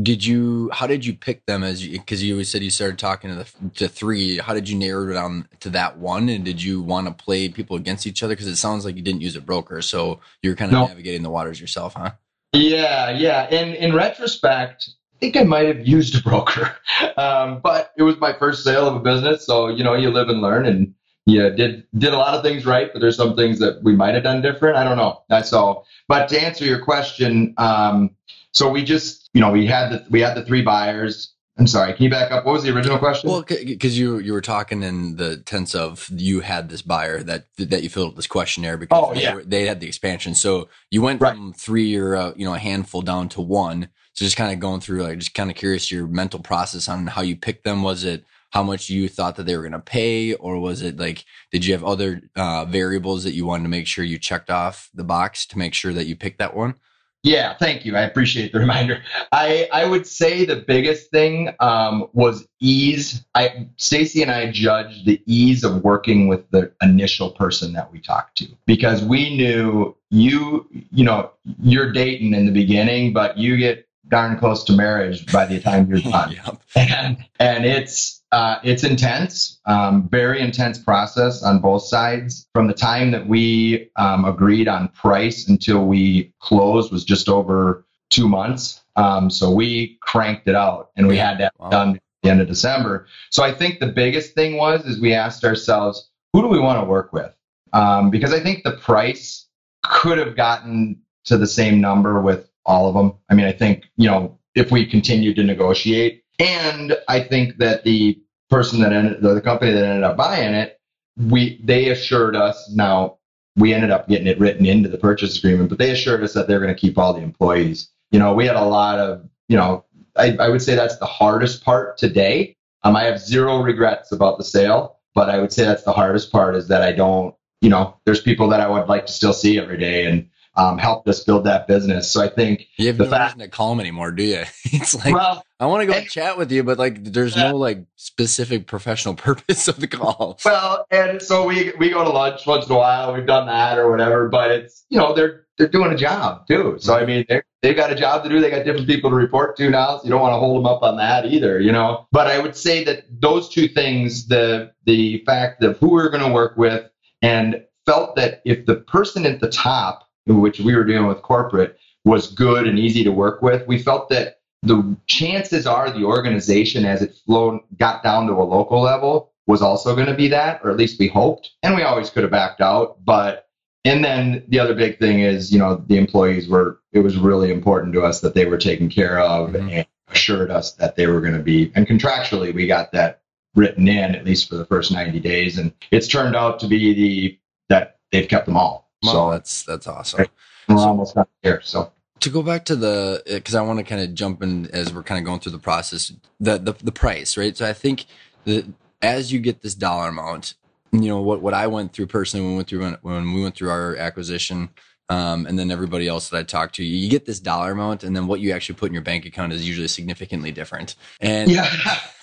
Did 0.00 0.24
you? 0.24 0.70
How 0.72 0.86
did 0.86 1.04
you 1.04 1.12
pick 1.14 1.44
them? 1.44 1.62
As 1.62 1.86
you 1.86 1.98
because 1.98 2.24
you 2.24 2.32
always 2.34 2.48
said 2.48 2.62
you 2.62 2.70
started 2.70 2.98
talking 2.98 3.28
to 3.28 3.36
the 3.36 3.70
to 3.74 3.88
three. 3.88 4.38
How 4.38 4.54
did 4.54 4.66
you 4.66 4.78
narrow 4.78 5.06
it 5.10 5.12
down 5.12 5.46
to 5.60 5.68
that 5.70 5.98
one? 5.98 6.30
And 6.30 6.44
did 6.44 6.62
you 6.62 6.80
want 6.80 7.08
to 7.08 7.12
play 7.24 7.50
people 7.50 7.76
against 7.76 8.06
each 8.06 8.22
other? 8.22 8.34
Because 8.34 8.46
it 8.46 8.56
sounds 8.56 8.86
like 8.86 8.96
you 8.96 9.02
didn't 9.02 9.20
use 9.20 9.36
a 9.36 9.40
broker, 9.42 9.82
so 9.82 10.20
you're 10.42 10.56
kind 10.56 10.70
of 10.72 10.78
No. 10.78 10.86
navigating 10.86 11.22
the 11.22 11.28
waters 11.30 11.60
yourself, 11.60 11.92
huh? 11.94 12.12
Yeah, 12.54 13.10
yeah. 13.10 13.42
And 13.50 13.74
in 13.74 13.94
retrospect, 13.94 14.88
I 15.14 15.18
think 15.20 15.36
I 15.36 15.42
might 15.42 15.66
have 15.66 15.86
used 15.86 16.14
a 16.18 16.22
broker, 16.22 16.74
um, 17.18 17.60
but 17.62 17.92
it 17.98 18.02
was 18.02 18.16
my 18.18 18.32
first 18.32 18.64
sale 18.64 18.88
of 18.88 18.96
a 18.96 19.00
business. 19.00 19.44
So 19.44 19.68
you 19.68 19.84
know, 19.84 19.92
you 19.94 20.10
live 20.10 20.30
and 20.30 20.40
learn, 20.40 20.64
and 20.64 20.94
yeah 21.26 21.50
did 21.50 21.84
did 21.98 22.14
a 22.14 22.16
lot 22.16 22.34
of 22.34 22.42
things 22.42 22.64
right, 22.64 22.90
but 22.94 23.00
there's 23.00 23.16
some 23.16 23.36
things 23.36 23.58
that 23.58 23.82
we 23.82 23.94
might 23.94 24.14
have 24.14 24.22
done 24.22 24.40
different. 24.40 24.76
I 24.76 24.84
don't 24.84 24.96
know. 24.96 25.22
That's 25.28 25.52
all. 25.52 25.86
But 26.08 26.30
to 26.30 26.42
answer 26.42 26.64
your 26.64 26.82
question, 26.82 27.52
um, 27.58 28.16
so 28.52 28.70
we 28.70 28.84
just 28.84 29.21
you 29.34 29.40
know 29.40 29.50
we 29.50 29.66
had 29.66 29.90
the 29.90 30.06
we 30.10 30.20
had 30.20 30.34
the 30.36 30.44
three 30.44 30.62
buyers. 30.62 31.34
I'm 31.58 31.66
sorry. 31.66 31.92
Can 31.92 32.04
you 32.04 32.10
back 32.10 32.30
up? 32.32 32.46
What 32.46 32.52
was 32.52 32.62
the 32.62 32.74
original 32.74 32.98
question? 32.98 33.28
Well, 33.30 33.42
because 33.42 33.98
you 33.98 34.18
you 34.18 34.32
were 34.32 34.40
talking 34.40 34.82
in 34.82 35.16
the 35.16 35.36
tense 35.38 35.74
of 35.74 36.08
you 36.10 36.40
had 36.40 36.70
this 36.70 36.80
buyer 36.82 37.22
that 37.24 37.46
that 37.58 37.82
you 37.82 37.90
filled 37.90 38.10
out 38.12 38.16
this 38.16 38.26
questionnaire 38.26 38.78
because 38.78 39.04
Oh, 39.10 39.14
they, 39.14 39.22
yeah. 39.22 39.34
were- 39.34 39.44
they 39.44 39.66
had 39.66 39.78
the 39.80 39.86
expansion. 39.86 40.34
So 40.34 40.68
you 40.90 41.02
went 41.02 41.20
Right. 41.20 41.34
from 41.34 41.52
three 41.52 41.94
or 41.96 42.16
uh, 42.16 42.32
you 42.36 42.46
know 42.46 42.54
a 42.54 42.58
handful 42.58 43.02
down 43.02 43.28
to 43.30 43.40
one. 43.42 43.88
So 44.14 44.24
just 44.24 44.36
kind 44.36 44.52
of 44.52 44.60
going 44.60 44.80
through 44.80 45.02
like 45.02 45.18
just 45.18 45.34
kind 45.34 45.50
of 45.50 45.56
curious 45.56 45.90
your 45.92 46.06
mental 46.06 46.40
process 46.40 46.88
on 46.88 47.06
how 47.06 47.20
you 47.22 47.36
picked 47.36 47.64
them. 47.64 47.82
Was 47.82 48.04
it 48.04 48.24
how 48.50 48.62
much 48.62 48.88
you 48.90 49.08
thought 49.08 49.36
that 49.36 49.44
they 49.46 49.56
were 49.56 49.62
going 49.62 49.72
to 49.72 49.78
pay, 49.78 50.32
or 50.34 50.58
was 50.58 50.80
it 50.82 50.98
like 50.98 51.24
did 51.50 51.64
you 51.66 51.74
have 51.74 51.84
other 51.84 52.22
uh, 52.34 52.64
variables 52.64 53.24
that 53.24 53.32
you 53.34 53.44
wanted 53.44 53.64
to 53.64 53.68
make 53.68 53.86
sure 53.86 54.04
you 54.06 54.18
checked 54.18 54.50
off 54.50 54.88
the 54.94 55.04
box 55.04 55.44
to 55.46 55.58
make 55.58 55.74
sure 55.74 55.92
that 55.92 56.06
you 56.06 56.16
picked 56.16 56.38
that 56.38 56.56
one? 56.56 56.74
Yeah, 57.22 57.54
thank 57.56 57.84
you. 57.84 57.96
I 57.96 58.02
appreciate 58.02 58.52
the 58.52 58.58
reminder. 58.66 59.02
I 59.30 59.68
I 59.72 59.84
would 59.84 60.06
say 60.06 60.44
the 60.44 60.56
biggest 60.56 61.10
thing 61.10 61.54
um, 61.60 62.08
was 62.12 62.46
ease. 62.60 63.24
I 63.34 63.68
Stacy 63.76 64.22
and 64.22 64.30
I 64.30 64.50
judged 64.50 65.06
the 65.06 65.22
ease 65.26 65.62
of 65.64 65.84
working 65.84 66.28
with 66.28 66.50
the 66.50 66.72
initial 66.82 67.30
person 67.30 67.72
that 67.74 67.92
we 67.92 68.00
talked 68.00 68.38
to 68.38 68.48
because 68.66 69.04
we 69.04 69.36
knew 69.36 69.96
you 70.10 70.66
you 70.90 71.04
know 71.04 71.30
you're 71.60 71.92
dating 71.92 72.34
in 72.34 72.46
the 72.46 72.52
beginning, 72.52 73.12
but 73.12 73.38
you 73.38 73.56
get 73.56 73.86
darn 74.08 74.38
close 74.38 74.64
to 74.64 74.72
marriage 74.72 75.30
by 75.32 75.46
the 75.46 75.60
time 75.60 75.88
you're 75.88 76.00
done 76.12 76.32
Yep. 76.32 76.62
and 76.76 77.16
and 77.38 77.64
it's 77.64 78.21
uh, 78.32 78.58
it's 78.64 78.82
intense, 78.82 79.60
um, 79.66 80.08
very 80.08 80.40
intense 80.40 80.78
process 80.78 81.42
on 81.42 81.58
both 81.60 81.84
sides. 81.84 82.48
From 82.54 82.66
the 82.66 82.74
time 82.74 83.10
that 83.10 83.28
we 83.28 83.90
um, 83.96 84.24
agreed 84.24 84.68
on 84.68 84.88
price 84.88 85.48
until 85.48 85.84
we 85.84 86.32
closed 86.40 86.90
was 86.90 87.04
just 87.04 87.28
over 87.28 87.84
two 88.10 88.28
months. 88.28 88.80
Um, 88.96 89.30
so 89.30 89.50
we 89.50 89.98
cranked 90.00 90.48
it 90.48 90.54
out, 90.54 90.90
and 90.96 91.06
we 91.06 91.16
had 91.16 91.38
that 91.38 91.52
Wow. 91.58 91.68
done 91.70 91.96
at 91.96 92.02
the 92.22 92.30
end 92.30 92.40
of 92.40 92.48
December. 92.48 93.06
So 93.30 93.42
I 93.42 93.52
think 93.52 93.80
the 93.80 93.86
biggest 93.86 94.34
thing 94.34 94.56
was 94.56 94.84
is 94.86 95.00
we 95.00 95.12
asked 95.14 95.44
ourselves, 95.44 96.10
who 96.32 96.40
do 96.40 96.48
we 96.48 96.58
want 96.58 96.80
to 96.80 96.86
work 96.86 97.12
with? 97.12 97.34
Um, 97.74 98.10
because 98.10 98.32
I 98.32 98.40
think 98.40 98.64
the 98.64 98.72
price 98.72 99.46
could 99.82 100.18
have 100.18 100.36
gotten 100.36 101.00
to 101.26 101.36
the 101.36 101.46
same 101.46 101.80
number 101.80 102.20
with 102.20 102.50
all 102.64 102.88
of 102.88 102.94
them. 102.94 103.14
I 103.30 103.34
mean, 103.34 103.46
I 103.46 103.52
think 103.52 103.84
you 103.96 104.08
know 104.08 104.38
if 104.54 104.70
we 104.70 104.86
continued 104.86 105.36
to 105.36 105.44
negotiate. 105.44 106.21
And 106.38 106.96
I 107.08 107.20
think 107.20 107.58
that 107.58 107.84
the 107.84 108.18
person 108.50 108.80
that 108.80 108.92
ended, 108.92 109.22
the 109.22 109.40
company 109.40 109.72
that 109.72 109.84
ended 109.84 110.04
up 110.04 110.16
buying 110.16 110.54
it, 110.54 110.80
we 111.16 111.60
they 111.62 111.90
assured 111.90 112.36
us. 112.36 112.70
Now 112.74 113.18
we 113.56 113.74
ended 113.74 113.90
up 113.90 114.08
getting 114.08 114.26
it 114.26 114.38
written 114.38 114.66
into 114.66 114.88
the 114.88 114.98
purchase 114.98 115.38
agreement, 115.38 115.68
but 115.68 115.78
they 115.78 115.90
assured 115.90 116.22
us 116.22 116.32
that 116.34 116.48
they're 116.48 116.60
going 116.60 116.74
to 116.74 116.80
keep 116.80 116.98
all 116.98 117.12
the 117.12 117.20
employees. 117.20 117.90
You 118.10 118.18
know, 118.18 118.34
we 118.34 118.46
had 118.46 118.56
a 118.56 118.64
lot 118.64 118.98
of, 118.98 119.28
you 119.48 119.56
know, 119.56 119.84
I, 120.16 120.36
I 120.38 120.48
would 120.48 120.62
say 120.62 120.74
that's 120.74 120.98
the 120.98 121.06
hardest 121.06 121.64
part 121.64 121.98
today. 121.98 122.56
Um, 122.82 122.96
I 122.96 123.04
have 123.04 123.20
zero 123.20 123.62
regrets 123.62 124.12
about 124.12 124.38
the 124.38 124.44
sale, 124.44 124.98
but 125.14 125.30
I 125.30 125.38
would 125.38 125.52
say 125.52 125.64
that's 125.64 125.84
the 125.84 125.92
hardest 125.92 126.32
part 126.32 126.56
is 126.56 126.68
that 126.68 126.82
I 126.82 126.92
don't, 126.92 127.34
you 127.60 127.68
know, 127.68 127.96
there's 128.04 128.20
people 128.20 128.48
that 128.48 128.60
I 128.60 128.68
would 128.68 128.88
like 128.88 129.06
to 129.06 129.12
still 129.12 129.32
see 129.32 129.58
every 129.58 129.78
day 129.78 130.06
and 130.06 130.28
um, 130.56 130.76
help 130.78 131.08
us 131.08 131.24
build 131.24 131.44
that 131.44 131.66
business. 131.66 132.10
So 132.10 132.22
I 132.22 132.28
think, 132.28 132.66
You 132.78 132.88
have 132.88 132.98
The 132.98 133.04
no 133.04 133.10
fact- 133.10 133.34
reason 133.36 133.50
to 133.50 133.56
call 133.56 133.70
them 133.70 133.80
anymore, 133.80 134.10
do 134.12 134.22
you? 134.22 134.44
It's 134.64 134.94
like 134.94 135.14
well, 135.14 135.44
I 135.60 135.66
want 135.66 135.82
to 135.82 135.86
go 135.86 135.92
And- 135.98 136.08
chat 136.08 136.36
with 136.36 136.50
you, 136.52 136.62
but 136.64 136.78
like, 136.78 137.04
there's 137.04 137.36
Yeah. 137.36 137.50
no 137.52 137.56
like 137.56 137.84
specific 137.96 138.66
professional 138.66 139.14
purpose 139.28 139.68
of 139.68 139.80
the 139.80 139.86
call. 139.86 140.38
Well, 140.44 140.86
and 140.90 141.22
so 141.22 141.46
we 141.46 141.72
we 141.78 141.90
go 141.90 142.04
to 142.04 142.10
lunch 142.10 142.46
once 142.46 142.66
in 142.66 142.72
a 142.72 142.76
while. 142.78 143.14
We've 143.14 143.26
done 143.26 143.46
that 143.46 143.78
or 143.78 143.90
whatever, 143.90 144.28
but 144.28 144.50
it's 144.50 144.84
you 144.90 144.98
know 144.98 145.14
they're 145.14 145.46
they're 145.58 145.68
doing 145.68 145.92
a 145.92 145.96
job 145.96 146.46
too. 146.48 146.76
So 146.78 146.94
I 146.96 147.04
mean 147.06 147.24
they 147.28 147.42
they've 147.62 147.76
got 147.76 147.92
a 147.92 147.94
job 147.94 148.22
to 148.24 148.28
do. 148.28 148.40
They 148.40 148.50
got 148.50 148.64
different 148.64 148.86
people 148.88 149.10
to 149.10 149.16
report 149.16 149.56
to 149.58 149.70
now. 149.70 149.98
So 149.98 150.04
you 150.04 150.10
don't 150.10 150.20
want 150.20 150.32
to 150.34 150.38
hold 150.38 150.56
them 150.58 150.66
up 150.66 150.82
on 150.82 150.96
that 150.96 151.26
either, 151.26 151.60
you 151.60 151.72
know. 151.72 152.06
But 152.12 152.26
I 152.26 152.38
would 152.38 152.56
say 152.56 152.82
that 152.84 153.04
those 153.20 153.48
two 153.48 153.68
things, 153.68 154.26
the 154.26 154.72
the 154.84 155.22
fact 155.24 155.62
of 155.62 155.78
who 155.78 155.90
we're 155.90 156.08
going 156.10 156.24
to 156.24 156.32
work 156.32 156.56
with, 156.56 156.84
and 157.22 157.62
felt 157.86 158.16
that 158.16 158.42
if 158.44 158.66
the 158.66 158.76
person 158.76 159.24
at 159.26 159.40
the 159.40 159.48
top, 159.50 160.08
which 160.26 160.60
we 160.60 160.74
were 160.74 160.84
dealing 160.84 161.08
with 161.08 161.22
corporate, 161.22 161.78
was 162.04 162.32
good 162.32 162.66
and 162.66 162.78
easy 162.78 163.04
to 163.04 163.12
work 163.12 163.42
with, 163.42 163.66
we 163.66 163.78
felt 163.78 164.08
that 164.08 164.40
the 164.62 164.96
chances 165.06 165.66
are 165.66 165.90
the 165.90 166.04
organization 166.04 166.84
as 166.84 167.02
it 167.02 167.14
flowed 167.26 167.60
got 167.78 168.02
down 168.02 168.26
to 168.26 168.32
a 168.32 168.44
local 168.44 168.80
level 168.80 169.32
was 169.48 169.60
also 169.62 169.94
going 169.94 170.06
to 170.06 170.14
be 170.14 170.28
that 170.28 170.60
or 170.62 170.70
at 170.70 170.76
least 170.76 171.00
we 171.00 171.08
hoped. 171.08 171.50
And 171.64 171.74
we 171.74 171.82
always 171.82 172.10
could 172.10 172.22
have 172.22 172.30
backed 172.30 172.60
out 172.60 173.04
but 173.04 173.48
and 173.84 174.04
then 174.04 174.44
the 174.48 174.60
other 174.60 174.74
big 174.74 175.00
thing 175.00 175.18
is 175.18 175.52
you 175.52 175.58
know 175.58 175.82
the 175.88 175.98
employees 175.98 176.48
were 176.48 176.78
it 176.92 177.00
was 177.00 177.16
really 177.16 177.50
important 177.50 177.92
to 177.94 178.02
us 178.02 178.20
that 178.20 178.34
they 178.34 178.44
were 178.46 178.56
taken 178.58 178.88
care 178.88 179.18
of 179.18 179.50
Mhm. 179.50 179.72
and 179.72 179.86
assured 180.08 180.52
us 180.52 180.74
that 180.74 180.94
they 180.94 181.08
were 181.08 181.20
going 181.20 181.32
to 181.36 181.42
be 181.42 181.72
and 181.74 181.88
contractually 181.88 182.54
we 182.54 182.68
got 182.68 182.92
that 182.92 183.20
written 183.56 183.88
in 183.88 184.14
at 184.14 184.24
least 184.24 184.48
for 184.48 184.54
the 184.56 184.66
first 184.66 184.92
90 184.92 185.18
days 185.18 185.58
and 185.58 185.72
it's 185.90 186.06
turned 186.06 186.36
out 186.36 186.60
to 186.60 186.68
be 186.68 186.94
the 186.94 187.38
that 187.68 187.98
they've 188.12 188.28
kept 188.28 188.46
them 188.46 188.56
all 188.56 188.91
Wow, 189.02 189.12
so 189.12 189.30
that's 189.30 189.62
that's 189.64 189.86
awesome. 189.86 190.26
We're 190.68 190.78
so- 190.78 190.82
almost 190.84 191.16
not 191.16 191.28
there 191.42 191.60
so 191.62 191.92
to 192.20 192.30
go 192.30 192.42
back 192.42 192.64
to 192.66 192.76
the 192.76 193.22
eh, 193.26 193.34
because 193.36 193.56
I 193.56 193.62
want 193.62 193.80
to 193.80 193.84
kind 193.84 194.00
of 194.00 194.14
jump 194.14 194.42
in 194.42 194.66
as 194.70 194.94
we're 194.94 195.02
kind 195.02 195.18
of 195.18 195.24
going 195.24 195.40
through 195.40 195.52
the 195.52 195.58
process 195.58 196.12
the, 196.40 196.56
the 196.58 196.72
the 196.82 196.92
price 196.92 197.36
right 197.36 197.56
so 197.56 197.68
I 197.68 197.72
think 197.72 198.06
that 198.44 198.64
as 199.02 199.32
you 199.32 199.40
get 199.40 199.60
this 199.62 199.74
dollar 199.74 200.08
amount 200.08 200.54
you 200.92 201.08
know 201.08 201.20
what 201.20 201.42
what 201.42 201.52
I 201.52 201.66
went 201.66 201.92
through 201.92 202.06
personally 202.06 202.44
when 202.44 202.52
we 202.52 202.56
went 202.58 202.68
through 202.68 202.80
when, 202.80 202.96
when 203.02 203.32
we 203.34 203.42
went 203.42 203.56
through 203.56 203.70
our 203.70 203.96
acquisition 203.96 204.68
um, 205.12 205.44
and 205.44 205.58
then 205.58 205.70
everybody 205.70 206.08
else 206.08 206.30
that 206.30 206.38
I 206.38 206.42
talk 206.42 206.72
to, 206.72 206.82
you 206.82 207.10
get 207.10 207.26
this 207.26 207.38
dollar 207.38 207.72
amount, 207.72 208.02
and 208.02 208.16
then 208.16 208.26
what 208.26 208.40
you 208.40 208.52
actually 208.52 208.76
put 208.76 208.86
in 208.86 208.94
your 208.94 209.02
bank 209.02 209.26
account 209.26 209.52
is 209.52 209.68
usually 209.68 209.88
significantly 209.88 210.52
different. 210.52 210.94
And 211.20 211.50
yeah, 211.50 211.70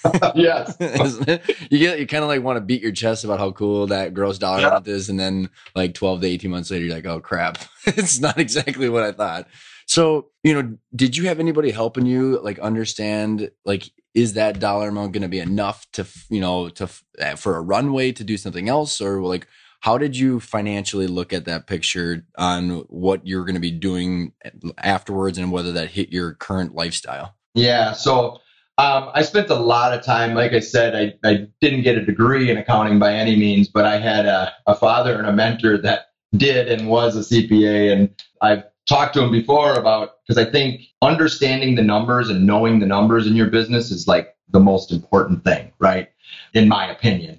yes, 0.35 0.75
you 1.69 1.77
get 1.77 1.99
you 1.99 2.07
kind 2.07 2.23
of 2.23 2.29
like 2.29 2.41
want 2.41 2.57
to 2.57 2.61
beat 2.61 2.81
your 2.81 2.91
chest 2.91 3.23
about 3.23 3.37
how 3.37 3.51
cool 3.51 3.85
that 3.87 4.15
gross 4.15 4.39
dollar 4.39 4.61
yeah. 4.61 4.67
amount 4.69 4.87
is, 4.87 5.07
and 5.07 5.19
then 5.19 5.51
like 5.75 5.93
twelve 5.93 6.21
to 6.21 6.27
eighteen 6.27 6.49
months 6.49 6.71
later, 6.71 6.85
you're 6.85 6.95
like, 6.95 7.05
oh 7.05 7.19
crap, 7.19 7.59
it's 7.85 8.19
not 8.19 8.39
exactly 8.39 8.89
what 8.89 9.03
I 9.03 9.11
thought. 9.11 9.47
So 9.85 10.29
you 10.43 10.59
know, 10.59 10.75
did 10.95 11.15
you 11.15 11.27
have 11.27 11.39
anybody 11.39 11.69
helping 11.69 12.07
you 12.07 12.39
like 12.41 12.57
understand 12.57 13.51
like 13.65 13.91
is 14.15 14.33
that 14.33 14.59
dollar 14.59 14.89
amount 14.89 15.11
going 15.11 15.21
to 15.21 15.27
be 15.27 15.39
enough 15.39 15.85
to 15.91 16.07
you 16.31 16.41
know 16.41 16.69
to 16.69 16.87
for 17.37 17.55
a 17.55 17.61
runway 17.61 18.11
to 18.13 18.23
do 18.23 18.35
something 18.35 18.67
else 18.67 18.99
or 18.99 19.21
like 19.21 19.45
how 19.81 19.97
did 19.97 20.17
you 20.17 20.39
financially 20.39 21.07
look 21.07 21.31
at 21.31 21.45
that 21.45 21.67
picture 21.67 22.25
on 22.37 22.79
what 22.89 23.25
you're 23.25 23.45
going 23.45 23.55
to 23.55 23.61
be 23.61 23.71
doing 23.71 24.33
afterwards 24.77 25.37
and 25.37 25.51
whether 25.51 25.71
that 25.71 25.89
hit 25.89 26.11
your 26.11 26.33
current 26.33 26.75
lifestyle? 26.75 27.35
Yeah. 27.53 27.93
So 27.93 28.39
um, 28.77 29.09
I 29.13 29.23
spent 29.23 29.49
a 29.49 29.55
lot 29.55 29.93
of 29.93 30.03
time, 30.03 30.33
like 30.33 30.51
I 30.51 30.59
said, 30.59 30.95
I, 30.95 31.29
I 31.29 31.47
didn't 31.61 31.83
get 31.83 31.97
a 31.97 32.05
degree 32.05 32.51
in 32.51 32.57
accounting 32.57 32.99
by 32.99 33.13
any 33.13 33.35
means, 33.35 33.69
but 33.69 33.85
I 33.85 33.99
had 33.99 34.25
a, 34.25 34.53
a 34.67 34.75
father 34.75 35.17
and 35.17 35.27
a 35.27 35.33
mentor 35.33 35.77
that 35.77 36.07
did 36.35 36.67
and 36.67 36.89
was 36.89 37.15
a 37.15 37.33
CPA. 37.33 37.93
And 37.93 38.23
I've 38.41 38.63
talked 38.87 39.13
to 39.13 39.23
him 39.23 39.31
before 39.31 39.73
about, 39.73 40.11
because 40.27 40.37
I 40.37 40.49
think 40.49 40.81
understanding 41.01 41.75
the 41.75 41.83
numbers 41.83 42.29
and 42.29 42.45
knowing 42.45 42.79
the 42.79 42.85
numbers 42.85 43.27
in 43.27 43.35
your 43.35 43.47
business 43.47 43.91
is 43.91 44.07
like 44.07 44.35
the 44.49 44.59
most 44.59 44.91
important 44.91 45.43
thing, 45.45 45.71
right? 45.79 46.09
In 46.53 46.67
my 46.67 46.91
opinion 46.91 47.38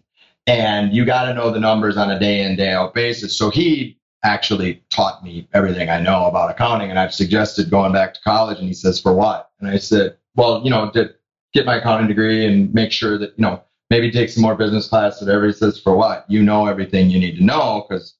and 0.50 0.92
you 0.92 1.04
got 1.04 1.26
to 1.26 1.34
know 1.34 1.50
the 1.50 1.60
numbers 1.60 1.96
on 1.96 2.10
a 2.10 2.18
day 2.18 2.42
in 2.42 2.56
day 2.56 2.72
out 2.72 2.92
basis 2.92 3.36
so 3.36 3.50
he 3.50 3.96
actually 4.24 4.82
taught 4.90 5.22
me 5.22 5.48
everything 5.54 5.88
i 5.88 6.00
know 6.00 6.26
about 6.26 6.50
accounting 6.50 6.90
and 6.90 6.98
i've 6.98 7.14
suggested 7.14 7.70
going 7.70 7.92
back 7.92 8.12
to 8.12 8.20
college 8.22 8.58
and 8.58 8.66
he 8.66 8.74
says 8.74 9.00
for 9.00 9.14
what 9.14 9.50
and 9.60 9.68
i 9.68 9.78
said 9.78 10.16
well 10.34 10.60
you 10.64 10.70
know 10.70 10.90
to 10.90 11.14
get 11.54 11.64
my 11.64 11.76
accounting 11.76 12.08
degree 12.08 12.44
and 12.44 12.72
make 12.74 12.90
sure 12.92 13.16
that 13.16 13.32
you 13.36 13.42
know 13.42 13.62
maybe 13.90 14.10
take 14.10 14.28
some 14.28 14.42
more 14.42 14.56
business 14.56 14.88
class 14.88 15.20
whatever 15.20 15.46
he 15.46 15.52
says 15.52 15.80
for 15.80 15.96
what 15.96 16.24
you 16.28 16.42
know 16.42 16.66
everything 16.66 17.08
you 17.08 17.18
need 17.18 17.36
to 17.36 17.44
know 17.44 17.86
because 17.88 18.16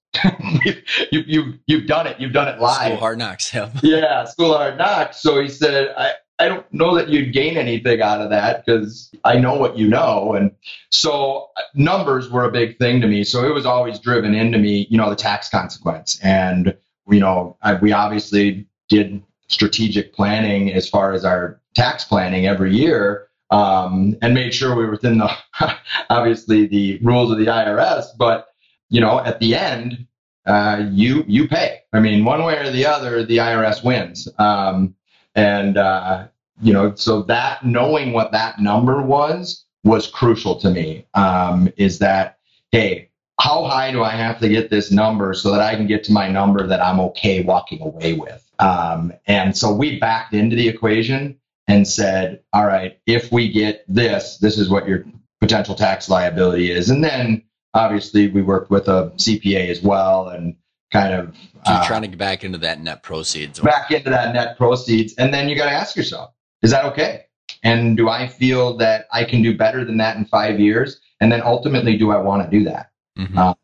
you, 0.64 0.72
you, 1.12 1.54
you've 1.66 1.86
done 1.86 2.06
it. 2.06 2.18
You've 2.18 2.32
done 2.32 2.48
it 2.48 2.60
live. 2.60 2.86
School 2.86 2.96
hard 2.96 3.18
knocks. 3.18 3.54
Yep. 3.54 3.74
yeah, 3.82 4.24
school 4.24 4.56
hard 4.56 4.76
knocks. 4.76 5.20
So 5.20 5.40
he 5.40 5.48
said, 5.48 5.94
I, 5.96 6.12
I 6.40 6.48
don't 6.48 6.72
know 6.72 6.94
that 6.96 7.10
you'd 7.10 7.34
gain 7.34 7.58
anything 7.58 8.00
out 8.00 8.22
of 8.22 8.30
that 8.30 8.64
because 8.64 9.14
I 9.24 9.38
know 9.38 9.54
what 9.54 9.76
you 9.76 9.86
know. 9.86 10.32
And 10.32 10.52
so 10.90 11.50
uh, 11.56 11.62
numbers 11.74 12.30
were 12.30 12.44
a 12.44 12.50
big 12.50 12.78
thing 12.78 13.02
to 13.02 13.06
me. 13.06 13.24
So 13.24 13.46
it 13.46 13.52
was 13.52 13.66
always 13.66 13.98
driven 13.98 14.34
into 14.34 14.58
me, 14.58 14.86
you 14.88 14.96
know, 14.96 15.10
the 15.10 15.16
tax 15.16 15.50
consequence. 15.50 16.18
And, 16.22 16.74
you 17.08 17.20
know, 17.20 17.58
I, 17.60 17.74
we 17.74 17.92
obviously 17.92 18.66
did 18.88 19.22
strategic 19.48 20.14
planning 20.14 20.72
as 20.72 20.88
far 20.88 21.12
as 21.12 21.26
our 21.26 21.60
tax 21.74 22.04
planning 22.04 22.46
every 22.46 22.74
year 22.74 23.28
um, 23.50 24.16
and 24.22 24.32
made 24.32 24.54
sure 24.54 24.74
we 24.74 24.86
were 24.86 24.92
within 24.92 25.18
the, 25.18 25.30
obviously, 26.10 26.66
the 26.66 26.98
rules 27.02 27.30
of 27.30 27.36
the 27.36 27.46
IRS. 27.46 28.06
But, 28.16 28.48
you 28.88 29.02
know, 29.02 29.20
at 29.20 29.40
the 29.40 29.56
end, 29.56 30.06
uh, 30.46 30.86
you 30.90 31.22
you 31.28 31.46
pay. 31.46 31.80
I 31.92 32.00
mean, 32.00 32.24
one 32.24 32.42
way 32.44 32.56
or 32.56 32.70
the 32.70 32.86
other, 32.86 33.24
the 33.24 33.36
IRS 33.36 33.84
wins. 33.84 34.26
Um, 34.38 34.94
and, 35.40 35.76
uh, 35.76 36.26
you 36.60 36.72
know, 36.72 36.94
so 36.94 37.22
that 37.22 37.64
knowing 37.64 38.12
what 38.12 38.32
that 38.32 38.60
number 38.60 39.00
was 39.00 39.64
was 39.84 40.06
crucial 40.06 40.56
to 40.60 40.70
me. 40.70 41.06
Um, 41.14 41.72
is 41.76 41.98
that, 42.00 42.38
hey, 42.70 43.08
how 43.40 43.64
high 43.64 43.90
do 43.90 44.02
I 44.02 44.10
have 44.10 44.38
to 44.40 44.48
get 44.48 44.68
this 44.68 44.90
number 44.90 45.32
so 45.32 45.50
that 45.52 45.60
I 45.60 45.74
can 45.74 45.86
get 45.86 46.04
to 46.04 46.12
my 46.12 46.28
number 46.28 46.66
that 46.66 46.84
I'm 46.84 47.00
okay 47.00 47.42
walking 47.42 47.80
away 47.80 48.12
with? 48.12 48.46
Um, 48.58 49.14
and 49.26 49.56
so 49.56 49.72
we 49.72 49.98
backed 49.98 50.34
into 50.34 50.54
the 50.54 50.68
equation 50.68 51.38
and 51.66 51.88
said, 51.88 52.42
all 52.52 52.66
right, 52.66 52.98
if 53.06 53.32
we 53.32 53.50
get 53.50 53.84
this, 53.88 54.36
this 54.36 54.58
is 54.58 54.68
what 54.68 54.86
your 54.86 55.06
potential 55.40 55.74
tax 55.74 56.10
liability 56.10 56.70
is. 56.70 56.90
And 56.90 57.02
then 57.02 57.42
obviously 57.72 58.28
we 58.28 58.42
worked 58.42 58.70
with 58.70 58.88
a 58.88 59.10
CPA 59.16 59.70
as 59.70 59.80
well 59.80 60.28
and 60.28 60.56
kind 60.90 61.14
of 61.14 61.36
so 61.64 61.72
you're 61.72 61.82
uh, 61.82 61.86
trying 61.86 62.02
to 62.02 62.08
get 62.08 62.18
back 62.18 62.44
into 62.44 62.58
that 62.58 62.80
net 62.80 63.02
proceeds 63.02 63.60
back 63.60 63.90
into 63.90 64.10
that 64.10 64.34
net 64.34 64.56
proceeds 64.56 65.14
and 65.14 65.32
then 65.32 65.48
you 65.48 65.56
got 65.56 65.66
to 65.66 65.72
ask 65.72 65.96
yourself 65.96 66.32
is 66.62 66.70
that 66.72 66.84
okay? 66.84 67.24
And 67.62 67.96
do 67.96 68.08
i 68.08 68.26
feel 68.26 68.76
that 68.78 69.06
i 69.12 69.24
can 69.24 69.42
do 69.42 69.56
better 69.56 69.84
than 69.84 69.96
that 69.98 70.16
in 70.16 70.24
five 70.24 70.60
years? 70.60 71.00
And 71.20 71.30
then 71.30 71.42
ultimately 71.42 71.96
do 71.96 72.10
i 72.10 72.18
want 72.18 72.48
to 72.48 72.58
do 72.58 72.64
that? 72.64 72.90
Mm-hmm. 73.18 73.38
uh, 73.38 73.54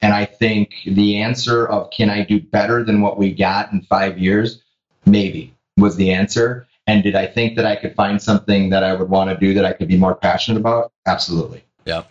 and 0.00 0.12
i 0.14 0.24
think 0.24 0.74
the 0.86 1.18
answer 1.18 1.66
of 1.66 1.90
can 1.90 2.10
i 2.10 2.24
do 2.24 2.40
better 2.40 2.84
than 2.84 3.00
what 3.00 3.18
we 3.18 3.32
got 3.32 3.72
in 3.72 3.82
five 3.82 4.18
years? 4.18 4.62
Maybe 5.06 5.54
was 5.76 5.96
the 5.96 6.12
answer. 6.12 6.66
And 6.86 7.02
did 7.02 7.14
i 7.14 7.26
think 7.26 7.56
that 7.56 7.66
i 7.66 7.76
could 7.76 7.94
find 7.94 8.20
something 8.20 8.70
that 8.70 8.84
i 8.84 8.94
would 8.94 9.08
want 9.08 9.30
to 9.30 9.36
do 9.36 9.54
that 9.54 9.64
i 9.64 9.72
could 9.72 9.88
be 9.88 9.96
more 9.96 10.14
passionate 10.14 10.58
about? 10.58 10.92
Absolutely. 11.06 11.64
Yeah 11.84 12.04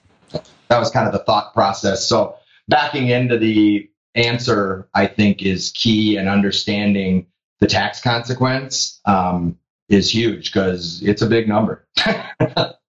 that 0.70 0.80
was 0.80 0.90
kind 0.90 1.08
of 1.08 1.14
the 1.14 1.20
thought 1.20 1.54
process. 1.54 2.08
So 2.08 2.36
backing 2.68 3.10
into 3.10 3.38
the 3.38 3.90
answer, 4.16 4.88
I 4.94 5.08
think, 5.08 5.42
is 5.42 5.72
key 5.72 6.18
and 6.18 6.28
understanding 6.28 7.28
the 7.60 7.68
tax 7.68 8.02
consequence 8.02 9.00
um, 9.06 9.58
is 9.90 10.14
huge 10.14 10.52
because 10.52 11.02
it's 11.04 11.22
a 11.22 11.28
big 11.28 11.48
number. 11.48 11.88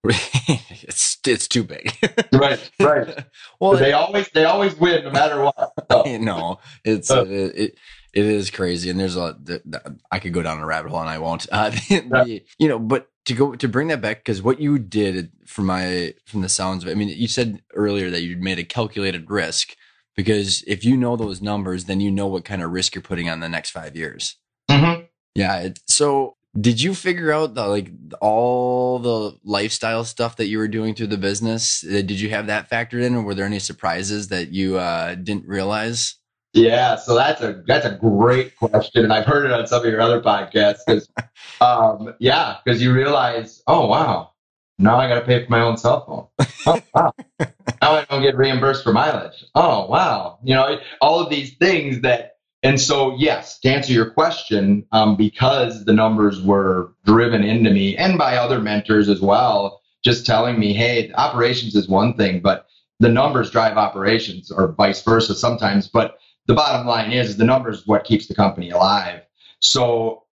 it's 0.04 1.18
it's 1.26 1.48
too 1.48 1.64
big. 1.64 1.92
right, 2.32 2.70
right. 2.80 3.24
well, 3.58 3.72
they 3.76 3.92
always 3.92 4.28
they 4.30 4.44
always 4.44 4.76
win 4.76 5.04
no 5.04 5.10
matter 5.10 5.42
what. 5.42 5.72
So. 5.90 6.02
no, 6.20 6.58
it's 6.84 7.10
uh, 7.10 7.24
it, 7.26 7.56
it, 7.56 7.78
it 8.12 8.24
is 8.24 8.50
crazy, 8.50 8.90
and 8.90 8.98
there's 8.98 9.16
a 9.16 9.36
I 10.10 10.18
could 10.18 10.32
go 10.32 10.42
down 10.42 10.60
a 10.60 10.66
rabbit 10.66 10.90
hole, 10.90 11.00
and 11.00 11.08
I 11.08 11.18
won't. 11.18 11.46
Uh, 11.50 11.70
the, 11.70 12.42
you 12.58 12.68
know, 12.68 12.78
but 12.78 13.08
to 13.26 13.34
go 13.34 13.54
to 13.54 13.68
bring 13.68 13.88
that 13.88 14.00
back 14.00 14.18
because 14.18 14.42
what 14.42 14.60
you 14.60 14.78
did 14.78 15.30
from 15.46 15.66
my 15.66 16.14
from 16.26 16.40
the 16.40 16.48
sounds 16.48 16.82
of 16.82 16.88
it, 16.88 16.92
I 16.92 16.94
mean, 16.94 17.08
you 17.08 17.28
said 17.28 17.62
earlier 17.74 18.10
that 18.10 18.22
you 18.22 18.36
made 18.36 18.58
a 18.58 18.64
calculated 18.64 19.30
risk 19.30 19.76
because 20.20 20.62
if 20.66 20.84
you 20.84 20.98
know 20.98 21.16
those 21.16 21.40
numbers, 21.40 21.86
then 21.86 21.98
you 21.98 22.10
know 22.10 22.26
what 22.26 22.44
kind 22.44 22.62
of 22.62 22.70
risk 22.70 22.94
you're 22.94 23.00
putting 23.00 23.30
on 23.30 23.40
the 23.40 23.48
next 23.48 23.70
five 23.70 23.96
years. 23.96 24.36
Mm-hmm. 24.70 25.04
Yeah. 25.34 25.60
It, 25.60 25.80
so 25.86 26.36
did 26.60 26.82
you 26.82 26.94
figure 26.94 27.32
out 27.32 27.54
the 27.54 27.66
like 27.66 27.90
all 28.20 28.98
the 28.98 29.38
lifestyle 29.44 30.04
stuff 30.04 30.36
that 30.36 30.48
you 30.48 30.58
were 30.58 30.68
doing 30.68 30.94
through 30.94 31.06
the 31.06 31.16
business? 31.16 31.82
Uh, 31.82 32.02
did 32.02 32.20
you 32.20 32.28
have 32.28 32.48
that 32.48 32.68
factored 32.68 33.02
in, 33.02 33.14
or 33.14 33.22
were 33.22 33.34
there 33.34 33.46
any 33.46 33.60
surprises 33.60 34.28
that 34.28 34.52
you 34.52 34.76
uh, 34.76 35.14
didn't 35.14 35.46
realize? 35.46 36.16
Yeah, 36.52 36.96
so 36.96 37.14
that's 37.14 37.40
a 37.40 37.62
that's 37.66 37.86
a 37.86 37.92
great 37.92 38.56
question, 38.56 39.04
and 39.04 39.12
I've 39.12 39.24
heard 39.24 39.46
it 39.46 39.52
on 39.52 39.66
some 39.66 39.86
of 39.86 39.90
your 39.90 40.02
other 40.02 40.20
podcasts. 40.20 40.80
Because, 40.86 41.08
um, 41.62 42.12
yeah, 42.18 42.58
because 42.62 42.82
you 42.82 42.92
realize, 42.92 43.62
oh 43.66 43.86
wow, 43.86 44.29
now 44.80 44.98
I 44.98 45.08
got 45.08 45.20
to 45.20 45.26
pay 45.26 45.44
for 45.44 45.50
my 45.50 45.60
own 45.60 45.76
cell 45.76 46.04
phone. 46.06 46.48
Oh, 46.66 46.80
wow. 46.94 47.12
now 47.40 47.92
I 47.92 48.04
don't 48.06 48.22
get 48.22 48.36
reimbursed 48.36 48.82
for 48.82 48.92
mileage. 48.92 49.44
Oh, 49.54 49.86
wow. 49.86 50.38
You 50.42 50.54
know, 50.54 50.78
all 51.00 51.20
of 51.20 51.30
these 51.30 51.54
things 51.54 52.00
that, 52.00 52.36
and 52.62 52.80
so, 52.80 53.16
yes, 53.16 53.58
to 53.60 53.70
answer 53.70 53.92
your 53.92 54.10
question, 54.10 54.86
um, 54.92 55.16
because 55.16 55.84
the 55.84 55.92
numbers 55.92 56.42
were 56.42 56.92
driven 57.04 57.42
into 57.42 57.70
me 57.70 57.96
and 57.96 58.18
by 58.18 58.36
other 58.36 58.58
mentors 58.58 59.08
as 59.08 59.20
well, 59.20 59.80
just 60.02 60.26
telling 60.26 60.58
me, 60.58 60.72
hey, 60.72 61.12
operations 61.12 61.74
is 61.74 61.88
one 61.88 62.14
thing, 62.14 62.40
but 62.40 62.66
the 63.00 63.08
numbers 63.08 63.50
drive 63.50 63.76
operations 63.76 64.50
or 64.50 64.72
vice 64.72 65.02
versa 65.02 65.34
sometimes. 65.34 65.88
But 65.88 66.18
the 66.46 66.54
bottom 66.54 66.86
line 66.86 67.12
is, 67.12 67.30
is 67.30 67.36
the 67.36 67.44
numbers 67.44 67.86
what 67.86 68.04
keeps 68.04 68.26
the 68.26 68.34
company 68.34 68.70
alive. 68.70 69.22
So 69.60 70.24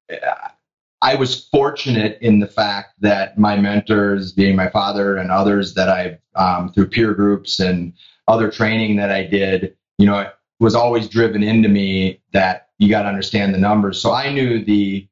I 1.00 1.14
was 1.14 1.46
fortunate 1.48 2.18
in 2.20 2.40
the 2.40 2.46
fact 2.46 2.94
that 3.00 3.38
my 3.38 3.56
mentors, 3.56 4.32
being 4.32 4.56
my 4.56 4.68
father 4.68 5.16
and 5.16 5.30
others 5.30 5.74
that 5.74 5.88
I, 5.88 6.18
um, 6.34 6.72
through 6.72 6.88
peer 6.88 7.14
groups 7.14 7.60
and 7.60 7.92
other 8.26 8.50
training 8.50 8.96
that 8.96 9.10
I 9.10 9.24
did, 9.24 9.76
you 9.98 10.06
know, 10.06 10.18
it 10.18 10.34
was 10.58 10.74
always 10.74 11.08
driven 11.08 11.42
into 11.42 11.68
me 11.68 12.20
that 12.32 12.68
you 12.78 12.88
got 12.88 13.02
to 13.02 13.08
understand 13.08 13.54
the 13.54 13.58
numbers. 13.58 14.00
So 14.00 14.12
I 14.12 14.32
knew 14.32 14.64
the, 14.64 15.08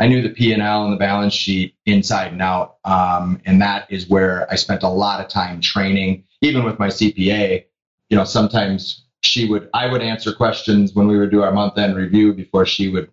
I 0.00 0.08
knew 0.08 0.22
the 0.22 0.30
P 0.30 0.52
and 0.52 0.62
L 0.62 0.84
and 0.84 0.92
the 0.92 0.96
balance 0.96 1.34
sheet 1.34 1.74
inside 1.86 2.32
and 2.32 2.42
out, 2.42 2.76
um, 2.84 3.40
and 3.44 3.60
that 3.62 3.90
is 3.90 4.08
where 4.08 4.50
I 4.50 4.56
spent 4.56 4.82
a 4.82 4.88
lot 4.88 5.20
of 5.20 5.28
time 5.28 5.60
training. 5.60 6.24
Even 6.40 6.64
with 6.64 6.78
my 6.78 6.88
CPA, 6.88 7.64
you 8.08 8.16
know, 8.16 8.24
sometimes 8.24 9.04
she 9.22 9.48
would, 9.48 9.68
I 9.74 9.86
would 9.86 10.02
answer 10.02 10.32
questions 10.32 10.94
when 10.94 11.08
we 11.08 11.18
would 11.18 11.30
do 11.30 11.42
our 11.42 11.52
month 11.52 11.78
end 11.78 11.96
review 11.96 12.32
before 12.32 12.64
she 12.64 12.88
would 12.88 13.10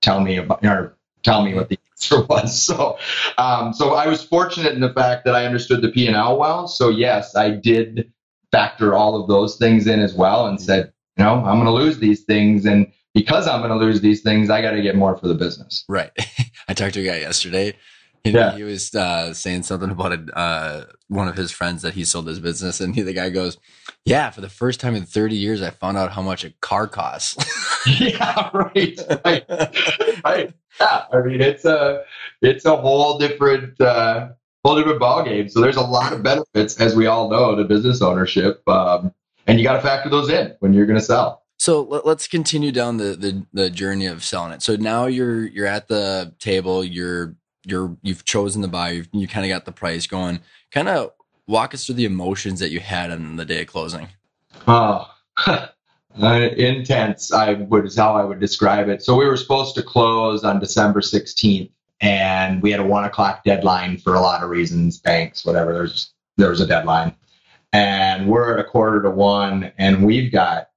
tell 0.00 0.20
me 0.20 0.38
about, 0.38 0.64
or 0.64 0.96
tell 1.22 1.44
me 1.44 1.54
what 1.54 1.68
the 1.68 1.78
answer 1.92 2.22
was. 2.24 2.60
So, 2.60 2.98
um, 3.38 3.72
so 3.72 3.94
I 3.94 4.06
was 4.06 4.22
fortunate 4.22 4.72
in 4.72 4.80
the 4.80 4.92
fact 4.92 5.24
that 5.24 5.34
I 5.34 5.46
understood 5.46 5.82
the 5.82 5.90
P 5.90 6.06
and 6.06 6.16
L 6.16 6.38
well. 6.38 6.68
So 6.68 6.88
yes, 6.88 7.36
I 7.36 7.50
did 7.50 8.12
factor 8.50 8.94
all 8.94 9.20
of 9.20 9.28
those 9.28 9.56
things 9.56 9.86
in 9.86 10.00
as 10.00 10.14
well, 10.14 10.46
and 10.46 10.60
said, 10.60 10.92
you 11.16 11.24
know, 11.24 11.36
I'm 11.36 11.62
going 11.62 11.66
to 11.66 11.72
lose 11.72 11.98
these 11.98 12.24
things, 12.24 12.64
and 12.66 12.90
because 13.14 13.46
I'm 13.46 13.60
going 13.60 13.70
to 13.70 13.84
lose 13.84 14.00
these 14.00 14.22
things, 14.22 14.50
I 14.50 14.62
got 14.62 14.72
to 14.72 14.82
get 14.82 14.96
more 14.96 15.16
for 15.16 15.28
the 15.28 15.34
business. 15.34 15.84
Right. 15.88 16.10
I 16.68 16.74
talked 16.74 16.94
to 16.94 17.00
a 17.00 17.04
guy 17.04 17.18
yesterday, 17.18 17.74
yeah. 18.24 18.56
he 18.56 18.62
was 18.62 18.94
uh, 18.94 19.34
saying 19.34 19.64
something 19.64 19.90
about 19.90 20.12
it, 20.12 20.20
uh, 20.34 20.84
one 21.08 21.28
of 21.28 21.36
his 21.36 21.50
friends 21.50 21.82
that 21.82 21.94
he 21.94 22.04
sold 22.04 22.28
his 22.28 22.38
business, 22.38 22.80
and 22.80 22.94
he, 22.94 23.02
the 23.02 23.12
guy 23.12 23.30
goes, 23.30 23.58
"Yeah, 24.04 24.30
for 24.30 24.40
the 24.40 24.48
first 24.48 24.80
time 24.80 24.94
in 24.94 25.04
30 25.04 25.34
years, 25.34 25.62
I 25.62 25.70
found 25.70 25.96
out 25.96 26.12
how 26.12 26.22
much 26.22 26.44
a 26.44 26.50
car 26.60 26.86
costs." 26.86 27.36
yeah, 28.00 28.50
right, 28.52 28.98
right, 29.24 29.44
right. 30.24 30.54
Yeah, 30.80 31.04
I 31.12 31.20
mean 31.20 31.40
it's 31.40 31.64
a 31.64 32.04
it's 32.40 32.64
a 32.64 32.76
whole 32.76 33.18
different 33.18 33.80
uh, 33.80 34.30
whole 34.64 34.76
different 34.76 35.00
ball 35.00 35.24
game. 35.24 35.48
So 35.48 35.60
there's 35.60 35.76
a 35.76 35.82
lot 35.82 36.12
of 36.12 36.22
benefits, 36.22 36.80
as 36.80 36.94
we 36.94 37.06
all 37.06 37.28
know, 37.28 37.54
to 37.54 37.64
business 37.64 38.02
ownership, 38.02 38.66
um, 38.68 39.12
and 39.46 39.58
you 39.58 39.64
got 39.64 39.74
to 39.74 39.82
factor 39.82 40.08
those 40.08 40.30
in 40.30 40.54
when 40.60 40.72
you're 40.72 40.86
going 40.86 40.98
to 40.98 41.04
sell. 41.04 41.42
So 41.58 41.82
let, 41.82 42.04
us 42.04 42.26
continue 42.26 42.72
down 42.72 42.96
the, 42.96 43.14
the 43.16 43.46
the 43.52 43.70
journey 43.70 44.06
of 44.06 44.24
selling 44.24 44.52
it. 44.52 44.62
So 44.62 44.76
now 44.76 45.06
you're 45.06 45.46
you're 45.46 45.66
at 45.66 45.88
the 45.88 46.34
table. 46.40 46.82
You're 46.82 47.36
you're 47.64 47.96
you've 48.02 48.24
chosen 48.24 48.62
the 48.62 48.68
buyer. 48.68 48.94
You've, 48.94 49.08
you 49.12 49.28
kind 49.28 49.46
of 49.46 49.50
got 49.50 49.64
the 49.64 49.72
price 49.72 50.06
going. 50.06 50.40
Kind 50.72 50.88
of 50.88 51.12
walk 51.46 51.74
us 51.74 51.86
through 51.86 51.96
the 51.96 52.04
emotions 52.04 52.60
that 52.60 52.70
you 52.70 52.80
had 52.80 53.10
on 53.10 53.36
the 53.36 53.44
day 53.44 53.60
of 53.60 53.68
closing. 53.68 54.08
Oh, 54.66 55.08
Uh, 56.20 56.50
intense. 56.56 57.32
I 57.32 57.54
would 57.54 57.86
is 57.86 57.96
how 57.96 58.14
I 58.14 58.24
would 58.24 58.40
describe 58.40 58.88
it. 58.88 59.02
So 59.02 59.16
we 59.16 59.26
were 59.26 59.36
supposed 59.36 59.74
to 59.76 59.82
close 59.82 60.44
on 60.44 60.60
December 60.60 61.00
16th, 61.00 61.70
and 62.00 62.60
we 62.62 62.70
had 62.70 62.80
a 62.80 62.84
one 62.84 63.04
o'clock 63.04 63.44
deadline 63.44 63.96
for 63.96 64.14
a 64.14 64.20
lot 64.20 64.42
of 64.42 64.50
reasons, 64.50 64.98
banks, 64.98 65.44
whatever. 65.44 65.72
There's 65.72 66.12
there 66.36 66.50
was 66.50 66.60
a 66.60 66.66
deadline, 66.66 67.14
and 67.72 68.28
we're 68.28 68.58
at 68.58 68.64
a 68.64 68.68
quarter 68.68 69.02
to 69.02 69.10
one, 69.10 69.72
and 69.78 70.04
we've 70.04 70.30
got 70.30 70.68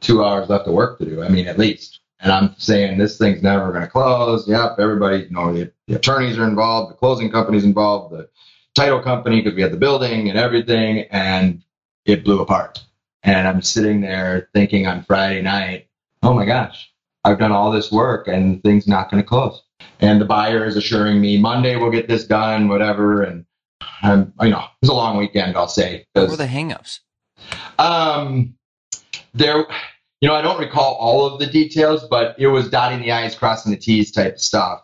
two 0.00 0.24
hours 0.24 0.48
left 0.48 0.66
of 0.66 0.74
work 0.74 0.98
to 0.98 1.04
do. 1.04 1.22
I 1.22 1.28
mean, 1.28 1.46
at 1.46 1.58
least. 1.58 2.00
And 2.20 2.30
I'm 2.30 2.54
saying 2.56 2.98
this 2.98 3.18
thing's 3.18 3.42
never 3.42 3.70
going 3.70 3.82
to 3.82 3.88
close. 3.88 4.46
Yep, 4.46 4.76
everybody, 4.78 5.24
you 5.24 5.30
know, 5.30 5.52
the, 5.52 5.72
the 5.88 5.96
attorneys 5.96 6.38
are 6.38 6.46
involved, 6.46 6.92
the 6.92 6.96
closing 6.96 7.30
company's 7.32 7.64
involved, 7.64 8.14
the 8.14 8.28
title 8.76 9.00
company 9.00 9.40
because 9.40 9.56
we 9.56 9.62
had 9.62 9.72
the 9.72 9.76
building 9.76 10.28
and 10.28 10.38
everything, 10.38 11.06
and 11.10 11.62
it 12.04 12.24
blew 12.24 12.40
apart. 12.40 12.80
And 13.22 13.46
I'm 13.46 13.62
sitting 13.62 14.00
there 14.00 14.48
thinking 14.54 14.86
on 14.86 15.04
Friday 15.04 15.42
night, 15.42 15.88
oh 16.22 16.34
my 16.34 16.44
gosh, 16.44 16.90
I've 17.24 17.38
done 17.38 17.52
all 17.52 17.70
this 17.70 17.92
work 17.92 18.28
and 18.28 18.62
thing's 18.62 18.88
not 18.88 19.10
going 19.10 19.22
to 19.22 19.28
close. 19.28 19.62
And 20.00 20.20
the 20.20 20.24
buyer 20.24 20.64
is 20.64 20.76
assuring 20.76 21.20
me 21.20 21.38
Monday 21.38 21.76
we'll 21.76 21.90
get 21.90 22.08
this 22.08 22.26
done, 22.26 22.68
whatever. 22.68 23.22
And 23.22 23.44
I'm, 24.02 24.32
you 24.40 24.50
know, 24.50 24.58
it 24.60 24.70
was 24.82 24.90
a 24.90 24.94
long 24.94 25.16
weekend, 25.16 25.56
I'll 25.56 25.68
say. 25.68 26.04
What 26.14 26.30
were 26.30 26.36
the 26.36 26.46
hangups? 26.46 27.00
Um, 27.78 28.54
there, 29.34 29.66
you 30.20 30.28
know, 30.28 30.34
I 30.34 30.42
don't 30.42 30.58
recall 30.58 30.94
all 30.94 31.26
of 31.26 31.38
the 31.38 31.46
details, 31.46 32.06
but 32.08 32.36
it 32.38 32.48
was 32.48 32.68
dotting 32.68 33.00
the 33.00 33.12
I's, 33.12 33.34
crossing 33.34 33.72
the 33.72 33.78
T's 33.78 34.10
type 34.10 34.34
of 34.34 34.40
stuff. 34.40 34.80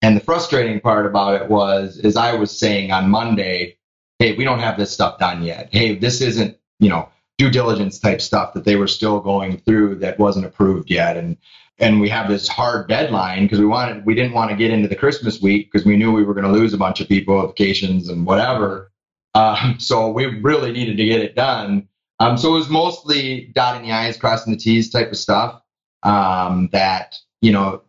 And 0.00 0.16
the 0.16 0.20
frustrating 0.20 0.80
part 0.80 1.06
about 1.06 1.40
it 1.40 1.48
was, 1.48 2.00
as 2.02 2.16
I 2.16 2.34
was 2.34 2.58
saying 2.58 2.90
on 2.90 3.08
Monday, 3.08 3.78
hey, 4.18 4.34
we 4.36 4.44
don't 4.44 4.58
have 4.58 4.76
this 4.76 4.90
stuff 4.90 5.18
done 5.18 5.42
yet. 5.42 5.68
Hey, 5.70 5.94
this 5.94 6.20
isn't, 6.20 6.56
you 6.80 6.88
know, 6.88 7.08
due 7.42 7.50
diligence 7.50 7.98
type 7.98 8.20
stuff 8.20 8.54
that 8.54 8.64
they 8.64 8.76
were 8.76 8.86
still 8.86 9.18
going 9.18 9.58
through 9.58 9.96
that 9.96 10.16
wasn't 10.18 10.46
approved 10.46 10.88
yet. 10.90 11.16
And 11.16 11.36
and 11.78 12.00
we 12.00 12.08
have 12.08 12.28
this 12.28 12.46
hard 12.46 12.88
deadline 12.88 13.44
because 13.44 13.58
we 13.58 13.66
wanted 13.66 14.06
we 14.06 14.14
didn't 14.14 14.32
want 14.32 14.50
to 14.50 14.56
get 14.56 14.70
into 14.70 14.86
the 14.86 14.94
Christmas 14.94 15.42
week 15.42 15.70
because 15.70 15.84
we 15.84 15.96
knew 15.96 16.12
we 16.12 16.22
were 16.22 16.34
going 16.34 16.46
to 16.46 16.52
lose 16.52 16.72
a 16.72 16.78
bunch 16.78 17.00
of 17.00 17.08
people, 17.08 17.44
vacations 17.44 18.08
and 18.08 18.24
whatever. 18.26 18.92
Um, 19.34 19.76
so 19.80 20.10
we 20.10 20.26
really 20.26 20.70
needed 20.70 20.96
to 20.98 21.04
get 21.04 21.20
it 21.20 21.34
done. 21.34 21.88
Um, 22.20 22.38
so 22.38 22.50
it 22.50 22.58
was 22.58 22.68
mostly 22.68 23.50
dotting 23.54 23.88
the 23.88 23.92
I's, 23.92 24.16
crossing 24.16 24.52
the 24.52 24.58
T's 24.58 24.90
type 24.90 25.10
of 25.10 25.16
stuff 25.16 25.60
um, 26.04 26.68
that, 26.70 27.16
you 27.40 27.50
know, 27.50 27.82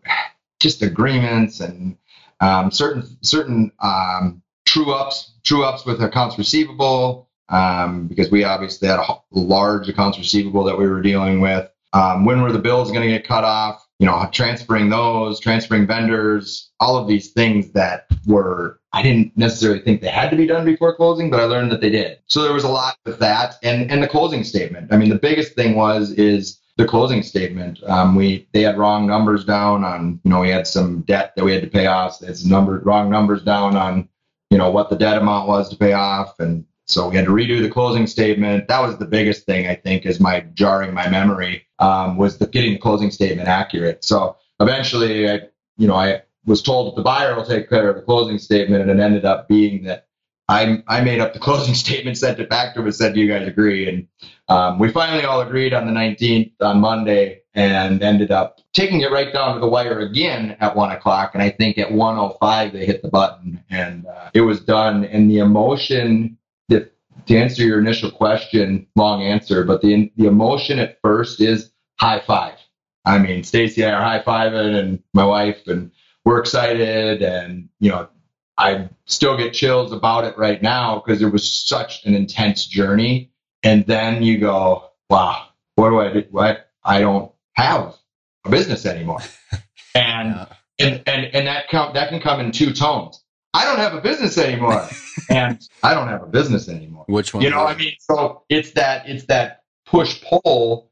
just 0.60 0.82
agreements 0.82 1.60
and 1.60 1.98
um, 2.40 2.72
certain 2.72 3.04
certain 3.22 3.72
um, 3.80 4.42
true 4.66 4.92
ups, 4.92 5.34
true 5.44 5.64
ups 5.64 5.86
with 5.86 6.02
accounts 6.02 6.40
receivable, 6.40 7.30
um, 7.50 8.08
because 8.08 8.32
we 8.32 8.44
obviously 8.44 8.88
had 8.88 9.00
a 9.00 9.16
large 9.32 9.90
accounts 9.90 10.18
receivable 10.18 10.64
that 10.64 10.78
we 10.78 10.88
were 10.88 11.02
dealing 11.02 11.42
with. 11.42 11.70
Um, 11.94 12.26
when 12.26 12.42
were 12.42 12.52
the 12.52 12.60
bills 12.60 12.92
going 12.92 13.04
to 13.04 13.14
get 13.14 13.28
cut 13.28 13.44
off? 13.44 13.86
You 14.00 14.08
know, 14.08 14.28
transferring 14.32 14.90
those, 14.90 15.40
transferring 15.40 15.86
vendors, 15.88 16.72
all 16.80 16.98
of 16.98 17.08
these 17.08 17.32
things 17.32 17.72
that 17.72 18.08
were 18.26 18.80
I 18.94 19.02
didn't 19.02 19.36
necessarily 19.36 19.82
think 19.82 20.02
they 20.02 20.10
had 20.10 20.30
to 20.30 20.36
be 20.36 20.46
done 20.46 20.66
before 20.66 20.96
closing, 20.96 21.32
but 21.32 21.40
I 21.40 21.46
learned 21.46 21.72
that 21.72 21.82
they 21.82 21.90
did. 21.90 22.20
So 22.28 22.44
there 22.44 22.54
was 22.54 22.64
a 22.64 22.70
lot 22.70 22.96
with 23.06 23.18
that, 23.20 23.56
and 23.64 23.90
and 23.92 24.04
the 24.04 24.08
closing 24.08 24.44
statement. 24.44 24.94
I 24.94 24.98
mean, 24.98 25.10
the 25.10 25.16
biggest 25.16 25.54
thing 25.54 25.76
was 25.76 26.12
is 26.12 26.60
the 26.78 26.86
closing 26.86 27.24
statement. 27.24 27.82
Um, 27.88 28.16
we 28.16 28.48
they 28.54 28.62
had 28.62 28.78
wrong 28.78 29.08
numbers 29.08 29.46
down 29.46 29.84
on 29.84 30.20
you 30.24 30.30
know 30.30 30.42
we 30.42 30.50
had 30.50 30.68
some 30.68 31.02
debt 31.02 31.34
that 31.36 31.44
we 31.44 31.54
had 31.54 31.64
to 31.64 31.70
pay 31.70 31.88
off. 31.88 32.18
Some 32.18 32.50
number 32.50 32.80
wrong 32.80 33.10
numbers 33.10 33.44
down 33.44 33.76
on 33.76 34.08
you 34.52 34.60
know 34.60 34.70
what 34.70 34.92
the 34.92 34.96
debt 34.96 35.18
amount 35.18 35.48
was 35.48 35.70
to 35.70 35.76
pay 35.76 35.94
off, 35.94 36.40
and 36.40 36.64
so 36.86 37.10
we 37.10 37.16
had 37.16 37.26
to 37.26 37.32
redo 37.32 37.62
the 37.62 37.70
closing 37.70 38.08
statement. 38.08 38.68
That 38.68 38.82
was 38.82 38.98
the 38.98 39.06
biggest 39.06 39.46
thing 39.46 39.68
I 39.68 39.76
think 39.76 40.06
is 40.06 40.20
my 40.20 40.42
jarring 40.54 40.94
my 40.94 41.10
memory 41.10 41.66
um, 41.80 42.18
was 42.18 42.38
the 42.38 42.48
getting 42.48 42.74
the 42.74 42.80
closing 42.80 43.12
statement 43.12 43.48
accurate. 43.48 44.04
So 44.04 44.38
eventually, 44.60 45.30
I 45.30 45.42
you 45.78 45.88
know 45.88 45.96
I 45.96 46.24
was 46.46 46.62
told 46.62 46.92
that 46.92 46.96
the 46.98 47.04
buyer 47.04 47.36
will 47.36 47.46
take 47.46 47.70
care 47.70 47.90
of 47.90 47.96
the 47.96 48.02
closing 48.02 48.38
statement, 48.38 48.82
and 48.82 49.00
it 49.00 49.02
ended 49.02 49.24
up 49.24 49.48
being 49.48 49.84
that 49.84 50.08
I, 50.50 50.84
I 50.88 51.02
made 51.02 51.22
up 51.22 51.34
the 51.34 51.40
closing 51.40 51.74
statement, 51.86 52.18
sent 52.18 52.40
it 52.40 52.50
back 52.50 52.74
to 52.74 52.82
him, 52.82 52.86
and 52.86 52.96
said, 52.96 53.14
"Do 53.14 53.22
you 53.22 53.32
guys 53.32 53.48
agree?" 53.48 53.88
And 53.88 54.08
um, 54.50 54.78
we 54.78 54.90
finally 54.92 55.24
all 55.24 55.42
agreed 55.42 55.74
on 55.74 55.86
the 55.86 55.94
19th 55.94 56.52
on 56.62 56.82
Monday, 56.82 57.44
and 57.54 58.04
ended 58.04 58.32
up 58.32 58.60
taking 58.74 59.02
it 59.02 59.12
right 59.12 59.32
down 59.32 59.54
to 59.54 59.62
the 59.62 59.68
wire 59.68 60.00
again 60.00 60.58
at 60.60 60.76
one 60.76 60.92
o'clock. 60.92 61.32
And 61.34 61.42
I 61.42 61.50
think 61.50 61.78
at 61.78 61.90
1:05 61.90 62.74
they 62.74 62.86
hit 62.86 63.02
the 63.02 63.08
button, 63.08 63.64
and 63.70 64.06
uh, 64.06 64.32
it 64.34 64.42
was 64.42 64.60
done. 64.60 65.06
And 65.06 65.30
the 65.30 65.40
emotion 65.40 66.38
that 66.70 66.94
to 67.28 67.38
answer 67.38 67.64
your 67.64 67.80
initial 67.80 68.12
question, 68.12 68.88
long 68.96 69.22
answer, 69.22 69.64
but 69.64 69.82
the 69.82 70.12
the 70.18 70.28
emotion 70.28 70.80
at 70.80 71.00
first 71.02 71.42
is 71.42 71.72
high 72.00 72.20
five. 72.20 72.56
I 73.06 73.18
mean, 73.18 73.44
Stacy 73.44 73.84
and 73.84 73.96
I 73.96 73.98
are 73.98 74.02
high 74.02 74.24
fiving, 74.24 74.80
and 74.80 75.04
my 75.14 75.26
wife 75.26 75.68
and 75.68 75.92
we're 76.26 76.40
excited 76.40 77.22
and 77.22 77.70
you 77.80 77.90
know 77.90 78.08
i 78.58 78.88
still 79.06 79.38
get 79.38 79.54
chills 79.54 79.92
about 79.92 80.24
it 80.24 80.38
right 80.38 80.62
now 80.62 81.02
because 81.04 81.22
it 81.22 81.32
was 81.32 81.52
such 81.52 82.06
an 82.06 82.16
intense 82.16 82.66
journey 82.66 83.32
and 83.64 83.86
then 83.86 84.24
you 84.24 84.38
go 84.38 84.90
wow 85.10 85.48
what 85.76 85.90
do 85.90 86.00
i 86.00 86.12
do 86.12 86.24
what 86.32 86.70
i 86.84 87.00
don't 87.00 87.32
have 87.54 87.96
a 88.46 88.50
business 88.50 88.86
anymore 88.86 89.20
and 89.96 90.36
yeah. 90.36 90.46
and, 90.80 91.04
and 91.08 91.26
and 91.34 91.48
that 91.48 91.68
count 91.70 91.94
that 91.94 92.10
can 92.10 92.20
come 92.20 92.40
in 92.40 92.52
two 92.52 92.74
tones 92.74 93.23
i 93.54 93.66
don't 93.66 93.80
have 93.80 93.94
a 93.94 94.02
business 94.02 94.38
anymore 94.38 94.88
and 95.30 95.62
i 95.84 95.94
don't 95.94 96.08
have 96.08 96.24
a 96.24 96.28
business 96.28 96.70
anymore 96.70 97.06
which 97.08 97.34
one 97.34 97.44
you 97.44 97.50
know 97.50 97.66
i 97.66 97.76
mean 97.76 97.94
so 98.00 98.44
it's 98.50 98.72
that 98.72 99.08
it's 99.08 99.26
that 99.26 99.64
push 99.86 100.22
pull 100.24 100.92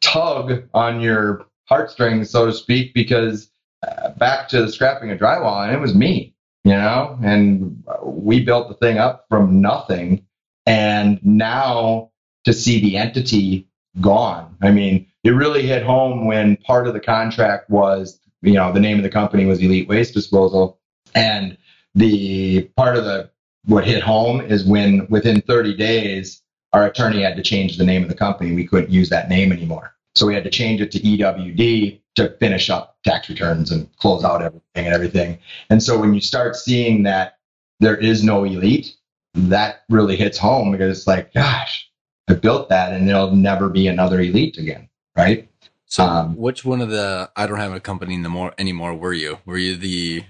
tug 0.00 0.62
on 0.74 1.00
your 1.00 1.46
heartstrings 1.68 2.30
so 2.30 2.46
to 2.46 2.52
speak 2.52 2.94
because 2.94 3.50
uh, 3.86 4.10
back 4.10 4.48
to 4.48 4.60
the 4.60 4.70
scrapping 4.70 5.10
of 5.10 5.18
drywall, 5.18 5.64
and 5.64 5.74
it 5.74 5.80
was 5.80 5.94
me, 5.94 6.34
you 6.64 6.72
know, 6.72 7.18
and 7.22 7.82
we 8.04 8.44
built 8.44 8.68
the 8.68 8.74
thing 8.74 8.98
up 8.98 9.24
from 9.28 9.60
nothing. 9.60 10.26
And 10.66 11.18
now 11.24 12.10
to 12.44 12.52
see 12.52 12.80
the 12.80 12.98
entity 12.98 13.68
gone, 14.00 14.54
I 14.60 14.70
mean, 14.70 15.06
it 15.24 15.30
really 15.30 15.62
hit 15.62 15.82
home 15.82 16.26
when 16.26 16.56
part 16.58 16.86
of 16.86 16.92
the 16.92 17.00
contract 17.00 17.70
was, 17.70 18.20
you 18.42 18.52
know, 18.52 18.70
the 18.72 18.80
name 18.80 18.98
of 18.98 19.02
the 19.02 19.10
company 19.10 19.46
was 19.46 19.60
Elite 19.60 19.88
Waste 19.88 20.12
Disposal. 20.12 20.78
And 21.14 21.56
the 21.94 22.62
part 22.76 22.96
of 22.96 23.04
the 23.04 23.30
what 23.64 23.84
hit 23.84 24.02
home 24.02 24.40
is 24.40 24.64
when 24.64 25.06
within 25.10 25.42
30 25.42 25.76
days, 25.76 26.42
our 26.72 26.86
attorney 26.86 27.22
had 27.22 27.36
to 27.36 27.42
change 27.42 27.76
the 27.76 27.84
name 27.84 28.02
of 28.02 28.08
the 28.08 28.14
company. 28.14 28.54
We 28.54 28.66
couldn't 28.66 28.90
use 28.90 29.08
that 29.10 29.28
name 29.28 29.52
anymore. 29.52 29.94
So 30.14 30.26
we 30.26 30.34
had 30.34 30.44
to 30.44 30.50
change 30.50 30.80
it 30.80 30.90
to 30.92 31.00
EWD 31.00 32.00
to 32.16 32.36
finish 32.40 32.70
up 32.70 32.96
tax 33.04 33.28
returns 33.28 33.70
and 33.70 33.88
close 33.96 34.24
out 34.24 34.42
everything 34.42 34.86
and 34.86 34.94
everything. 34.94 35.38
And 35.68 35.82
so 35.82 35.98
when 35.98 36.14
you 36.14 36.20
start 36.20 36.56
seeing 36.56 37.02
that 37.04 37.38
there 37.80 37.96
is 37.96 38.24
no 38.24 38.44
elite, 38.44 38.94
that 39.34 39.82
really 39.88 40.16
hits 40.16 40.38
home 40.38 40.72
because 40.72 40.96
it's 40.96 41.06
like, 41.06 41.32
gosh, 41.32 41.88
I 42.28 42.34
built 42.34 42.68
that 42.68 42.92
and 42.92 43.08
there'll 43.08 43.34
never 43.34 43.68
be 43.68 43.86
another 43.86 44.20
elite 44.20 44.58
again, 44.58 44.88
right? 45.16 45.48
So 45.86 46.04
um, 46.04 46.36
which 46.36 46.64
one 46.64 46.80
of 46.80 46.90
the 46.90 47.30
I 47.36 47.46
don't 47.46 47.58
have 47.58 47.72
a 47.72 47.80
company 47.80 48.14
anymore 48.14 48.54
anymore 48.58 48.94
were 48.94 49.12
you? 49.12 49.38
Were 49.44 49.58
you 49.58 49.76
the 49.76 50.24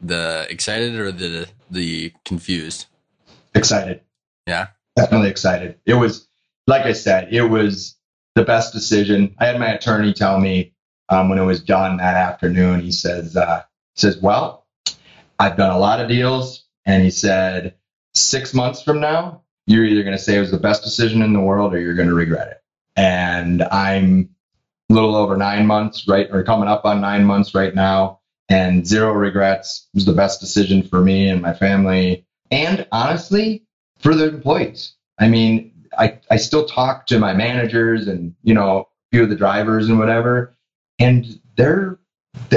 the 0.00 0.46
excited 0.50 0.94
or 0.96 1.12
the 1.12 1.48
the 1.70 2.12
confused? 2.24 2.86
Excited. 3.54 4.00
Yeah. 4.46 4.68
Definitely 4.96 5.28
excited. 5.28 5.78
It 5.84 5.94
was 5.94 6.26
like 6.66 6.82
I 6.82 6.92
said, 6.92 7.32
it 7.32 7.44
was 7.44 7.96
the 8.34 8.44
best 8.44 8.72
decision. 8.72 9.34
I 9.38 9.46
had 9.46 9.58
my 9.58 9.72
attorney 9.72 10.12
tell 10.12 10.38
me 10.38 10.74
um, 11.08 11.28
when 11.28 11.38
it 11.38 11.44
was 11.44 11.62
done 11.62 11.98
that 11.98 12.16
afternoon. 12.16 12.80
He 12.80 12.92
says, 12.92 13.36
uh, 13.36 13.62
says, 13.94 14.18
well, 14.18 14.66
I've 15.38 15.56
done 15.56 15.70
a 15.70 15.78
lot 15.78 16.00
of 16.00 16.08
deals. 16.08 16.64
And 16.84 17.02
he 17.02 17.10
said, 17.10 17.74
six 18.14 18.54
months 18.54 18.82
from 18.82 19.00
now, 19.00 19.42
you're 19.66 19.84
either 19.84 20.02
going 20.02 20.16
to 20.16 20.22
say 20.22 20.36
it 20.36 20.40
was 20.40 20.50
the 20.50 20.58
best 20.58 20.84
decision 20.84 21.22
in 21.22 21.32
the 21.32 21.40
world 21.40 21.74
or 21.74 21.80
you're 21.80 21.94
going 21.94 22.08
to 22.08 22.14
regret 22.14 22.48
it. 22.48 22.62
And 22.96 23.62
I'm 23.62 24.30
a 24.90 24.94
little 24.94 25.16
over 25.16 25.36
nine 25.36 25.66
months, 25.66 26.06
right? 26.06 26.28
Or 26.30 26.42
coming 26.44 26.68
up 26.68 26.84
on 26.84 27.00
nine 27.00 27.24
months 27.24 27.54
right 27.54 27.74
now. 27.74 28.20
And 28.48 28.86
zero 28.86 29.12
regrets. 29.12 29.88
Was 29.94 30.04
the 30.04 30.12
best 30.12 30.40
decision 30.40 30.82
for 30.82 31.02
me 31.02 31.28
and 31.28 31.42
my 31.42 31.52
family, 31.52 32.24
and 32.50 32.86
honestly, 32.92 33.62
for 33.98 34.14
the 34.14 34.28
employees. 34.28 34.94
I 35.18 35.28
mean, 35.28 35.72
I, 35.98 36.18
I 36.30 36.36
still 36.36 36.66
talk 36.66 37.06
to 37.06 37.18
my 37.18 37.32
managers 37.32 38.06
and 38.06 38.34
you 38.42 38.54
know 38.54 38.78
a 38.78 38.84
few 39.12 39.22
of 39.22 39.28
the 39.28 39.36
drivers 39.36 39.88
and 39.88 39.98
whatever, 39.98 40.54
and 40.98 41.40
they're 41.56 41.98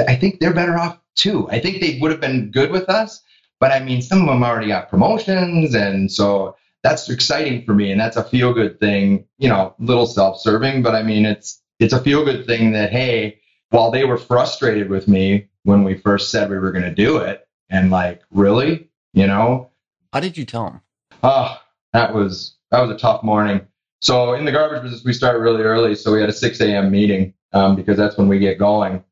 I 0.06 0.14
think 0.14 0.40
they're 0.40 0.54
better 0.54 0.78
off 0.78 0.98
too. 1.16 1.48
I 1.50 1.58
think 1.58 1.80
they 1.80 1.98
would 2.00 2.10
have 2.10 2.20
been 2.20 2.50
good 2.50 2.70
with 2.70 2.88
us, 2.88 3.22
but 3.58 3.72
I 3.72 3.80
mean, 3.80 4.02
some 4.02 4.20
of 4.20 4.26
them 4.26 4.42
already 4.42 4.68
got 4.68 4.90
promotions, 4.90 5.74
and 5.74 6.10
so 6.10 6.56
that's 6.82 7.08
exciting 7.08 7.64
for 7.64 7.74
me, 7.74 7.90
and 7.90 8.00
that's 8.00 8.16
a 8.16 8.24
feel 8.24 8.52
good 8.52 8.78
thing. 8.78 9.24
You 9.38 9.48
know, 9.48 9.74
little 9.78 10.06
self 10.06 10.40
serving, 10.40 10.82
but 10.82 10.94
I 10.94 11.02
mean, 11.02 11.24
it's 11.24 11.60
it's 11.78 11.92
a 11.92 12.02
feel 12.02 12.24
good 12.24 12.46
thing 12.46 12.72
that 12.72 12.90
hey, 12.90 13.40
while 13.70 13.90
they 13.90 14.04
were 14.04 14.18
frustrated 14.18 14.88
with 14.88 15.08
me 15.08 15.46
when 15.64 15.84
we 15.84 15.94
first 15.96 16.30
said 16.30 16.50
we 16.50 16.58
were 16.58 16.72
going 16.72 16.84
to 16.84 16.94
do 16.94 17.18
it, 17.18 17.46
and 17.68 17.90
like 17.90 18.22
really, 18.30 18.88
you 19.12 19.26
know, 19.26 19.70
How 20.12 20.20
did 20.20 20.36
you 20.36 20.44
tell 20.44 20.64
them? 20.64 20.80
oh, 21.22 21.58
that 21.92 22.14
was 22.14 22.56
that 22.70 22.80
was 22.80 22.90
a 22.90 22.98
tough 22.98 23.22
morning. 23.22 23.66
So 24.02 24.34
in 24.34 24.44
the 24.44 24.52
garbage 24.52 24.82
business, 24.82 25.04
we 25.04 25.12
start 25.12 25.38
really 25.40 25.62
early. 25.62 25.94
So 25.94 26.12
we 26.12 26.20
had 26.20 26.30
a 26.30 26.32
6 26.32 26.60
a.m. 26.62 26.90
meeting 26.90 27.34
um, 27.52 27.76
because 27.76 27.96
that's 27.98 28.16
when 28.16 28.28
we 28.28 28.38
get 28.38 28.58
going. 28.58 29.04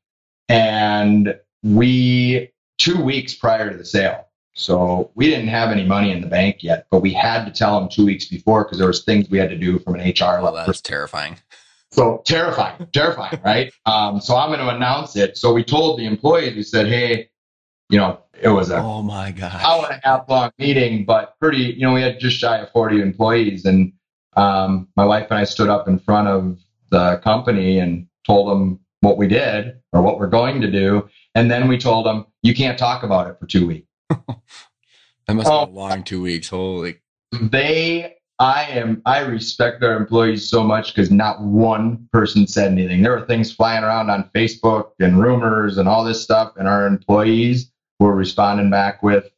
And 0.48 1.38
we 1.62 2.50
two 2.78 3.02
weeks 3.02 3.34
prior 3.34 3.70
to 3.70 3.76
the 3.76 3.84
sale. 3.84 4.24
So 4.54 5.10
we 5.14 5.28
didn't 5.28 5.48
have 5.48 5.70
any 5.70 5.84
money 5.84 6.10
in 6.10 6.20
the 6.22 6.26
bank 6.26 6.62
yet, 6.62 6.86
but 6.90 7.00
we 7.00 7.12
had 7.12 7.44
to 7.44 7.50
tell 7.52 7.78
them 7.78 7.88
two 7.90 8.06
weeks 8.06 8.24
before 8.26 8.64
because 8.64 8.78
there 8.78 8.86
was 8.88 9.04
things 9.04 9.28
we 9.28 9.38
had 9.38 9.50
to 9.50 9.58
do 9.58 9.78
from 9.78 9.94
an 9.96 10.00
HR 10.00 10.38
Oh, 10.40 10.44
level. 10.44 10.64
that's 10.66 10.80
terrifying. 10.80 11.36
So 11.90 12.22
terrifying, 12.26 12.86
terrifying, 12.92 13.40
right? 13.44 13.72
Um, 13.86 14.20
so 14.20 14.36
I'm 14.36 14.48
going 14.50 14.60
to 14.60 14.74
announce 14.74 15.16
it. 15.16 15.36
So 15.38 15.52
we 15.52 15.64
told 15.64 15.98
the 15.98 16.04
employees, 16.06 16.54
we 16.54 16.62
said, 16.62 16.86
hey, 16.86 17.30
you 17.90 17.98
know, 17.98 18.20
it 18.40 18.48
was 18.50 18.70
a 18.70 18.76
Oh 18.78 19.02
my 19.02 19.30
god. 19.30 19.54
hour 19.62 19.86
and 19.90 20.00
a 20.04 20.06
half 20.06 20.28
long 20.28 20.50
meeting, 20.58 21.04
but 21.06 21.34
pretty, 21.40 21.58
you 21.76 21.80
know, 21.82 21.94
we 21.94 22.02
had 22.02 22.20
just 22.20 22.36
shy 22.38 22.58
of 22.58 22.70
40 22.72 23.00
employees. 23.00 23.64
And 23.64 23.92
um, 24.36 24.88
my 24.96 25.04
wife 25.06 25.28
and 25.30 25.38
I 25.38 25.44
stood 25.44 25.68
up 25.70 25.88
in 25.88 25.98
front 25.98 26.28
of 26.28 26.58
the 26.90 27.16
company 27.24 27.78
and 27.78 28.06
told 28.26 28.50
them 28.50 28.78
what 29.00 29.16
we 29.16 29.26
did 29.26 29.78
or 29.92 30.02
what 30.02 30.18
we're 30.18 30.26
going 30.26 30.60
to 30.60 30.70
do. 30.70 31.08
And 31.34 31.50
then 31.50 31.68
we 31.68 31.78
told 31.78 32.04
them, 32.04 32.26
you 32.42 32.54
can't 32.54 32.78
talk 32.78 33.02
about 33.02 33.28
it 33.30 33.36
for 33.40 33.46
two 33.46 33.66
weeks. 33.66 33.86
That 35.26 35.34
must 35.34 35.48
Oh. 35.50 35.60
have 35.60 35.68
been 35.68 35.76
a 35.76 35.78
long 35.78 36.02
two 36.04 36.22
weeks. 36.22 36.48
Holy. 36.48 37.00
They, 37.32 38.14
I 38.40 38.64
am, 38.64 39.02
I 39.04 39.20
respect 39.20 39.82
our 39.82 39.96
employees 39.96 40.48
so 40.48 40.62
much 40.62 40.94
because 40.94 41.10
not 41.10 41.40
one 41.40 42.08
person 42.12 42.46
said 42.46 42.70
anything. 42.70 43.02
There 43.02 43.18
were 43.18 43.26
things 43.26 43.52
flying 43.52 43.82
around 43.82 44.10
on 44.10 44.30
Facebook 44.34 44.90
and 45.00 45.20
rumors 45.20 45.76
and 45.76 45.88
all 45.88 46.04
this 46.04 46.22
stuff, 46.22 46.52
and 46.56 46.68
our 46.68 46.86
employees 46.86 47.70
were 47.98 48.14
responding 48.14 48.70
back 48.70 49.02
with, 49.02 49.28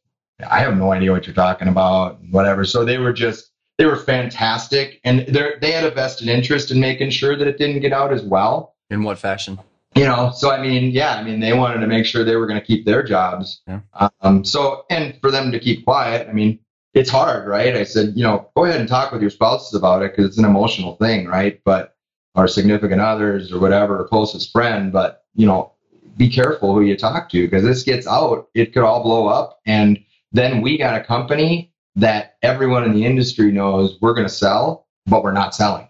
I 0.47 0.59
have 0.59 0.77
no 0.77 0.91
idea 0.91 1.11
what 1.11 1.25
you're 1.25 1.35
talking 1.35 1.67
about, 1.67 2.19
whatever. 2.29 2.63
So 2.63 2.85
they 2.85 2.99
were 2.99 3.13
just, 3.13 3.51
they 3.77 3.85
were 3.85 3.95
fantastic. 3.95 4.99
And 5.03 5.25
they 5.27 5.53
they 5.59 5.71
had 5.71 5.83
a 5.83 5.91
vested 5.91 6.27
interest 6.27 6.69
in 6.69 6.79
making 6.79 7.09
sure 7.09 7.35
that 7.35 7.47
it 7.47 7.57
didn't 7.57 7.79
get 7.79 7.93
out 7.93 8.13
as 8.13 8.21
well. 8.21 8.75
In 8.91 9.01
what 9.03 9.17
fashion? 9.17 9.57
You 9.95 10.05
know, 10.05 10.31
so 10.35 10.51
I 10.51 10.61
mean, 10.61 10.91
yeah, 10.91 11.15
I 11.15 11.23
mean, 11.23 11.39
they 11.39 11.53
wanted 11.53 11.79
to 11.79 11.87
make 11.87 12.05
sure 12.05 12.23
they 12.23 12.35
were 12.35 12.47
going 12.47 12.59
to 12.59 12.65
keep 12.65 12.85
their 12.85 13.03
jobs. 13.03 13.61
Yeah. 13.67 13.79
Um, 14.21 14.45
so, 14.45 14.85
and 14.89 15.17
for 15.19 15.31
them 15.31 15.51
to 15.51 15.59
keep 15.59 15.83
quiet, 15.83 16.29
I 16.29 16.33
mean, 16.33 16.59
it's 16.93 17.09
hard, 17.09 17.47
right? 17.47 17.75
I 17.75 17.83
said, 17.83 18.13
you 18.15 18.23
know, 18.23 18.49
go 18.55 18.65
ahead 18.65 18.79
and 18.79 18.89
talk 18.89 19.11
with 19.11 19.21
your 19.21 19.29
spouses 19.29 19.73
about 19.73 20.01
it 20.01 20.11
because 20.11 20.25
it's 20.25 20.37
an 20.37 20.45
emotional 20.45 20.95
thing, 20.97 21.27
right? 21.27 21.61
But 21.63 21.95
our 22.35 22.47
significant 22.47 23.01
others 23.01 23.51
or 23.51 23.59
whatever, 23.59 24.05
closest 24.05 24.51
friend, 24.51 24.91
but 24.91 25.23
you 25.35 25.45
know, 25.45 25.73
be 26.17 26.29
careful 26.29 26.73
who 26.73 26.81
you 26.81 26.97
talk 26.97 27.29
to 27.29 27.41
because 27.45 27.63
this 27.63 27.83
gets 27.83 28.07
out, 28.07 28.49
it 28.53 28.73
could 28.73 28.83
all 28.83 29.03
blow 29.03 29.27
up. 29.27 29.59
And 29.65 29.99
then 30.31 30.61
we 30.61 30.77
got 30.77 30.99
a 30.99 31.03
company 31.03 31.73
that 31.95 32.37
everyone 32.41 32.83
in 32.83 32.93
the 32.93 33.05
industry 33.05 33.51
knows 33.51 33.97
we're 34.01 34.13
going 34.13 34.27
to 34.27 34.33
sell, 34.33 34.87
but 35.05 35.23
we're 35.23 35.31
not 35.31 35.55
selling. 35.55 35.87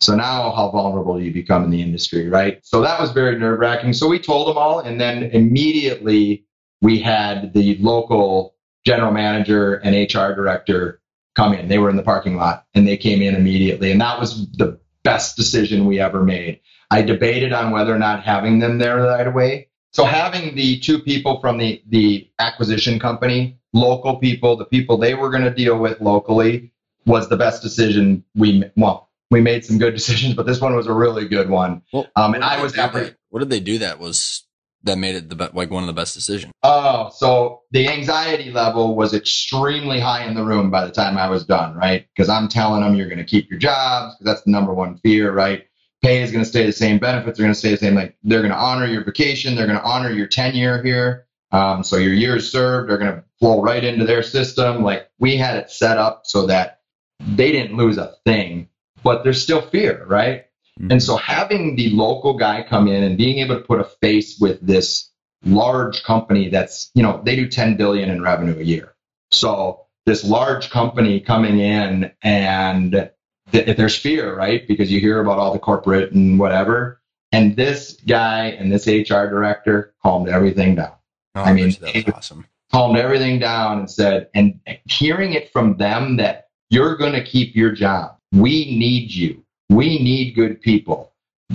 So 0.00 0.14
now 0.14 0.52
how 0.54 0.70
vulnerable 0.70 1.18
do 1.18 1.24
you 1.24 1.32
become 1.32 1.64
in 1.64 1.70
the 1.70 1.80
industry, 1.80 2.28
right? 2.28 2.64
So 2.64 2.82
that 2.82 3.00
was 3.00 3.12
very 3.12 3.38
nerve 3.38 3.58
wracking. 3.58 3.94
So 3.94 4.08
we 4.08 4.18
told 4.18 4.48
them 4.48 4.58
all, 4.58 4.80
and 4.80 5.00
then 5.00 5.24
immediately 5.24 6.44
we 6.82 6.98
had 7.00 7.54
the 7.54 7.76
local 7.78 8.55
general 8.86 9.12
manager 9.12 9.74
and 9.74 9.94
HR 9.94 10.32
director 10.32 11.00
come 11.34 11.52
in. 11.52 11.68
They 11.68 11.78
were 11.78 11.90
in 11.90 11.96
the 11.96 12.02
parking 12.02 12.36
lot 12.36 12.64
and 12.72 12.86
they 12.86 12.96
came 12.96 13.20
in 13.20 13.34
immediately. 13.34 13.90
And 13.90 14.00
that 14.00 14.18
was 14.18 14.50
the 14.52 14.78
best 15.02 15.36
decision 15.36 15.84
we 15.84 16.00
ever 16.00 16.22
made. 16.22 16.60
I 16.90 17.02
debated 17.02 17.52
on 17.52 17.72
whether 17.72 17.94
or 17.94 17.98
not 17.98 18.22
having 18.22 18.60
them 18.60 18.78
there 18.78 18.96
right 18.96 19.26
away. 19.26 19.68
So 19.92 20.04
having 20.04 20.54
the 20.54 20.78
two 20.78 21.00
people 21.00 21.40
from 21.40 21.58
the, 21.58 21.82
the 21.88 22.30
acquisition 22.38 22.98
company, 22.98 23.58
local 23.72 24.16
people, 24.16 24.56
the 24.56 24.64
people 24.64 24.96
they 24.96 25.14
were 25.14 25.30
going 25.30 25.44
to 25.44 25.50
deal 25.54 25.78
with 25.78 26.00
locally, 26.00 26.72
was 27.06 27.28
the 27.28 27.36
best 27.36 27.62
decision 27.62 28.24
we 28.34 28.64
well 28.76 29.06
we 29.30 29.40
made 29.40 29.64
some 29.64 29.78
good 29.78 29.94
decisions, 30.00 30.34
but 30.34 30.46
this 30.46 30.60
one 30.60 30.74
was 30.76 30.86
a 30.86 30.92
really 30.92 31.26
good 31.28 31.48
one. 31.48 31.82
Well, 31.92 32.06
Um, 32.16 32.34
and 32.34 32.44
I 32.44 32.62
was 32.62 32.74
happy. 32.74 33.14
What 33.30 33.40
did 33.40 33.50
they 33.50 33.60
do 33.60 33.78
that 33.78 33.98
was 33.98 34.45
that 34.86 34.98
made 34.98 35.14
it 35.14 35.28
the 35.28 35.36
be- 35.36 35.48
like 35.52 35.70
one 35.70 35.82
of 35.82 35.86
the 35.86 35.92
best 35.92 36.14
decisions? 36.14 36.52
Oh, 36.62 37.10
so 37.14 37.62
the 37.70 37.88
anxiety 37.88 38.50
level 38.50 38.96
was 38.96 39.14
extremely 39.14 40.00
high 40.00 40.24
in 40.24 40.34
the 40.34 40.42
room 40.42 40.70
by 40.70 40.84
the 40.84 40.92
time 40.92 41.18
I 41.18 41.28
was 41.28 41.44
done, 41.44 41.74
right? 41.74 42.06
Because 42.14 42.28
I'm 42.28 42.48
telling 42.48 42.82
them 42.82 42.94
you're 42.94 43.08
going 43.08 43.18
to 43.18 43.24
keep 43.24 43.50
your 43.50 43.58
jobs 43.58 44.14
because 44.14 44.32
that's 44.32 44.44
the 44.44 44.50
number 44.50 44.72
one 44.74 44.98
fear, 44.98 45.32
right? 45.32 45.64
Pay 46.02 46.22
is 46.22 46.30
going 46.30 46.44
to 46.44 46.48
stay 46.48 46.64
the 46.64 46.72
same, 46.72 46.98
benefits 46.98 47.38
are 47.38 47.42
going 47.42 47.54
to 47.54 47.58
stay 47.58 47.70
the 47.70 47.76
same. 47.76 47.94
Like 47.94 48.16
they're 48.22 48.40
going 48.40 48.52
to 48.52 48.58
honor 48.58 48.86
your 48.86 49.04
vacation, 49.04 49.54
they're 49.54 49.66
going 49.66 49.78
to 49.78 49.84
honor 49.84 50.10
your 50.10 50.26
tenure 50.26 50.82
here. 50.82 51.26
Um, 51.52 51.84
so 51.84 51.96
your 51.96 52.12
years 52.12 52.50
served 52.50 52.90
are 52.90 52.98
going 52.98 53.12
to 53.12 53.24
flow 53.38 53.62
right 53.62 53.82
into 53.82 54.04
their 54.04 54.22
system. 54.22 54.82
Like 54.82 55.08
we 55.18 55.36
had 55.36 55.56
it 55.56 55.70
set 55.70 55.98
up 55.98 56.22
so 56.24 56.46
that 56.46 56.80
they 57.20 57.52
didn't 57.52 57.76
lose 57.76 57.98
a 57.98 58.14
thing, 58.24 58.68
but 59.02 59.24
there's 59.24 59.42
still 59.42 59.62
fear, 59.62 60.04
right? 60.06 60.45
Mm-hmm. 60.80 60.92
And 60.92 61.02
so 61.02 61.16
having 61.16 61.76
the 61.76 61.90
local 61.90 62.34
guy 62.34 62.64
come 62.68 62.88
in 62.88 63.02
and 63.02 63.16
being 63.16 63.38
able 63.38 63.56
to 63.56 63.62
put 63.62 63.80
a 63.80 63.84
face 63.84 64.38
with 64.38 64.60
this 64.60 65.10
large 65.44 66.02
company 66.02 66.48
that's, 66.48 66.90
you 66.94 67.02
know, 67.02 67.22
they 67.24 67.36
do 67.36 67.48
10 67.48 67.76
billion 67.76 68.10
in 68.10 68.22
revenue 68.22 68.58
a 68.58 68.62
year. 68.62 68.94
So 69.30 69.86
this 70.04 70.24
large 70.24 70.70
company 70.70 71.20
coming 71.20 71.58
in 71.58 72.12
and 72.22 73.10
th- 73.52 73.76
there's 73.76 73.96
fear, 73.96 74.36
right? 74.36 74.66
Because 74.68 74.90
you 74.90 75.00
hear 75.00 75.20
about 75.20 75.38
all 75.38 75.52
the 75.52 75.58
corporate 75.58 76.12
and 76.12 76.38
whatever. 76.38 77.00
And 77.32 77.56
this 77.56 77.94
guy 78.06 78.46
and 78.48 78.70
this 78.70 78.86
HR 78.86 79.26
director 79.26 79.94
calmed 80.02 80.28
everything 80.28 80.74
down 80.74 80.92
Oh, 81.36 81.42
I 81.42 81.52
mean, 81.52 81.70
bet 81.78 81.94
you 81.94 82.02
that 82.02 82.06
was 82.06 82.14
awesome. 82.16 82.46
calmed 82.72 82.98
everything 82.98 83.38
down 83.38 83.80
and 83.80 83.90
said, 83.90 84.28
and 84.34 84.58
hearing 84.86 85.34
it 85.34 85.52
from 85.52 85.76
them 85.76 86.16
that 86.16 86.48
you're 86.70 86.96
going 86.96 87.12
to 87.12 87.22
keep 87.22 87.54
your 87.54 87.72
job. 87.72 88.16
We 88.32 88.76
need 88.78 89.12
you. 89.12 89.44
We 89.68 89.98
need 90.02 90.34
good 90.34 90.60
people. 90.60 91.12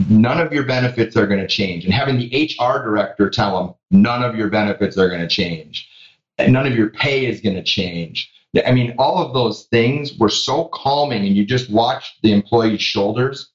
None 0.09 0.39
of 0.39 0.53
your 0.53 0.64
benefits 0.64 1.18
are 1.18 1.28
going 1.28 1.41
to 1.41 1.47
change. 1.47 1.86
And 1.86 1.93
having 1.93 2.18
the 2.18 2.49
HR 2.57 2.82
director 2.84 3.30
tell 3.30 3.62
them, 3.62 3.76
none 3.91 4.24
of 4.24 4.36
your 4.36 4.49
benefits 4.49 4.97
are 4.97 5.09
going 5.09 5.22
to 5.22 5.28
change. 5.28 5.89
And 6.38 6.53
none 6.53 6.66
of 6.66 6.76
your 6.76 6.89
pay 6.89 7.26
is 7.26 7.41
going 7.41 7.55
to 7.55 7.64
change. 7.64 8.32
I 8.66 8.72
mean, 8.72 8.95
all 8.97 9.26
of 9.26 9.34
those 9.34 9.64
things 9.66 10.18
were 10.18 10.30
so 10.30 10.66
calming, 10.66 11.26
and 11.26 11.36
you 11.36 11.45
just 11.45 11.70
watched 11.70 12.22
the 12.22 12.34
employee's 12.34 12.82
shoulders 12.82 13.51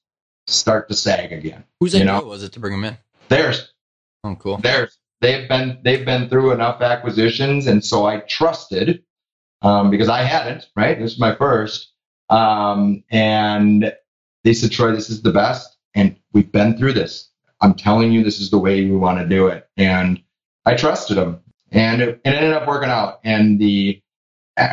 start 0.47 0.87
to 0.89 0.95
sag 0.95 1.31
again. 1.31 1.63
Whose 1.79 1.93
idea 1.93 2.05
know? 2.05 2.21
was 2.21 2.43
it 2.43 2.51
to 2.53 2.59
bring 2.59 2.73
them 2.73 2.83
in? 2.83 2.97
Theirs. 3.29 3.73
Oh, 4.23 4.35
cool. 4.35 4.57
theirs. 4.57 4.97
They've 5.21 5.47
been 5.47 5.79
they've 5.83 6.05
been 6.05 6.29
through 6.29 6.51
enough 6.51 6.81
acquisitions, 6.81 7.67
and 7.67 7.83
so 7.83 8.05
I 8.05 8.19
trusted 8.19 9.03
um, 9.61 9.89
because 9.89 10.09
I 10.09 10.21
hadn't. 10.21 10.67
Right, 10.75 10.99
this 10.99 11.13
is 11.13 11.19
my 11.19 11.35
first, 11.35 11.91
um, 12.29 13.03
and 13.09 13.93
they 14.47 14.53
said, 14.53 14.71
"Troy, 14.71 14.93
this 14.93 15.09
is 15.09 15.21
the 15.21 15.31
best, 15.31 15.75
and 15.93 16.15
we've 16.31 16.51
been 16.51 16.77
through 16.77 16.93
this. 16.93 17.29
I'm 17.59 17.73
telling 17.73 18.11
you, 18.11 18.23
this 18.23 18.39
is 18.39 18.49
the 18.49 18.57
way 18.57 18.85
we 18.85 18.95
want 18.95 19.19
to 19.19 19.27
do 19.27 19.47
it." 19.47 19.67
And 19.75 20.21
I 20.65 20.75
trusted 20.75 21.17
them, 21.17 21.41
and 21.71 22.01
it, 22.01 22.21
it 22.23 22.33
ended 22.33 22.53
up 22.53 22.67
working 22.67 22.89
out. 22.89 23.19
And 23.23 23.59
the 23.59 24.01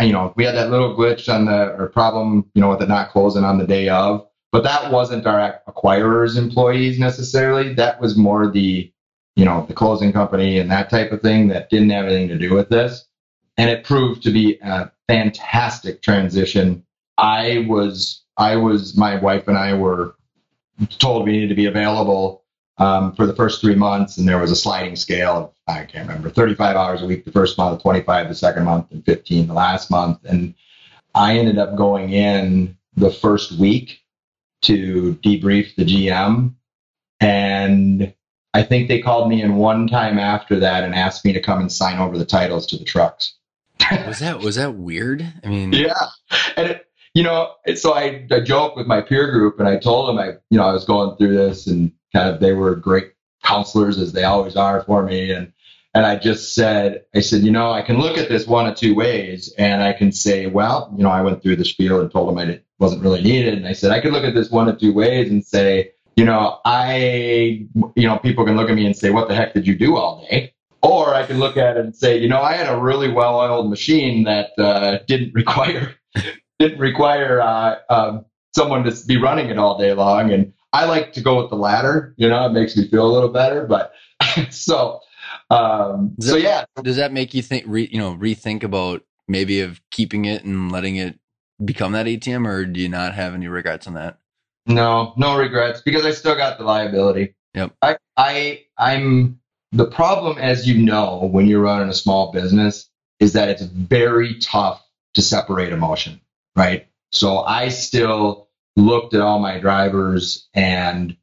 you 0.00 0.12
know 0.12 0.32
we 0.36 0.44
had 0.44 0.54
that 0.54 0.70
little 0.70 0.96
glitch 0.96 1.32
on 1.32 1.46
the 1.46 1.74
or 1.76 1.88
problem, 1.88 2.50
you 2.54 2.60
know, 2.60 2.70
with 2.70 2.82
it 2.82 2.88
not 2.88 3.10
closing 3.10 3.44
on 3.44 3.58
the 3.58 3.66
day 3.66 3.88
of. 3.88 4.26
But 4.52 4.62
that 4.62 4.92
wasn't 4.92 5.26
our 5.26 5.60
acquirers' 5.68 6.38
employees 6.38 7.00
necessarily. 7.00 7.74
That 7.74 8.00
was 8.00 8.16
more 8.16 8.48
the 8.48 8.92
you 9.36 9.44
know, 9.44 9.64
the 9.66 9.74
closing 9.74 10.12
company 10.12 10.58
and 10.58 10.70
that 10.70 10.90
type 10.90 11.10
of 11.10 11.20
thing 11.20 11.48
that 11.48 11.70
didn't 11.70 11.90
have 11.90 12.06
anything 12.06 12.28
to 12.28 12.38
do 12.38 12.54
with 12.54 12.68
this. 12.68 13.06
And 13.56 13.70
it 13.70 13.84
proved 13.84 14.22
to 14.22 14.30
be 14.30 14.58
a 14.62 14.90
fantastic 15.08 16.02
transition. 16.02 16.84
I 17.18 17.66
was, 17.68 18.23
I 18.36 18.56
was, 18.56 18.96
my 18.96 19.16
wife 19.16 19.48
and 19.48 19.56
I 19.56 19.74
were 19.74 20.16
told 20.98 21.24
we 21.24 21.32
needed 21.32 21.48
to 21.48 21.54
be 21.54 21.66
available 21.66 22.44
um, 22.78 23.14
for 23.14 23.26
the 23.26 23.34
first 23.34 23.60
three 23.60 23.74
months, 23.74 24.18
and 24.18 24.28
there 24.28 24.38
was 24.38 24.50
a 24.50 24.56
sliding 24.56 24.96
scale 24.96 25.32
of 25.32 25.50
I 25.66 25.84
can't 25.84 26.06
remember 26.06 26.28
35 26.28 26.76
hours 26.76 27.02
a 27.02 27.06
week 27.06 27.24
the 27.24 27.32
first 27.32 27.56
month, 27.56 27.80
25 27.82 28.28
the 28.28 28.34
second 28.34 28.64
month, 28.64 28.90
and 28.90 29.04
15 29.04 29.46
the 29.46 29.54
last 29.54 29.90
month. 29.90 30.18
And 30.24 30.54
I 31.14 31.38
ended 31.38 31.58
up 31.58 31.76
going 31.76 32.10
in 32.10 32.76
the 32.96 33.10
first 33.10 33.52
week 33.52 34.00
to 34.62 35.18
debrief 35.24 35.74
the 35.76 35.84
GM, 35.84 36.54
and 37.20 38.12
I 38.52 38.62
think 38.62 38.88
they 38.88 39.00
called 39.00 39.28
me 39.28 39.42
in 39.42 39.56
one 39.56 39.88
time 39.88 40.18
after 40.18 40.58
that 40.60 40.84
and 40.84 40.94
asked 40.94 41.24
me 41.24 41.32
to 41.32 41.40
come 41.40 41.60
and 41.60 41.72
sign 41.72 41.98
over 41.98 42.18
the 42.18 42.24
titles 42.24 42.66
to 42.66 42.76
the 42.76 42.84
trucks. 42.84 43.34
was 44.06 44.18
that 44.18 44.40
was 44.40 44.56
that 44.56 44.74
weird? 44.74 45.26
I 45.42 45.48
mean, 45.48 45.72
yeah, 45.72 45.94
and 46.56 46.70
it, 46.70 46.86
you 47.14 47.22
know, 47.22 47.52
so 47.76 47.94
I, 47.94 48.26
I 48.30 48.40
joke 48.40 48.74
with 48.74 48.86
my 48.88 49.00
peer 49.00 49.30
group 49.30 49.60
and 49.60 49.68
I 49.68 49.78
told 49.78 50.08
them 50.08 50.18
I, 50.18 50.32
you 50.50 50.58
know, 50.58 50.64
I 50.64 50.72
was 50.72 50.84
going 50.84 51.16
through 51.16 51.36
this 51.36 51.68
and 51.68 51.92
kind 52.12 52.28
of 52.28 52.40
they 52.40 52.52
were 52.52 52.74
great 52.74 53.12
counselors 53.44 53.98
as 53.98 54.12
they 54.12 54.24
always 54.24 54.56
are 54.56 54.82
for 54.82 55.04
me. 55.04 55.30
And, 55.30 55.52
and 55.94 56.04
I 56.04 56.16
just 56.16 56.56
said, 56.56 57.04
I 57.14 57.20
said, 57.20 57.42
you 57.42 57.52
know, 57.52 57.70
I 57.70 57.82
can 57.82 57.98
look 57.98 58.18
at 58.18 58.28
this 58.28 58.48
one 58.48 58.66
of 58.66 58.74
two 58.74 58.96
ways 58.96 59.54
and 59.58 59.80
I 59.80 59.92
can 59.92 60.10
say, 60.10 60.46
well, 60.46 60.92
you 60.96 61.04
know, 61.04 61.10
I 61.10 61.22
went 61.22 61.40
through 61.40 61.56
the 61.56 61.64
spiel 61.64 62.00
and 62.00 62.10
told 62.10 62.28
them 62.28 62.38
I 62.38 62.60
wasn't 62.80 63.02
really 63.02 63.22
needed. 63.22 63.54
And 63.54 63.66
I 63.66 63.74
said, 63.74 63.92
I 63.92 64.00
could 64.00 64.12
look 64.12 64.24
at 64.24 64.34
this 64.34 64.50
one 64.50 64.68
of 64.68 64.80
two 64.80 64.92
ways 64.92 65.30
and 65.30 65.44
say, 65.44 65.92
you 66.16 66.24
know, 66.24 66.58
I, 66.64 67.66
you 67.94 68.08
know, 68.08 68.18
people 68.18 68.44
can 68.44 68.56
look 68.56 68.70
at 68.70 68.74
me 68.74 68.86
and 68.86 68.96
say, 68.96 69.10
what 69.10 69.28
the 69.28 69.36
heck 69.36 69.54
did 69.54 69.68
you 69.68 69.76
do 69.76 69.96
all 69.96 70.26
day? 70.28 70.52
Or 70.82 71.14
I 71.14 71.24
can 71.24 71.38
look 71.38 71.56
at 71.56 71.76
it 71.76 71.84
and 71.84 71.94
say, 71.94 72.18
you 72.18 72.28
know, 72.28 72.42
I 72.42 72.54
had 72.54 72.72
a 72.72 72.76
really 72.76 73.10
well 73.10 73.36
oiled 73.36 73.70
machine 73.70 74.24
that 74.24 74.50
uh, 74.58 74.98
didn't 75.06 75.32
require 75.34 75.94
didn't 76.58 76.78
require 76.78 77.40
uh, 77.40 77.76
um, 77.88 78.24
someone 78.54 78.84
to 78.84 79.06
be 79.06 79.16
running 79.16 79.48
it 79.48 79.58
all 79.58 79.78
day 79.78 79.92
long. 79.92 80.32
And 80.32 80.52
I 80.72 80.86
like 80.86 81.12
to 81.14 81.20
go 81.20 81.40
with 81.40 81.50
the 81.50 81.56
latter. 81.56 82.14
You 82.16 82.28
know, 82.28 82.46
it 82.46 82.52
makes 82.52 82.76
me 82.76 82.88
feel 82.88 83.06
a 83.06 83.12
little 83.12 83.30
better. 83.30 83.66
But 83.66 83.92
so, 84.50 85.00
um, 85.50 86.14
so 86.20 86.32
that, 86.32 86.42
yeah. 86.42 86.64
Does 86.82 86.96
that 86.96 87.12
make 87.12 87.34
you 87.34 87.42
think? 87.42 87.64
Re, 87.66 87.88
you 87.90 87.98
know, 87.98 88.14
rethink 88.14 88.62
about 88.62 89.02
maybe 89.28 89.60
of 89.60 89.80
keeping 89.90 90.24
it 90.24 90.44
and 90.44 90.70
letting 90.70 90.96
it 90.96 91.18
become 91.64 91.92
that 91.92 92.06
ATM, 92.06 92.46
or 92.46 92.64
do 92.66 92.80
you 92.80 92.88
not 92.88 93.14
have 93.14 93.34
any 93.34 93.48
regrets 93.48 93.86
on 93.86 93.94
that? 93.94 94.18
No, 94.66 95.12
no 95.16 95.36
regrets 95.36 95.82
because 95.82 96.06
I 96.06 96.12
still 96.12 96.36
got 96.36 96.58
the 96.58 96.64
liability. 96.64 97.34
Yep. 97.54 97.72
I, 97.82 97.96
I, 98.16 98.62
I'm 98.78 99.38
the 99.72 99.86
problem, 99.86 100.38
as 100.38 100.66
you 100.66 100.82
know, 100.82 101.28
when 101.30 101.46
you're 101.46 101.60
running 101.60 101.88
a 101.88 101.94
small 101.94 102.32
business, 102.32 102.88
is 103.20 103.34
that 103.34 103.48
it's 103.48 103.62
very 103.62 104.38
tough 104.38 104.82
to 105.14 105.22
separate 105.22 105.72
emotion 105.72 106.20
right? 106.56 106.86
So 107.12 107.38
I 107.38 107.68
still 107.68 108.48
looked 108.76 109.14
at 109.14 109.20
all 109.20 109.38
my 109.38 109.58
drivers 109.58 110.48
and 110.54 111.16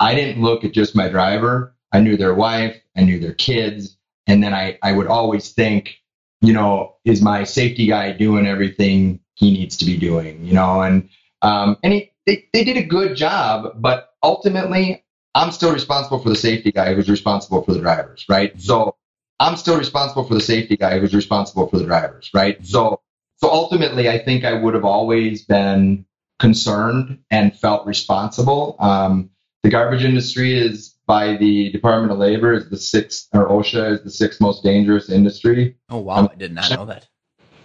I 0.00 0.14
didn't 0.14 0.42
look 0.42 0.64
at 0.64 0.72
just 0.72 0.96
my 0.96 1.08
driver. 1.08 1.74
I 1.92 2.00
knew 2.00 2.16
their 2.16 2.34
wife, 2.34 2.76
I 2.96 3.02
knew 3.02 3.18
their 3.18 3.34
kids. 3.34 3.96
And 4.26 4.42
then 4.42 4.52
I, 4.52 4.78
I 4.82 4.92
would 4.92 5.06
always 5.06 5.52
think, 5.52 5.96
you 6.40 6.52
know, 6.52 6.96
is 7.04 7.22
my 7.22 7.44
safety 7.44 7.86
guy 7.86 8.12
doing 8.12 8.46
everything 8.46 9.20
he 9.34 9.52
needs 9.52 9.76
to 9.78 9.84
be 9.84 9.96
doing, 9.96 10.44
you 10.44 10.52
know? 10.52 10.82
And, 10.82 11.08
um, 11.42 11.76
and 11.82 11.92
he, 11.92 12.12
they, 12.26 12.44
they 12.52 12.64
did 12.64 12.76
a 12.76 12.82
good 12.82 13.16
job, 13.16 13.74
but 13.76 14.14
ultimately 14.22 15.04
I'm 15.34 15.52
still 15.52 15.72
responsible 15.72 16.18
for 16.18 16.28
the 16.28 16.36
safety 16.36 16.72
guy 16.72 16.94
who's 16.94 17.08
responsible 17.08 17.62
for 17.62 17.72
the 17.72 17.80
drivers, 17.80 18.24
right? 18.28 18.58
So 18.60 18.96
I'm 19.38 19.56
still 19.56 19.78
responsible 19.78 20.24
for 20.24 20.34
the 20.34 20.40
safety 20.40 20.76
guy 20.76 20.98
who's 20.98 21.14
responsible 21.14 21.68
for 21.68 21.78
the 21.78 21.84
drivers, 21.84 22.30
right? 22.34 22.64
So 22.66 23.00
so 23.38 23.50
ultimately, 23.50 24.08
I 24.08 24.18
think 24.18 24.44
I 24.44 24.52
would 24.52 24.74
have 24.74 24.84
always 24.84 25.44
been 25.44 26.06
concerned 26.38 27.18
and 27.30 27.56
felt 27.56 27.86
responsible. 27.86 28.76
Um, 28.78 29.30
the 29.62 29.70
garbage 29.70 30.04
industry 30.04 30.58
is 30.58 30.94
by 31.06 31.36
the 31.36 31.70
Department 31.70 32.12
of 32.12 32.18
Labor 32.18 32.52
is 32.52 32.68
the 32.68 32.76
sixth, 32.76 33.28
or 33.32 33.48
OSHA 33.48 33.92
is 33.92 34.02
the 34.02 34.10
sixth 34.10 34.40
most 34.40 34.62
dangerous 34.62 35.10
industry. 35.10 35.76
Oh 35.88 35.98
wow, 35.98 36.16
um, 36.16 36.28
I 36.32 36.36
did 36.36 36.52
not 36.52 36.70
know 36.70 36.86
that. 36.86 37.06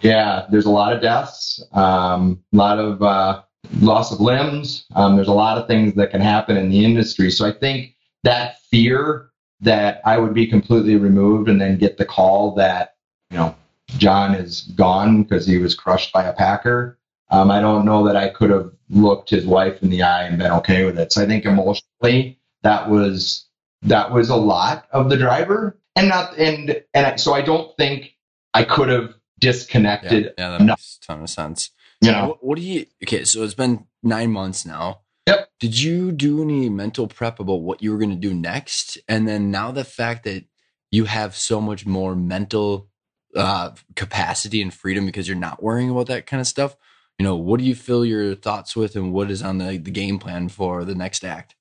Yeah, 0.00 0.46
there's 0.50 0.66
a 0.66 0.70
lot 0.70 0.92
of 0.92 1.00
deaths, 1.00 1.62
um, 1.72 2.42
a 2.52 2.56
lot 2.56 2.78
of 2.78 3.02
uh, 3.02 3.42
loss 3.80 4.12
of 4.12 4.20
limbs. 4.20 4.84
Um, 4.94 5.16
there's 5.16 5.28
a 5.28 5.32
lot 5.32 5.58
of 5.58 5.68
things 5.68 5.94
that 5.94 6.10
can 6.10 6.20
happen 6.20 6.56
in 6.56 6.70
the 6.70 6.84
industry. 6.84 7.30
So 7.30 7.46
I 7.46 7.52
think 7.52 7.94
that 8.24 8.60
fear 8.70 9.30
that 9.60 10.00
I 10.04 10.18
would 10.18 10.34
be 10.34 10.46
completely 10.46 10.96
removed 10.96 11.48
and 11.48 11.60
then 11.60 11.78
get 11.78 11.98
the 11.98 12.04
call 12.04 12.54
that 12.56 12.94
you 13.30 13.38
know 13.38 13.54
John 13.98 14.34
is 14.34 14.62
gone 14.62 15.22
because 15.22 15.46
he 15.46 15.58
was 15.58 15.74
crushed 15.74 16.12
by 16.12 16.24
a 16.24 16.32
Packer. 16.32 16.98
Um, 17.30 17.50
I 17.50 17.60
don't 17.60 17.84
know 17.84 18.04
that 18.06 18.16
I 18.16 18.28
could 18.28 18.50
have 18.50 18.72
looked 18.90 19.30
his 19.30 19.46
wife 19.46 19.82
in 19.82 19.90
the 19.90 20.02
eye 20.02 20.24
and 20.24 20.38
been 20.38 20.52
okay 20.52 20.84
with 20.84 20.98
it. 20.98 21.12
So 21.12 21.22
I 21.22 21.26
think 21.26 21.44
emotionally 21.44 22.38
that 22.62 22.90
was 22.90 23.46
that 23.82 24.12
was 24.12 24.28
a 24.28 24.36
lot 24.36 24.86
of 24.92 25.10
the 25.10 25.16
driver, 25.16 25.78
and 25.96 26.08
not 26.08 26.36
and 26.38 26.82
and 26.94 27.20
so 27.20 27.32
I 27.32 27.40
don't 27.40 27.74
think 27.76 28.14
I 28.54 28.64
could 28.64 28.88
have 28.88 29.14
disconnected. 29.40 30.24
Yeah, 30.24 30.30
yeah 30.38 30.50
that 30.50 30.60
enough. 30.60 30.78
makes 30.78 30.98
a 31.02 31.06
ton 31.06 31.22
of 31.22 31.30
sense. 31.30 31.70
You 32.00 32.12
know, 32.12 32.28
what, 32.28 32.44
what 32.44 32.58
do 32.58 32.62
you? 32.62 32.86
Okay, 33.04 33.24
so 33.24 33.42
it's 33.44 33.54
been 33.54 33.86
nine 34.02 34.30
months 34.30 34.66
now. 34.66 35.00
Yep. 35.26 35.50
Did 35.60 35.80
you 35.80 36.10
do 36.10 36.42
any 36.42 36.68
mental 36.68 37.06
prep 37.06 37.38
about 37.38 37.62
what 37.62 37.82
you 37.82 37.92
were 37.92 37.98
going 37.98 38.10
to 38.10 38.16
do 38.16 38.34
next? 38.34 38.98
And 39.08 39.28
then 39.28 39.52
now 39.52 39.70
the 39.70 39.84
fact 39.84 40.24
that 40.24 40.44
you 40.90 41.04
have 41.04 41.36
so 41.36 41.60
much 41.60 41.86
more 41.86 42.16
mental 42.16 42.88
uh, 43.36 43.70
capacity 43.96 44.62
and 44.62 44.72
freedom 44.72 45.06
because 45.06 45.28
you're 45.28 45.36
not 45.36 45.62
worrying 45.62 45.90
about 45.90 46.06
that 46.06 46.26
kind 46.26 46.40
of 46.40 46.46
stuff. 46.46 46.76
You 47.18 47.24
know, 47.24 47.36
what 47.36 47.60
do 47.60 47.64
you 47.64 47.74
fill 47.74 48.04
your 48.04 48.34
thoughts 48.34 48.74
with, 48.74 48.96
and 48.96 49.12
what 49.12 49.30
is 49.30 49.42
on 49.42 49.58
the, 49.58 49.76
the 49.78 49.90
game 49.90 50.18
plan 50.18 50.48
for 50.48 50.84
the 50.84 50.94
next 50.94 51.24
act? 51.24 51.54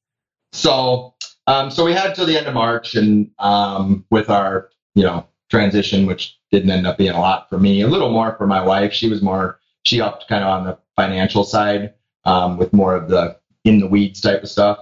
So, 0.54 1.16
um, 1.48 1.72
so 1.72 1.86
we 1.86 1.94
had 1.94 2.16
till 2.16 2.26
the 2.26 2.38
end 2.38 2.48
of 2.48 2.54
March, 2.54 2.96
and 2.96 3.32
um, 3.40 4.06
with 4.10 4.30
our 4.30 4.70
you 4.96 5.04
know 5.04 5.28
transition, 5.50 6.06
which 6.06 6.38
didn't 6.52 6.72
end 6.72 6.88
up 6.88 6.98
being 6.98 7.12
a 7.12 7.20
lot 7.20 7.50
for 7.50 7.60
me, 7.60 7.82
a 7.82 7.88
little 7.88 8.12
more 8.12 8.36
for 8.38 8.48
my 8.48 8.64
wife. 8.64 8.94
She 8.94 9.10
was 9.10 9.22
more 9.22 9.60
she 9.84 10.02
upped 10.02 10.28
kind 10.28 10.44
of 10.44 10.50
on 10.50 10.66
the 10.66 10.78
financial 10.96 11.44
side 11.44 11.94
um, 12.26 12.58
with 12.58 12.74
more 12.74 12.96
of 12.96 13.10
the 13.10 13.38
in 13.64 13.80
the 13.80 13.88
weeds 13.88 14.22
type 14.22 14.44
of 14.44 14.50
stuff. 14.50 14.80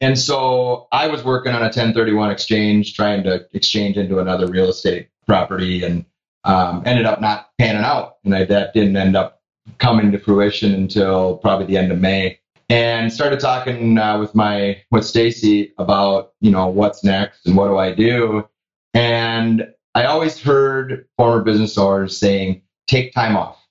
And 0.00 0.18
so 0.18 0.88
I 0.92 1.08
was 1.08 1.24
working 1.24 1.52
on 1.52 1.62
a 1.62 1.66
1031 1.66 2.30
exchange, 2.30 2.94
trying 2.94 3.22
to 3.24 3.46
exchange 3.54 3.96
into 3.96 4.18
another 4.18 4.46
real 4.46 4.68
estate 4.68 5.08
property, 5.26 5.84
and 5.84 6.04
um, 6.46 6.82
ended 6.86 7.04
up 7.04 7.20
not 7.20 7.50
panning 7.58 7.82
out, 7.82 8.16
and 8.24 8.34
I, 8.34 8.44
that 8.44 8.72
didn't 8.72 8.96
end 8.96 9.16
up 9.16 9.42
coming 9.78 10.12
to 10.12 10.18
fruition 10.18 10.72
until 10.74 11.38
probably 11.38 11.66
the 11.66 11.76
end 11.76 11.92
of 11.92 12.00
May. 12.00 12.38
And 12.68 13.12
started 13.12 13.40
talking 13.40 13.98
uh, 13.98 14.18
with 14.18 14.34
my 14.34 14.82
with 14.90 15.04
Stacy 15.04 15.72
about 15.78 16.32
you 16.40 16.50
know 16.50 16.68
what's 16.68 17.04
next 17.04 17.46
and 17.46 17.56
what 17.56 17.68
do 17.68 17.76
I 17.76 17.92
do. 17.92 18.48
And 18.94 19.68
I 19.94 20.04
always 20.04 20.40
heard 20.40 21.06
former 21.16 21.42
business 21.42 21.76
owners 21.76 22.16
saying, 22.16 22.62
take 22.86 23.12
time 23.12 23.36
off. 23.36 23.62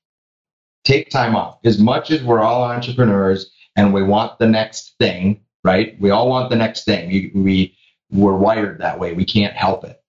Take 0.84 1.10
time 1.10 1.36
off. 1.36 1.60
As 1.66 1.80
much 1.80 2.12
as 2.12 2.24
we're 2.24 2.42
all 2.42 2.64
entrepreneurs 2.64 3.52
and 3.76 3.94
we 3.94 4.04
want 4.04 4.38
the 4.40 4.48
next 4.48 4.96
thing, 5.00 5.42
right? 5.64 6.00
We 6.00 6.12
all 6.12 6.30
want 6.30 6.50
the 6.50 6.56
next 6.56 6.86
thing. 6.86 7.10
We, 7.10 7.32
we 7.34 7.78
we're 8.12 8.36
wired 8.36 8.80
that 8.80 9.00
way. 9.00 9.14
We 9.14 9.26
can't 9.26 9.54
help 9.54 9.84
it 9.84 10.00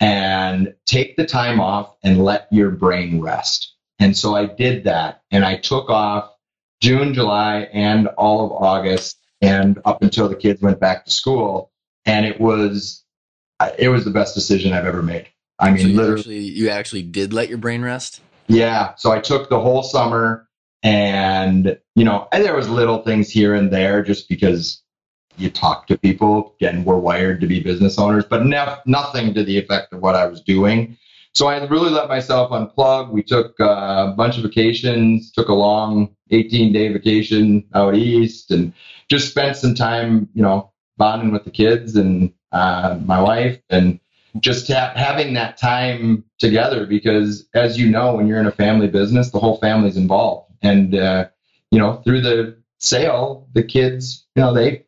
and 0.00 0.74
take 0.86 1.16
the 1.16 1.26
time 1.26 1.60
off 1.60 1.94
and 2.02 2.24
let 2.24 2.48
your 2.50 2.70
brain 2.70 3.20
rest. 3.20 3.74
And 3.98 4.16
so 4.16 4.34
I 4.34 4.46
did 4.46 4.84
that 4.84 5.22
and 5.30 5.44
I 5.44 5.56
took 5.56 5.90
off 5.90 6.32
June, 6.80 7.12
July, 7.12 7.68
and 7.72 8.08
all 8.08 8.46
of 8.46 8.52
August 8.52 9.18
and 9.42 9.78
up 9.84 10.02
until 10.02 10.28
the 10.28 10.36
kids 10.36 10.62
went 10.62 10.80
back 10.80 11.04
to 11.04 11.10
school. 11.10 11.70
And 12.06 12.24
it 12.24 12.40
was, 12.40 13.04
it 13.78 13.90
was 13.90 14.06
the 14.06 14.10
best 14.10 14.34
decision 14.34 14.72
I've 14.72 14.86
ever 14.86 15.02
made. 15.02 15.28
I 15.58 15.70
mean, 15.70 15.82
so 15.82 15.88
you 15.88 15.96
literally, 15.96 16.16
actually, 16.16 16.38
you 16.38 16.68
actually 16.70 17.02
did 17.02 17.34
let 17.34 17.50
your 17.50 17.58
brain 17.58 17.82
rest. 17.82 18.22
Yeah. 18.48 18.94
So 18.96 19.12
I 19.12 19.20
took 19.20 19.50
the 19.50 19.60
whole 19.60 19.82
summer 19.82 20.48
and, 20.82 21.78
you 21.94 22.04
know, 22.04 22.26
and 22.32 22.42
there 22.42 22.56
was 22.56 22.70
little 22.70 23.02
things 23.02 23.28
here 23.28 23.54
and 23.54 23.70
there 23.70 24.02
just 24.02 24.30
because 24.30 24.82
you 25.40 25.50
talk 25.50 25.86
to 25.88 25.98
people. 25.98 26.54
Again, 26.60 26.84
we're 26.84 26.98
wired 26.98 27.40
to 27.40 27.46
be 27.46 27.60
business 27.60 27.98
owners, 27.98 28.24
but 28.24 28.44
nothing 28.44 29.34
to 29.34 29.44
the 29.44 29.58
effect 29.58 29.92
of 29.92 30.00
what 30.00 30.14
I 30.14 30.26
was 30.26 30.40
doing. 30.40 30.96
So 31.32 31.46
I 31.46 31.64
really 31.66 31.90
let 31.90 32.08
myself 32.08 32.50
unplug. 32.50 33.10
We 33.10 33.22
took 33.22 33.58
uh, 33.60 34.08
a 34.08 34.14
bunch 34.16 34.36
of 34.36 34.42
vacations, 34.42 35.30
took 35.30 35.48
a 35.48 35.54
long 35.54 36.14
18 36.30 36.72
day 36.72 36.92
vacation 36.92 37.64
out 37.74 37.94
east, 37.94 38.50
and 38.50 38.72
just 39.08 39.30
spent 39.30 39.56
some 39.56 39.74
time, 39.74 40.28
you 40.34 40.42
know, 40.42 40.70
bonding 40.96 41.32
with 41.32 41.44
the 41.44 41.50
kids 41.50 41.96
and 41.96 42.32
uh, 42.52 42.98
my 43.04 43.20
wife, 43.20 43.60
and 43.70 44.00
just 44.40 44.68
ha- 44.68 44.92
having 44.96 45.34
that 45.34 45.56
time 45.56 46.24
together. 46.38 46.84
Because 46.84 47.48
as 47.54 47.78
you 47.78 47.88
know, 47.88 48.16
when 48.16 48.26
you're 48.26 48.40
in 48.40 48.46
a 48.46 48.52
family 48.52 48.88
business, 48.88 49.30
the 49.30 49.38
whole 49.38 49.58
family's 49.58 49.96
involved, 49.96 50.52
and 50.62 50.96
uh, 50.96 51.28
you 51.70 51.78
know, 51.78 52.02
through 52.04 52.22
the 52.22 52.60
sale, 52.78 53.48
the 53.52 53.62
kids, 53.62 54.26
you 54.34 54.42
know, 54.42 54.52
they 54.52 54.84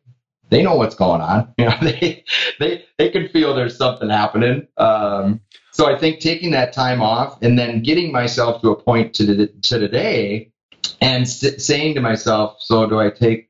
they 0.49 0.61
know 0.61 0.75
what's 0.75 0.95
going 0.95 1.21
on. 1.21 1.53
You 1.57 1.65
know, 1.65 1.77
they 1.81 2.23
they 2.59 2.85
they 2.97 3.09
can 3.09 3.29
feel 3.29 3.55
there's 3.55 3.77
something 3.77 4.09
happening. 4.09 4.67
Um, 4.77 5.41
so 5.71 5.87
I 5.87 5.97
think 5.97 6.19
taking 6.19 6.51
that 6.51 6.73
time 6.73 7.01
off 7.01 7.41
and 7.41 7.57
then 7.57 7.81
getting 7.81 8.11
myself 8.11 8.61
to 8.61 8.69
a 8.69 8.75
point 8.75 9.13
to 9.15 9.25
the, 9.25 9.47
to 9.47 9.79
today, 9.79 10.51
and 11.01 11.27
saying 11.27 11.95
to 11.95 12.01
myself, 12.01 12.57
so 12.59 12.87
do 12.87 12.99
I 12.99 13.09
take 13.09 13.49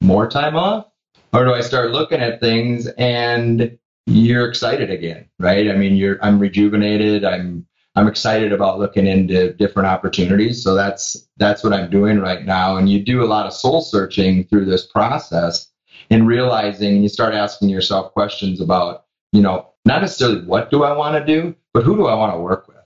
more 0.00 0.28
time 0.28 0.56
off, 0.56 0.86
or 1.32 1.44
do 1.44 1.54
I 1.54 1.60
start 1.60 1.92
looking 1.92 2.20
at 2.20 2.40
things 2.40 2.86
and 2.86 3.78
you're 4.06 4.48
excited 4.48 4.90
again, 4.90 5.28
right? 5.38 5.70
I 5.70 5.76
mean, 5.76 5.96
you're 5.96 6.18
I'm 6.24 6.38
rejuvenated. 6.38 7.24
I'm 7.24 7.66
I'm 7.96 8.08
excited 8.08 8.52
about 8.52 8.78
looking 8.78 9.06
into 9.06 9.52
different 9.54 9.88
opportunities. 9.88 10.62
So 10.62 10.74
that's 10.74 11.28
that's 11.36 11.62
what 11.62 11.72
I'm 11.72 11.90
doing 11.90 12.20
right 12.20 12.44
now. 12.44 12.76
And 12.76 12.88
you 12.88 13.04
do 13.04 13.22
a 13.22 13.26
lot 13.26 13.46
of 13.46 13.52
soul 13.52 13.82
searching 13.82 14.44
through 14.44 14.64
this 14.64 14.86
process 14.86 15.69
and 16.10 16.26
realizing 16.26 16.94
and 16.94 17.02
you 17.02 17.08
start 17.08 17.34
asking 17.34 17.68
yourself 17.68 18.12
questions 18.12 18.60
about, 18.60 19.06
you 19.32 19.40
know, 19.40 19.68
not 19.84 20.02
necessarily 20.02 20.44
what 20.44 20.70
do 20.70 20.82
I 20.82 20.96
want 20.96 21.16
to 21.16 21.24
do, 21.24 21.54
but 21.72 21.84
who 21.84 21.96
do 21.96 22.06
I 22.06 22.14
want 22.14 22.34
to 22.34 22.38
work 22.38 22.68
with? 22.68 22.76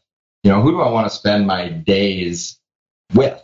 You 0.43 0.53
know, 0.53 0.61
who 0.61 0.71
do 0.71 0.81
I 0.81 0.91
want 0.91 1.07
to 1.07 1.15
spend 1.15 1.47
my 1.47 1.69
days 1.69 2.59
with? 3.15 3.41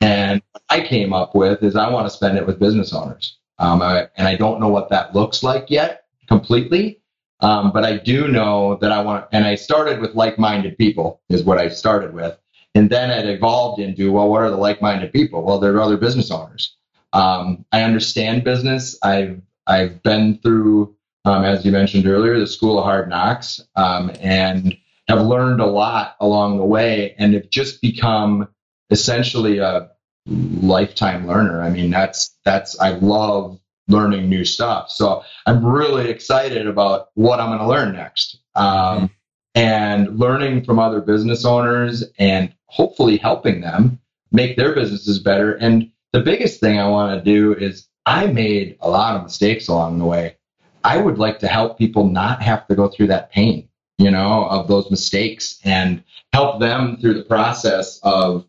And 0.00 0.42
I 0.68 0.80
came 0.80 1.12
up 1.12 1.34
with 1.34 1.62
is 1.62 1.76
I 1.76 1.88
want 1.88 2.06
to 2.06 2.10
spend 2.10 2.36
it 2.36 2.46
with 2.46 2.58
business 2.58 2.92
owners. 2.92 3.38
Um, 3.58 3.80
I, 3.80 4.08
and 4.16 4.26
I 4.26 4.34
don't 4.34 4.60
know 4.60 4.68
what 4.68 4.88
that 4.90 5.14
looks 5.14 5.42
like 5.42 5.70
yet 5.70 6.06
completely. 6.28 6.98
Um, 7.40 7.72
but 7.72 7.84
I 7.84 7.96
do 7.96 8.28
know 8.28 8.76
that 8.80 8.92
I 8.92 9.02
want, 9.02 9.26
and 9.32 9.44
I 9.44 9.56
started 9.56 10.00
with 10.00 10.14
like-minded 10.14 10.78
people 10.78 11.20
is 11.28 11.42
what 11.42 11.58
I 11.58 11.68
started 11.68 12.14
with, 12.14 12.38
and 12.76 12.88
then 12.88 13.10
it 13.10 13.28
evolved 13.28 13.80
into 13.80 14.12
well, 14.12 14.28
what 14.28 14.42
are 14.42 14.50
the 14.50 14.56
like-minded 14.56 15.12
people? 15.12 15.42
Well, 15.42 15.58
they're 15.58 15.80
other 15.80 15.96
business 15.96 16.30
owners. 16.30 16.76
Um, 17.12 17.64
I 17.72 17.82
understand 17.82 18.44
business. 18.44 18.98
I've 19.02 19.40
I've 19.66 20.02
been 20.02 20.38
through, 20.38 20.96
um, 21.24 21.44
as 21.44 21.64
you 21.64 21.72
mentioned 21.72 22.06
earlier, 22.06 22.38
the 22.38 22.46
School 22.46 22.78
of 22.78 22.84
Hard 22.84 23.08
Knocks, 23.08 23.60
um, 23.76 24.10
and 24.20 24.76
have 25.08 25.20
learned 25.20 25.60
a 25.60 25.66
lot 25.66 26.16
along 26.20 26.58
the 26.58 26.64
way, 26.64 27.14
and 27.18 27.34
have 27.34 27.50
just 27.50 27.80
become 27.80 28.48
essentially 28.90 29.58
a 29.58 29.90
lifetime 30.26 31.26
learner. 31.26 31.62
I 31.62 31.70
mean, 31.70 31.90
that's 31.90 32.36
that's 32.44 32.78
I 32.80 32.90
love 32.90 33.58
learning 33.88 34.28
new 34.28 34.44
stuff. 34.44 34.90
So 34.90 35.22
I'm 35.46 35.64
really 35.64 36.08
excited 36.08 36.66
about 36.66 37.08
what 37.14 37.40
I'm 37.40 37.48
going 37.48 37.58
to 37.58 37.66
learn 37.66 37.92
next. 37.92 38.38
Um, 38.54 39.10
and 39.54 40.18
learning 40.18 40.64
from 40.64 40.78
other 40.78 41.00
business 41.00 41.44
owners 41.44 42.04
and 42.18 42.54
hopefully 42.66 43.18
helping 43.18 43.60
them 43.60 43.98
make 44.30 44.56
their 44.56 44.74
businesses 44.74 45.18
better. 45.18 45.54
And 45.54 45.91
the 46.12 46.20
biggest 46.20 46.60
thing 46.60 46.78
I 46.78 46.88
want 46.88 47.18
to 47.18 47.24
do 47.24 47.54
is 47.54 47.88
I 48.06 48.26
made 48.26 48.76
a 48.80 48.88
lot 48.88 49.16
of 49.16 49.22
mistakes 49.22 49.68
along 49.68 49.98
the 49.98 50.04
way. 50.04 50.36
I 50.84 50.98
would 50.98 51.18
like 51.18 51.38
to 51.40 51.48
help 51.48 51.78
people 51.78 52.08
not 52.08 52.42
have 52.42 52.66
to 52.66 52.74
go 52.74 52.88
through 52.88 53.06
that 53.08 53.30
pain, 53.30 53.68
you 53.98 54.10
know, 54.10 54.46
of 54.46 54.68
those 54.68 54.90
mistakes 54.90 55.60
and 55.64 56.02
help 56.32 56.60
them 56.60 56.96
through 56.96 57.14
the 57.14 57.24
process 57.24 58.00
of, 58.02 58.46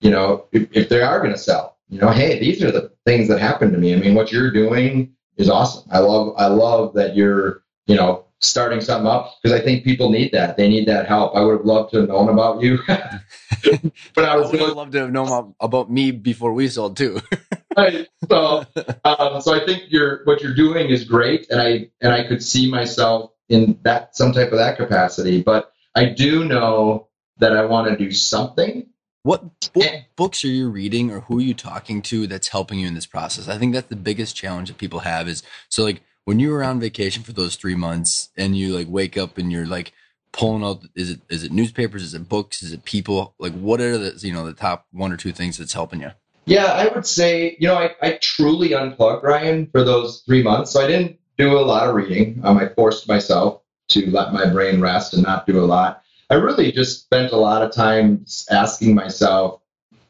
you 0.00 0.10
know, 0.10 0.46
if, 0.52 0.68
if 0.72 0.88
they 0.88 1.00
are 1.00 1.20
going 1.20 1.32
to 1.32 1.38
sell, 1.38 1.78
you 1.88 2.00
know, 2.00 2.10
hey, 2.10 2.38
these 2.38 2.62
are 2.62 2.72
the 2.72 2.92
things 3.06 3.28
that 3.28 3.38
happened 3.38 3.72
to 3.72 3.78
me. 3.78 3.94
I 3.94 3.98
mean, 3.98 4.14
what 4.14 4.32
you're 4.32 4.50
doing 4.50 5.14
is 5.36 5.48
awesome. 5.48 5.88
I 5.90 6.00
love, 6.00 6.34
I 6.36 6.48
love 6.48 6.92
that 6.94 7.14
you're, 7.14 7.62
you 7.86 7.94
know, 7.94 8.25
starting 8.46 8.80
something 8.80 9.06
up 9.06 9.34
because 9.42 9.58
I 9.58 9.62
think 9.62 9.84
people 9.84 10.10
need 10.10 10.32
that. 10.32 10.56
They 10.56 10.68
need 10.68 10.86
that 10.88 11.06
help. 11.06 11.34
I 11.36 11.42
would 11.42 11.58
have 11.58 11.66
loved 11.66 11.92
to 11.92 12.00
have 12.00 12.08
known 12.08 12.28
about 12.28 12.62
you, 12.62 12.78
but 12.86 14.24
I 14.24 14.32
I 14.32 14.36
would 14.36 14.76
love 14.76 14.90
to 14.92 15.00
have 15.00 15.12
known 15.12 15.54
about 15.60 15.90
me 15.90 16.10
before 16.10 16.52
we 16.52 16.68
sold 16.68 16.96
too. 16.96 17.20
right. 17.76 18.08
So, 18.28 18.64
um, 19.04 19.40
so 19.40 19.54
I 19.54 19.64
think 19.64 19.84
you're 19.88 20.24
what 20.24 20.42
you're 20.42 20.54
doing 20.54 20.88
is 20.90 21.04
great, 21.04 21.46
and 21.50 21.60
I 21.60 21.90
and 22.00 22.12
I 22.12 22.26
could 22.26 22.42
see 22.42 22.70
myself 22.70 23.32
in 23.48 23.78
that 23.82 24.16
some 24.16 24.32
type 24.32 24.52
of 24.52 24.58
that 24.58 24.76
capacity. 24.76 25.42
But 25.42 25.72
I 25.94 26.06
do 26.06 26.44
know 26.44 27.08
that 27.38 27.56
I 27.56 27.64
want 27.64 27.88
to 27.88 27.96
do 27.96 28.12
something 28.12 28.86
what, 29.26 29.42
what 29.74 30.04
books 30.14 30.44
are 30.44 30.48
you 30.48 30.70
reading 30.70 31.10
or 31.10 31.22
who 31.22 31.38
are 31.38 31.42
you 31.42 31.52
talking 31.52 32.00
to 32.02 32.28
that's 32.28 32.46
helping 32.46 32.78
you 32.78 32.86
in 32.86 32.94
this 32.94 33.06
process? 33.06 33.48
I 33.48 33.58
think 33.58 33.74
that's 33.74 33.88
the 33.88 33.96
biggest 33.96 34.36
challenge 34.36 34.68
that 34.68 34.78
people 34.78 35.00
have 35.00 35.26
is 35.26 35.42
so 35.68 35.82
like 35.82 36.00
when 36.26 36.40
you 36.40 36.50
were 36.50 36.62
on 36.62 36.78
vacation 36.78 37.22
for 37.22 37.32
those 37.32 37.56
three 37.56 37.76
months 37.76 38.28
and 38.36 38.56
you 38.56 38.76
like 38.76 38.88
wake 38.90 39.16
up 39.16 39.38
and 39.38 39.50
you're 39.50 39.66
like 39.66 39.92
pulling 40.32 40.62
out 40.62 40.84
is 40.94 41.10
it 41.10 41.20
is 41.30 41.44
it 41.44 41.52
newspapers, 41.52 42.02
is 42.02 42.14
it 42.14 42.28
books, 42.28 42.62
is 42.62 42.72
it 42.72 42.84
people? 42.84 43.34
Like 43.38 43.54
what 43.54 43.80
are 43.80 43.96
the 43.96 44.26
you 44.26 44.34
know 44.34 44.44
the 44.44 44.52
top 44.52 44.86
one 44.92 45.12
or 45.12 45.16
two 45.16 45.32
things 45.32 45.56
that's 45.56 45.72
helping 45.72 46.00
you? 46.00 46.10
Yeah, 46.44 46.66
I 46.66 46.88
would 46.94 47.06
say, 47.06 47.56
you 47.58 47.66
know, 47.68 47.74
I, 47.74 47.90
I 48.02 48.18
truly 48.22 48.72
unplugged 48.74 49.24
Ryan 49.24 49.68
for 49.72 49.82
those 49.82 50.22
three 50.26 50.42
months. 50.42 50.72
So 50.72 50.80
I 50.80 50.86
didn't 50.86 51.18
do 51.38 51.58
a 51.58 51.60
lot 51.60 51.88
of 51.88 51.94
reading. 51.94 52.40
Um, 52.44 52.58
I 52.58 52.68
forced 52.68 53.08
myself 53.08 53.62
to 53.88 54.10
let 54.10 54.32
my 54.32 54.48
brain 54.50 54.80
rest 54.80 55.14
and 55.14 55.22
not 55.22 55.46
do 55.46 55.58
a 55.58 55.66
lot. 55.66 56.02
I 56.30 56.34
really 56.34 56.70
just 56.70 57.02
spent 57.02 57.32
a 57.32 57.36
lot 57.36 57.62
of 57.62 57.72
time 57.72 58.26
asking 58.50 58.94
myself, 58.94 59.60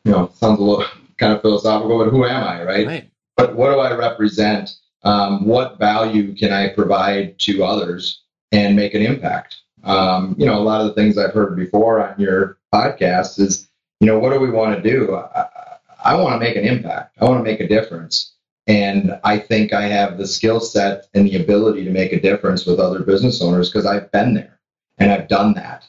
you 0.04 0.12
know, 0.12 0.30
sounds 0.34 0.60
a 0.60 0.62
little 0.62 0.84
kind 1.18 1.32
of 1.32 1.42
philosophical, 1.42 1.98
but 1.98 2.10
who 2.10 2.24
am 2.24 2.44
I, 2.44 2.62
right? 2.64 2.86
right. 2.86 3.10
But 3.36 3.54
what 3.54 3.72
do 3.72 3.80
I 3.80 3.94
represent? 3.94 4.76
Um, 5.06 5.46
what 5.46 5.78
value 5.78 6.34
can 6.34 6.52
I 6.52 6.68
provide 6.68 7.38
to 7.40 7.62
others 7.62 8.22
and 8.50 8.74
make 8.74 8.92
an 8.94 9.02
impact? 9.02 9.56
Um, 9.84 10.34
you 10.36 10.46
know, 10.46 10.58
a 10.58 10.64
lot 10.64 10.80
of 10.80 10.88
the 10.88 10.94
things 10.94 11.16
I've 11.16 11.32
heard 11.32 11.56
before 11.56 12.04
on 12.04 12.20
your 12.20 12.58
podcast 12.74 13.38
is, 13.38 13.68
you 14.00 14.08
know, 14.08 14.18
what 14.18 14.32
do 14.32 14.40
we 14.40 14.50
want 14.50 14.74
to 14.74 14.82
do? 14.82 15.14
I, 15.14 15.46
I 16.04 16.14
want 16.16 16.34
to 16.34 16.40
make 16.40 16.56
an 16.56 16.64
impact. 16.64 17.16
I 17.20 17.24
want 17.24 17.38
to 17.38 17.48
make 17.48 17.60
a 17.60 17.68
difference. 17.68 18.32
And 18.66 19.16
I 19.22 19.38
think 19.38 19.72
I 19.72 19.82
have 19.82 20.18
the 20.18 20.26
skill 20.26 20.58
set 20.58 21.06
and 21.14 21.24
the 21.24 21.40
ability 21.40 21.84
to 21.84 21.90
make 21.90 22.12
a 22.12 22.20
difference 22.20 22.66
with 22.66 22.80
other 22.80 23.04
business 23.04 23.40
owners 23.40 23.70
because 23.70 23.86
I've 23.86 24.10
been 24.10 24.34
there 24.34 24.58
and 24.98 25.12
I've 25.12 25.28
done 25.28 25.54
that. 25.54 25.84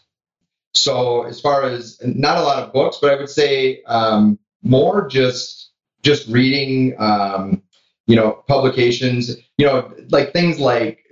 So 0.76 1.24
as 1.24 1.42
far 1.42 1.64
as 1.64 2.00
not 2.06 2.38
a 2.38 2.44
lot 2.44 2.62
of 2.62 2.72
books, 2.72 3.00
but 3.02 3.12
I 3.12 3.16
would 3.16 3.30
say 3.30 3.82
um, 3.88 4.38
more 4.62 5.08
just 5.08 5.72
just 6.04 6.28
reading, 6.28 6.96
um, 7.00 7.64
you 8.08 8.16
know, 8.16 8.44
publications, 8.48 9.38
you 9.58 9.66
know, 9.66 9.94
like 10.10 10.34
things 10.34 10.60
like 10.60 11.06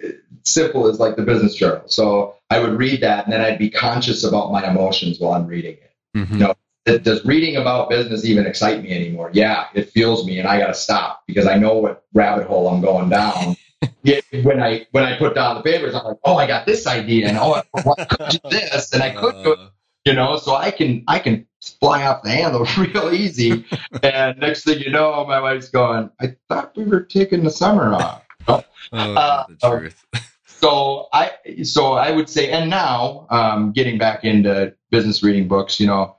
simple 0.44 0.88
as 0.88 1.00
like 1.00 1.16
the 1.18 1.24
business 1.24 1.54
journal. 1.54 1.84
So 1.88 2.36
I 2.50 2.60
would 2.60 2.78
read 2.78 3.02
that, 3.02 3.26
and 3.26 3.34
then 3.34 3.42
I'd 3.42 3.60
be 3.60 3.70
conscious 3.70 4.24
about 4.24 4.52
my 4.52 4.68
emotions 4.68 5.20
while 5.20 5.34
I'm 5.34 5.46
reading 5.46 5.74
it. 5.74 5.94
Mm-hmm. 6.18 6.34
You 6.34 6.40
know, 6.40 6.56
does 6.86 7.26
reading 7.26 7.58
about 7.58 7.90
business 7.90 8.26
even 8.26 8.46
excite 8.46 8.82
me 8.82 8.92
anymore? 8.92 9.30
Yeah, 9.34 9.68
it 9.74 9.90
fuels 9.90 10.26
me, 10.26 10.40
and 10.40 10.48
I 10.48 10.60
got 10.60 10.68
to 10.68 10.74
stop 10.74 11.24
because 11.28 11.48
I 11.48 11.58
know 11.58 11.76
what 11.76 12.06
rabbit 12.14 12.48
hole 12.48 12.70
I'm 12.70 12.82
going 12.82 13.10
down. 13.10 13.58
yeah, 14.04 14.22
when 14.44 14.62
I 14.62 14.88
when 14.92 15.04
I 15.04 15.18
put 15.18 15.36
down 15.36 15.56
the 15.56 15.64
papers, 15.64 15.96
I'm 15.96 16.06
like, 16.06 16.18
oh, 16.24 16.38
I 16.38 16.48
got 16.48 16.66
this 16.66 16.88
idea, 16.88 17.28
and 17.28 17.38
oh, 17.38 17.56
I 17.56 18.06
could 18.06 18.30
do 18.30 18.50
this, 18.50 18.94
and 18.94 19.04
I 19.04 19.10
could 19.10 19.44
do, 19.44 19.54
uh. 19.54 19.70
You 20.06 20.14
know, 20.14 20.38
so 20.38 20.56
I 20.56 20.72
can 20.72 21.04
I 21.08 21.20
can 21.20 21.46
fly 21.80 22.06
off 22.06 22.24
the 22.24 22.30
handle 22.30 22.66
real 22.78 23.12
easy. 23.12 23.66
and 24.04 24.38
next 24.40 24.64
thing 24.64 24.80
you 24.80 24.92
know, 24.92 25.26
my 25.26 25.40
wife's 25.40 25.70
going, 25.70 26.10
I 26.22 26.36
thought 26.48 26.76
we 26.78 26.86
were 26.86 27.02
taking 27.02 27.44
the 27.44 27.52
summer 27.52 27.94
off. 27.94 28.22
Oh, 28.94 29.16
uh, 29.16 29.46
the 29.48 29.56
truth. 29.68 30.06
so 30.46 31.08
I 31.12 31.32
so 31.64 31.94
I 31.94 32.12
would 32.12 32.30
say, 32.30 32.52
and 32.52 32.70
now 32.70 33.26
um, 33.32 33.72
getting 33.72 33.98
back 33.98 34.24
into 34.24 34.76
business 34.92 35.24
reading 35.24 35.48
books, 35.48 35.80
you 35.80 35.88
know, 35.88 36.16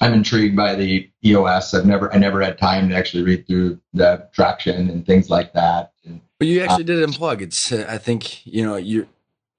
I'm 0.00 0.12
intrigued 0.12 0.56
by 0.56 0.74
the 0.74 1.08
EOS. 1.24 1.74
I've 1.74 1.86
never 1.86 2.12
I 2.12 2.18
never 2.18 2.42
had 2.42 2.58
time 2.58 2.88
to 2.88 2.96
actually 2.96 3.22
read 3.22 3.46
through 3.46 3.78
the 3.92 4.28
traction 4.32 4.90
and 4.90 5.06
things 5.06 5.30
like 5.30 5.52
that. 5.52 5.92
And, 6.04 6.20
but 6.40 6.48
you 6.48 6.60
actually 6.60 6.82
uh, 6.82 6.86
did 6.86 7.08
unplug. 7.08 7.40
It's 7.40 7.70
uh, 7.70 7.86
I 7.88 7.98
think 7.98 8.44
you 8.44 8.64
know 8.64 8.74
you're 8.74 9.06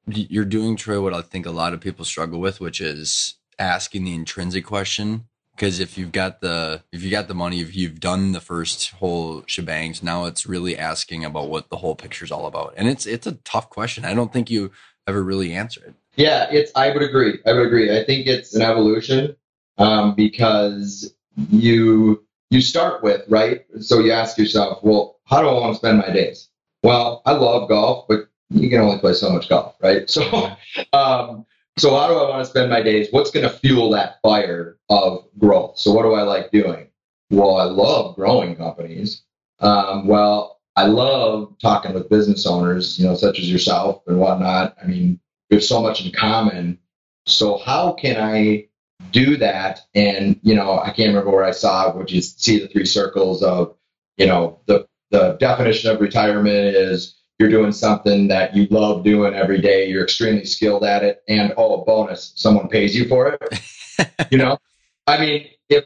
you're 0.06 0.44
doing 0.44 0.76
Troy 0.76 1.02
what 1.02 1.14
I 1.14 1.22
think 1.22 1.46
a 1.46 1.52
lot 1.52 1.74
of 1.74 1.80
people 1.80 2.04
struggle 2.04 2.42
with, 2.42 2.60
which 2.60 2.82
is 2.82 3.36
asking 3.60 4.06
the 4.06 4.16
intrinsic 4.16 4.66
question. 4.66 5.26
Because 5.56 5.82
if 5.82 5.98
you've 5.98 6.14
got 6.14 6.40
the 6.40 6.84
if 6.94 7.04
you 7.04 7.12
got 7.12 7.28
the 7.28 7.34
money, 7.34 7.60
if 7.60 7.76
you've 7.76 8.00
done 8.00 8.32
the 8.32 8.40
first 8.40 8.92
whole 8.92 9.42
shebangs, 9.42 10.02
now 10.02 10.24
it's 10.24 10.46
really 10.46 10.78
asking 10.78 11.26
about 11.26 11.50
what 11.50 11.70
the 11.70 11.76
whole 11.76 11.96
picture's 11.96 12.32
all 12.32 12.46
about, 12.46 12.74
and 12.78 12.88
it's 12.88 13.06
it's 13.06 13.28
a 13.28 13.34
tough 13.44 13.70
question. 13.70 14.06
I 14.06 14.14
don't 14.14 14.32
think 14.32 14.50
you 14.50 14.72
ever 15.06 15.22
really 15.22 15.54
answer 15.54 15.84
it. 15.84 15.96
Yeah, 16.16 16.48
it's. 16.50 16.72
I 16.76 16.92
would 16.92 17.02
agree. 17.02 17.40
I 17.46 17.52
would 17.52 17.66
agree. 17.66 17.94
I 17.94 18.06
think 18.06 18.26
it's 18.26 18.56
an 18.56 18.62
evolution 18.62 19.36
um, 19.78 20.16
because 20.16 21.14
you 21.50 22.24
you 22.50 22.62
start 22.62 23.04
with 23.04 23.24
right. 23.28 23.66
So 23.82 24.00
you 24.00 24.12
ask 24.12 24.38
yourself, 24.38 24.84
well, 24.84 25.20
how 25.26 25.42
do 25.42 25.48
I 25.48 25.54
want 25.54 25.74
to 25.74 25.78
spend 25.78 25.98
my 25.98 26.10
days? 26.10 26.50
Well, 26.84 27.22
I 27.26 27.34
love 27.34 27.70
golf, 27.70 28.06
but 28.08 28.30
you 28.50 28.70
can 28.70 28.80
only 28.82 29.00
play 29.00 29.14
so 29.14 29.30
much 29.30 29.50
golf, 29.50 29.76
right? 29.82 30.10
So, 30.10 30.52
um, 30.94 31.46
so 31.80 31.96
how 31.96 32.08
do 32.08 32.16
I 32.16 32.30
want 32.30 32.44
to 32.44 32.50
spend 32.50 32.70
my 32.70 32.82
days? 32.82 33.08
What's 33.12 33.32
going 33.32 33.48
to 33.48 33.50
fuel 33.50 33.92
that 33.92 34.20
fire 34.22 34.78
of 34.90 35.26
growth? 35.38 35.78
So, 35.78 35.92
what 35.92 36.04
do 36.04 36.14
I 36.14 36.24
like 36.24 36.52
doing? 36.52 36.88
Well, 37.30 37.58
I 37.58 37.64
love 37.64 38.16
growing 38.16 38.56
companies. 38.56 39.24
Um, 39.60 40.08
well, 40.08 40.60
I 40.76 40.86
love 40.86 41.56
talking 41.62 41.94
with 41.94 42.10
business 42.10 42.46
owners, 42.46 42.98
you 42.98 43.06
know, 43.06 43.16
such 43.16 43.40
as 43.40 43.52
yourself 43.52 44.04
and 44.08 44.20
whatnot. 44.20 44.78
I 44.82 44.88
mean, 44.88 45.20
we 45.50 45.58
have 45.58 45.64
so 45.64 45.82
much 45.82 46.06
in 46.06 46.12
common. 46.12 46.80
So, 47.26 47.58
how 47.58 47.94
can 47.94 48.18
I 48.18 48.70
do 49.12 49.38
that. 49.38 49.82
And, 49.96 50.40
you 50.44 50.56
know, 50.56 50.80
I 50.80 50.92
can't 50.92 51.10
remember 51.10 51.32
where 51.32 51.44
I 51.44 51.52
saw, 51.52 51.90
it, 51.90 51.96
would 51.96 52.12
you 52.12 52.22
see 52.22 52.60
the 52.60 52.68
three 52.68 52.86
circles 52.86 53.42
of, 53.42 53.76
you 54.18 54.28
know, 54.28 54.60
the, 54.66 54.88
the 55.12 55.38
definition 55.40 55.90
of 55.90 56.02
retirement 56.02 56.76
is 56.76 57.19
you're 57.40 57.50
doing 57.50 57.72
something 57.72 58.28
that 58.28 58.54
you 58.56 58.68
love 58.70 59.04
doing 59.04 59.34
every 59.34 59.62
day. 59.62 59.88
You're 59.90 60.04
extremely 60.04 60.46
skilled 60.46 60.84
at 60.84 61.04
it. 61.04 61.24
And, 61.30 61.54
oh, 61.56 61.84
bonus, 61.86 62.34
someone 62.36 62.68
pays 62.68 62.94
you 62.94 63.08
for 63.08 63.30
it. 63.30 64.12
you 64.32 64.38
know, 64.38 64.60
I 65.08 65.20
mean, 65.20 65.48
if 65.70 65.86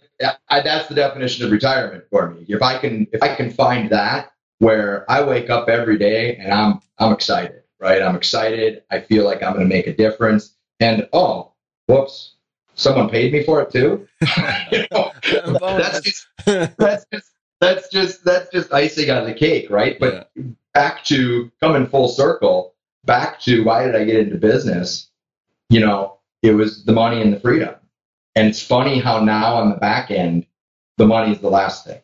I, 0.50 0.62
that's 0.62 0.88
the 0.88 0.96
definition 0.96 1.46
of 1.46 1.52
retirement 1.52 2.06
for 2.10 2.32
me. 2.32 2.46
If 2.50 2.64
I 2.64 2.80
can, 2.80 3.08
if 3.14 3.22
I 3.22 3.36
can 3.36 3.52
find 3.52 3.90
that 3.92 4.32
where 4.58 5.10
I 5.10 5.24
wake 5.24 5.52
up 5.52 5.70
every 5.70 5.98
day 6.00 6.38
and 6.38 6.52
I'm, 6.52 6.82
I'm 6.98 7.14
excited, 7.14 7.62
right? 7.80 8.02
I'm 8.02 8.16
excited. 8.16 8.84
I 8.90 9.02
feel 9.02 9.24
like 9.24 9.44
I'm 9.44 9.54
going 9.54 9.70
to 9.70 9.74
make 9.74 9.86
a 9.86 9.96
difference. 9.96 10.56
And, 10.80 11.08
oh, 11.14 11.54
whoops, 11.86 12.34
someone 12.74 13.10
paid 13.10 13.32
me 13.32 13.44
for 13.44 13.62
it 13.62 13.72
too. 13.72 14.08
you 14.72 14.86
know, 14.92 15.12
that's 15.28 16.02
just 16.02 16.28
that's 16.78 17.06
just 17.14 17.30
that's 17.60 17.90
just 17.90 18.26
that's 18.26 18.50
just 18.52 18.74
icing 18.74 19.12
on 19.12 19.26
the 19.26 19.34
cake, 19.34 19.70
right? 19.70 20.00
But 20.00 20.32
yeah. 20.36 20.44
Back 20.74 21.04
to 21.06 21.52
coming 21.62 21.88
full 21.88 22.08
circle, 22.08 22.74
back 23.06 23.40
to 23.42 23.64
why 23.64 23.86
did 23.86 23.96
I 23.96 24.04
get 24.04 24.18
into 24.18 24.38
business? 24.38 25.10
You 25.70 25.80
know, 25.80 26.20
it 26.42 26.54
was 26.54 26.84
the 26.86 26.94
money 26.94 27.22
and 27.22 27.34
the 27.34 27.40
freedom. 27.40 27.76
And 28.36 28.48
it's 28.48 28.62
funny 28.62 29.00
how 29.00 29.20
now 29.20 29.56
on 29.56 29.70
the 29.70 29.78
back 29.78 30.12
end, 30.12 30.46
the 30.98 31.06
money 31.06 31.32
is 31.32 31.40
the 31.40 31.50
last 31.50 31.86
thing, 31.86 32.02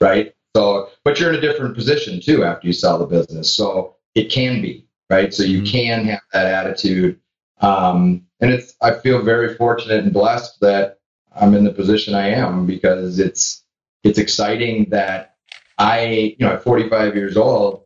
right? 0.00 0.34
So, 0.54 0.90
but 1.04 1.18
you're 1.18 1.30
in 1.30 1.36
a 1.36 1.40
different 1.40 1.74
position 1.74 2.20
too 2.20 2.44
after 2.44 2.66
you 2.66 2.72
sell 2.72 2.98
the 2.98 3.06
business. 3.06 3.54
So 3.54 3.96
it 4.14 4.30
can 4.30 4.62
be, 4.62 4.86
right? 5.10 5.32
So 5.32 5.42
you 5.42 5.58
mm-hmm. 5.58 5.72
can 5.72 6.04
have 6.06 6.20
that 6.32 6.46
attitude. 6.46 7.18
Um, 7.60 8.26
and 8.40 8.50
it's, 8.50 8.74
I 8.82 8.94
feel 8.94 9.22
very 9.22 9.54
fortunate 9.54 10.04
and 10.04 10.12
blessed 10.12 10.60
that 10.60 10.98
I'm 11.34 11.54
in 11.54 11.64
the 11.64 11.72
position 11.72 12.14
I 12.14 12.28
am 12.28 12.66
because 12.66 13.18
it's, 13.18 13.64
it's 14.04 14.18
exciting 14.18 14.90
that 14.90 15.36
I, 15.78 16.36
you 16.38 16.46
know, 16.46 16.54
at 16.54 16.62
45 16.62 17.14
years 17.14 17.36
old, 17.36 17.85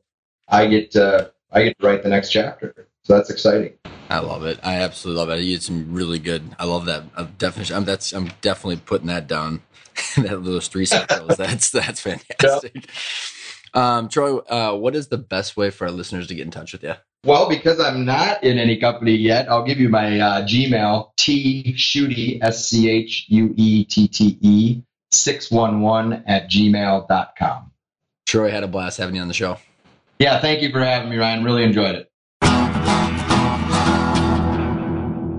I 0.51 0.67
get 0.67 0.91
to, 0.93 1.31
I 1.53 1.65
get 1.65 1.79
to 1.79 1.87
write 1.87 2.03
the 2.03 2.09
next 2.09 2.31
chapter. 2.31 2.75
So 3.05 3.17
that's 3.17 3.31
exciting. 3.31 3.73
I 4.09 4.19
love 4.19 4.45
it. 4.45 4.59
I 4.63 4.77
absolutely 4.77 5.21
love 5.21 5.31
it. 5.31 5.43
You 5.43 5.57
did 5.57 5.63
some 5.63 5.95
really 5.95 6.19
good. 6.19 6.55
I 6.59 6.65
love 6.65 6.87
that 6.87 7.05
I'm 7.17 7.35
definitely. 7.39 7.75
I'm 7.75 7.85
that's. 7.85 8.13
I'm 8.13 8.31
definitely 8.41 8.77
putting 8.77 9.07
that 9.07 9.27
down. 9.27 9.63
that 10.17 10.45
those 10.45 10.69
three 10.69 10.85
circles. 10.85 11.37
that's 11.37 11.71
that's 11.71 12.01
fantastic. 12.01 12.75
Yep. 12.75 12.85
Um, 13.73 14.09
Troy, 14.09 14.39
uh, 14.39 14.77
what 14.77 14.97
is 14.97 15.09
the 15.09 15.19
best 15.19 15.57
way 15.57 15.71
for 15.71 15.87
our 15.87 15.93
listeners 15.93 16.27
to 16.27 16.35
get 16.35 16.45
in 16.45 16.51
touch 16.51 16.73
with 16.73 16.83
you? 16.83 16.95
Well, 17.25 17.49
because 17.49 17.79
I'm 17.79 18.05
not 18.05 18.43
in 18.43 18.59
any 18.59 18.79
company 18.79 19.15
yet, 19.15 19.49
I'll 19.49 19.65
give 19.65 19.79
you 19.79 19.89
my 19.89 20.19
uh, 20.19 20.43
Gmail, 20.43 21.11
T 21.17 21.75
Schuette, 21.77 22.43
S 22.43 22.69
C 22.69 22.91
H 22.91 23.27
U 23.29 23.55
E 23.57 23.85
T 23.85 24.09
T 24.09 24.39
E, 24.41 24.83
611 25.13 26.25
at 26.27 26.51
gmail.com. 26.51 27.71
Troy 28.27 28.51
had 28.51 28.65
a 28.65 28.69
blast 28.69 28.99
having 28.99 29.17
you 29.17 29.23
on 29.23 29.29
the 29.29 29.35
show. 29.35 29.59
Yeah, 30.21 30.39
thank 30.39 30.61
you 30.61 30.71
for 30.71 30.85
having 30.85 31.09
me, 31.09 31.17
Ryan. 31.17 31.43
Really 31.43 31.65
enjoyed 31.65 31.95
it. 31.95 32.13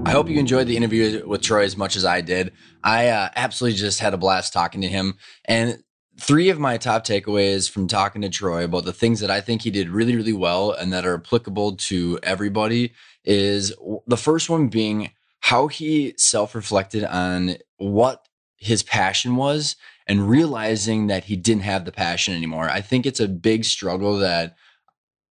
I 0.03 0.09
hope 0.09 0.27
you 0.27 0.39
enjoyed 0.39 0.65
the 0.65 0.75
interview 0.75 1.23
with 1.27 1.43
Troy 1.43 1.63
as 1.65 1.77
much 1.77 1.95
as 1.95 2.03
I 2.03 2.21
did. 2.21 2.51
I 2.83 3.09
uh, 3.09 3.29
absolutely 3.35 3.77
just 3.77 3.99
had 3.99 4.15
a 4.15 4.17
blast 4.17 4.53
talking 4.53 4.81
to 4.81 4.87
him. 4.87 5.19
And 5.45 5.83
three 6.19 6.49
of 6.49 6.57
my 6.57 6.77
top 6.77 7.05
takeaways 7.05 7.69
from 7.69 7.87
talking 7.87 8.23
to 8.23 8.29
Troy 8.29 8.63
about 8.63 8.85
the 8.85 8.91
things 8.91 9.19
that 9.19 9.29
I 9.29 9.39
think 9.39 9.61
he 9.61 9.69
did 9.69 9.87
really, 9.87 10.15
really 10.15 10.33
well 10.33 10.71
and 10.71 10.91
that 10.91 11.05
are 11.05 11.13
applicable 11.13 11.75
to 11.75 12.17
everybody 12.23 12.93
is 13.23 13.71
the 14.07 14.17
first 14.17 14.49
one 14.49 14.67
being 14.67 15.11
how 15.41 15.67
he 15.67 16.15
self 16.17 16.55
reflected 16.55 17.03
on 17.03 17.57
what 17.77 18.27
his 18.57 18.81
passion 18.81 19.35
was 19.35 19.75
and 20.07 20.27
realizing 20.27 21.05
that 21.05 21.25
he 21.25 21.35
didn't 21.35 21.61
have 21.61 21.85
the 21.85 21.91
passion 21.91 22.33
anymore. 22.33 22.67
I 22.67 22.81
think 22.81 23.05
it's 23.05 23.19
a 23.19 23.27
big 23.27 23.63
struggle 23.63 24.17
that 24.17 24.55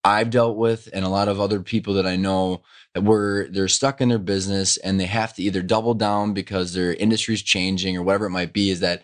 I've 0.04 0.30
dealt 0.30 0.58
with 0.58 0.88
and 0.94 1.04
a 1.04 1.10
lot 1.10 1.28
of 1.28 1.40
other 1.40 1.62
people 1.62 1.96
that 1.96 2.08
I 2.08 2.16
know 2.16 2.64
that 2.94 3.04
were 3.04 3.48
they're 3.52 3.68
stuck 3.68 4.00
in 4.00 4.10
their 4.10 4.20
business 4.20 4.78
and 4.78 5.00
they 5.00 5.06
have 5.06 5.34
to 5.36 5.44
either 5.44 5.62
double 5.62 5.94
down 5.94 6.34
because 6.34 6.74
their 6.74 6.94
industry 6.94 7.34
is 7.34 7.42
changing 7.42 7.98
or 7.98 8.04
whatever 8.04 8.28
it 8.28 8.32
might 8.32 8.54
be 8.54 8.70
is 8.70 8.80
that 8.80 9.04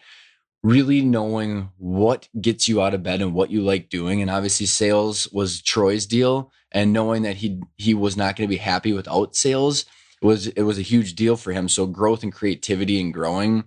really 0.64 1.02
knowing 1.02 1.70
what 1.78 2.30
gets 2.39 2.68
you 2.70 2.82
out 2.82 2.94
of 2.94 3.04
bed 3.04 3.22
and 3.22 3.34
what 3.34 3.52
you 3.52 3.62
like 3.62 3.89
doing. 3.89 4.22
And 4.22 4.32
obviously 4.32 4.66
sales 4.66 5.28
was 5.34 5.62
Troy's 5.62 6.06
deal 6.06 6.52
and 6.72 6.94
knowing 6.94 7.24
that 7.24 7.38
he 7.38 7.62
he 7.78 7.94
was 7.94 8.18
not 8.18 8.36
going 8.36 8.48
to 8.48 8.54
be 8.54 8.58
happy 8.58 8.94
without 8.94 9.36
sales 9.36 9.86
was 10.22 10.48
it 10.48 10.64
was 10.64 10.80
a 10.80 10.84
huge 10.84 11.16
deal 11.16 11.36
for 11.36 11.52
him. 11.52 11.68
So 11.68 11.86
growth 11.86 12.24
and 12.24 12.32
creativity 12.32 13.00
and 13.02 13.14
growing 13.14 13.66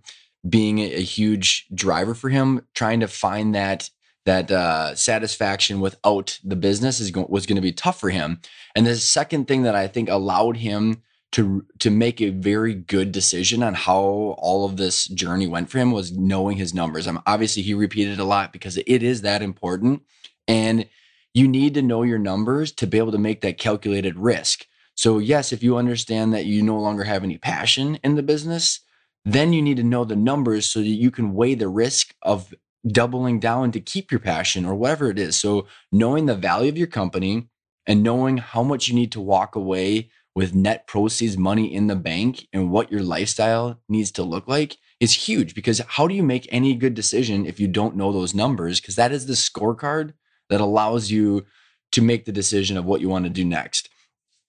being 0.49 0.79
a 0.79 1.03
huge 1.03 1.67
driver 1.75 2.15
for 2.15 2.31
him 2.31 2.63
trying 2.75 3.01
to 3.01 3.09
find 3.09 3.55
that 3.55 3.91
that 4.27 4.51
uh, 4.51 4.95
satisfaction 4.95 5.81
without 5.81 6.39
the 6.45 6.57
business 6.57 7.01
is 7.01 7.11
go- 7.11 7.27
was 7.29 7.47
going 7.47 7.57
to 7.57 7.63
be 7.63 7.73
tough 7.73 7.99
for 7.99 8.11
him. 8.11 8.41
And 8.75 8.87
the 8.87 8.97
second 8.97 9.49
thing 9.49 9.63
that 9.63 9.75
I 9.75 9.87
think 9.87 10.11
allowed 10.11 10.59
him 10.59 11.03
to 11.33 11.65
to 11.79 11.91
make 11.91 12.21
a 12.21 12.31
very 12.31 12.75
good 12.75 13.13
decision 13.13 13.63
on 13.63 13.75
how 13.75 14.37
all 14.39 14.65
of 14.65 14.77
this 14.77 15.07
journey 15.07 15.47
went 15.47 15.71
for 15.71 15.79
him 15.79 15.93
was 15.93 16.13
knowing 16.13 16.57
his 16.57 16.75
numbers. 16.75 17.07
I'm 17.07 17.21
obviously 17.27 17.63
he 17.63 17.75
repeated 17.75 18.19
a 18.19 18.25
lot 18.25 18.53
because 18.53 18.77
it 18.77 19.03
is 19.03 19.23
that 19.23 19.43
important, 19.43 20.03
and 20.47 20.89
you 21.33 21.49
need 21.49 21.75
to 21.75 21.83
know 21.83 22.03
your 22.03 22.19
numbers 22.19 22.73
to 22.73 22.87
be 22.87 22.99
able 22.99 23.13
to 23.13 23.19
make 23.19 23.41
that 23.43 23.59
calculated 23.59 24.19
risk. 24.19 24.67
So 24.95 25.19
yes, 25.19 25.53
if 25.53 25.63
you 25.63 25.77
understand 25.77 26.33
that 26.33 26.47
you 26.47 26.63
no 26.63 26.81
longer 26.81 27.05
have 27.05 27.23
any 27.23 27.39
passion 27.39 27.99
in 28.03 28.17
the 28.17 28.23
business, 28.23 28.81
then 29.25 29.53
you 29.53 29.61
need 29.61 29.77
to 29.77 29.83
know 29.83 30.05
the 30.05 30.17
numbers 30.17 30.67
so 30.67 30.79
that 30.81 30.87
you 30.87 31.11
can 31.11 31.35
weigh 31.35 31.55
the 31.55 31.69
risk 31.69 32.15
of 32.23 32.55
doubling 32.87 33.41
down 33.41 33.73
to 33.73 33.81
keep 33.81 34.11
your 34.11 34.21
passion 34.21 34.65
or 34.65 34.75
whatever 34.75 35.11
it 35.11 35.19
is. 35.19 35.37
So 35.37 35.67
knowing 35.91 36.27
the 36.27 36.35
value 36.35 36.69
of 36.69 36.79
your 36.79 36.87
company 36.87 37.49
and 37.87 38.03
knowing 38.03 38.39
how 38.39 38.63
much 38.63 38.89
you 38.89 38.95
need 38.95 39.13
to 39.13 39.21
walk 39.21 39.57
away 39.57 40.11
with 40.35 40.55
net 40.55 40.87
proceeds 40.87 41.39
money 41.39 41.73
in 41.73 41.87
the 41.87 41.97
bank 41.97 42.47
and 42.53 42.71
what 42.71 42.93
your 42.93 43.03
lifestyle 43.03 43.81
needs 43.89 44.11
to 44.13 44.23
look 44.23 44.47
like 44.47 44.77
is 45.01 45.27
huge 45.27 45.55
because 45.55 45.81
how 45.89 46.07
do 46.07 46.15
you 46.15 46.23
make 46.23 46.47
any 46.51 46.75
good 46.75 46.95
decision 46.95 47.47
if 47.47 47.59
you 47.59 47.67
don't 47.67 47.97
know 47.97 48.13
those 48.13 48.35
numbers 48.35 48.81
because 48.81 48.97
that 48.97 49.13
is 49.13 49.27
the 49.27 49.33
scorecard 49.33 50.13
that 50.49 50.61
allows 50.61 51.11
you 51.11 51.45
to 51.93 52.03
make 52.03 52.25
the 52.25 52.33
decision 52.33 52.77
of 52.77 52.85
what 52.85 53.01
you 53.01 53.09
want 53.09 53.25
to 53.25 53.31
do 53.31 53.45
next 53.45 53.89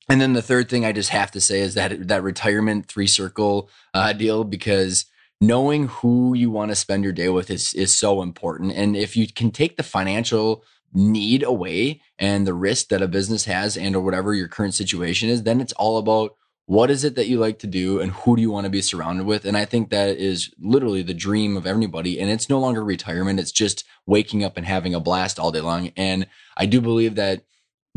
and 0.10 0.20
then 0.20 0.34
the 0.34 0.42
third 0.42 0.70
thing 0.70 0.86
i 0.86 0.92
just 0.92 1.10
have 1.10 1.32
to 1.32 1.42
say 1.42 1.62
is 1.62 1.74
that 1.74 2.08
that 2.08 2.24
retirement 2.24 2.88
three 2.88 3.08
circle 3.08 3.70
uh, 3.94 4.14
deal 4.14 4.44
because 4.44 5.06
knowing 5.40 5.88
who 5.88 6.34
you 6.34 6.50
want 6.50 6.72
to 6.72 6.76
spend 6.76 7.04
your 7.04 7.14
day 7.14 7.30
with 7.30 7.50
is 7.50 7.74
is 7.74 7.94
so 7.94 8.22
important. 8.22 8.74
And 8.74 8.96
if 8.96 9.16
you 9.16 9.28
can 9.32 9.52
take 9.52 9.78
the 9.78 9.84
financial 9.84 10.64
need 10.94 11.44
away 11.44 12.02
and 12.18 12.48
the 12.48 12.54
risk 12.54 12.88
that 12.90 13.02
a 13.02 13.08
business 13.08 13.46
has 13.46 13.78
and 13.78 13.96
or 13.96 14.02
whatever 14.02 14.34
your 14.34 14.48
current 14.48 14.74
situation 14.74 15.30
is, 15.30 15.44
then 15.44 15.62
it's 15.62 15.74
all 15.74 15.98
about 15.98 16.36
what 16.68 16.92
is 16.92 17.06
it 17.06 17.16
that 17.16 17.28
you 17.28 17.40
like 17.40 17.60
to 17.60 17.68
do 17.68 18.00
and 18.02 18.12
who 18.12 18.36
do 18.36 18.42
you 18.42 18.52
want 18.52 18.66
to 18.66 18.70
be 18.70 18.82
surrounded 18.82 19.26
with 19.26 19.46
and 19.46 19.58
i 19.58 19.64
think 19.64 19.90
that 19.90 20.18
is 20.18 20.54
literally 20.60 21.02
the 21.02 21.14
dream 21.14 21.56
of 21.56 21.66
everybody 21.66 22.20
and 22.20 22.30
it's 22.30 22.50
no 22.50 22.60
longer 22.60 22.84
retirement 22.84 23.40
it's 23.40 23.54
just 23.54 23.86
waking 24.06 24.44
up 24.44 24.58
and 24.58 24.66
having 24.66 24.94
a 24.94 25.00
blast 25.00 25.40
all 25.40 25.52
day 25.52 25.62
long 25.62 25.92
and 25.96 26.28
i 26.58 26.66
do 26.66 26.82
believe 26.82 27.16
that 27.16 27.42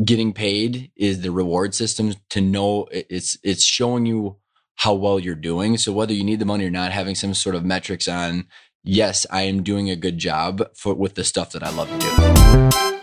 getting 0.03 0.33
paid 0.33 0.89
is 0.95 1.21
the 1.21 1.31
reward 1.31 1.75
system 1.75 2.13
to 2.29 2.41
know 2.41 2.87
it's 2.91 3.37
it's 3.43 3.63
showing 3.63 4.05
you 4.05 4.37
how 4.81 4.95
well 4.95 5.19
you're 5.19 5.35
doing. 5.35 5.77
So 5.77 5.91
whether 5.91 6.11
you 6.11 6.23
need 6.23 6.39
the 6.39 6.45
money 6.45 6.65
or 6.65 6.71
not, 6.71 6.91
having 6.91 7.13
some 7.13 7.35
sort 7.35 7.53
of 7.53 7.63
metrics 7.63 8.07
on, 8.07 8.47
yes, 8.83 9.27
I 9.29 9.43
am 9.43 9.61
doing 9.61 9.91
a 9.91 9.95
good 9.95 10.17
job 10.17 10.63
for 10.75 10.95
with 10.95 11.13
the 11.13 11.23
stuff 11.23 11.51
that 11.51 11.61
I 11.61 11.69
love 11.69 11.87
to 11.87 12.91
do. 12.95 13.00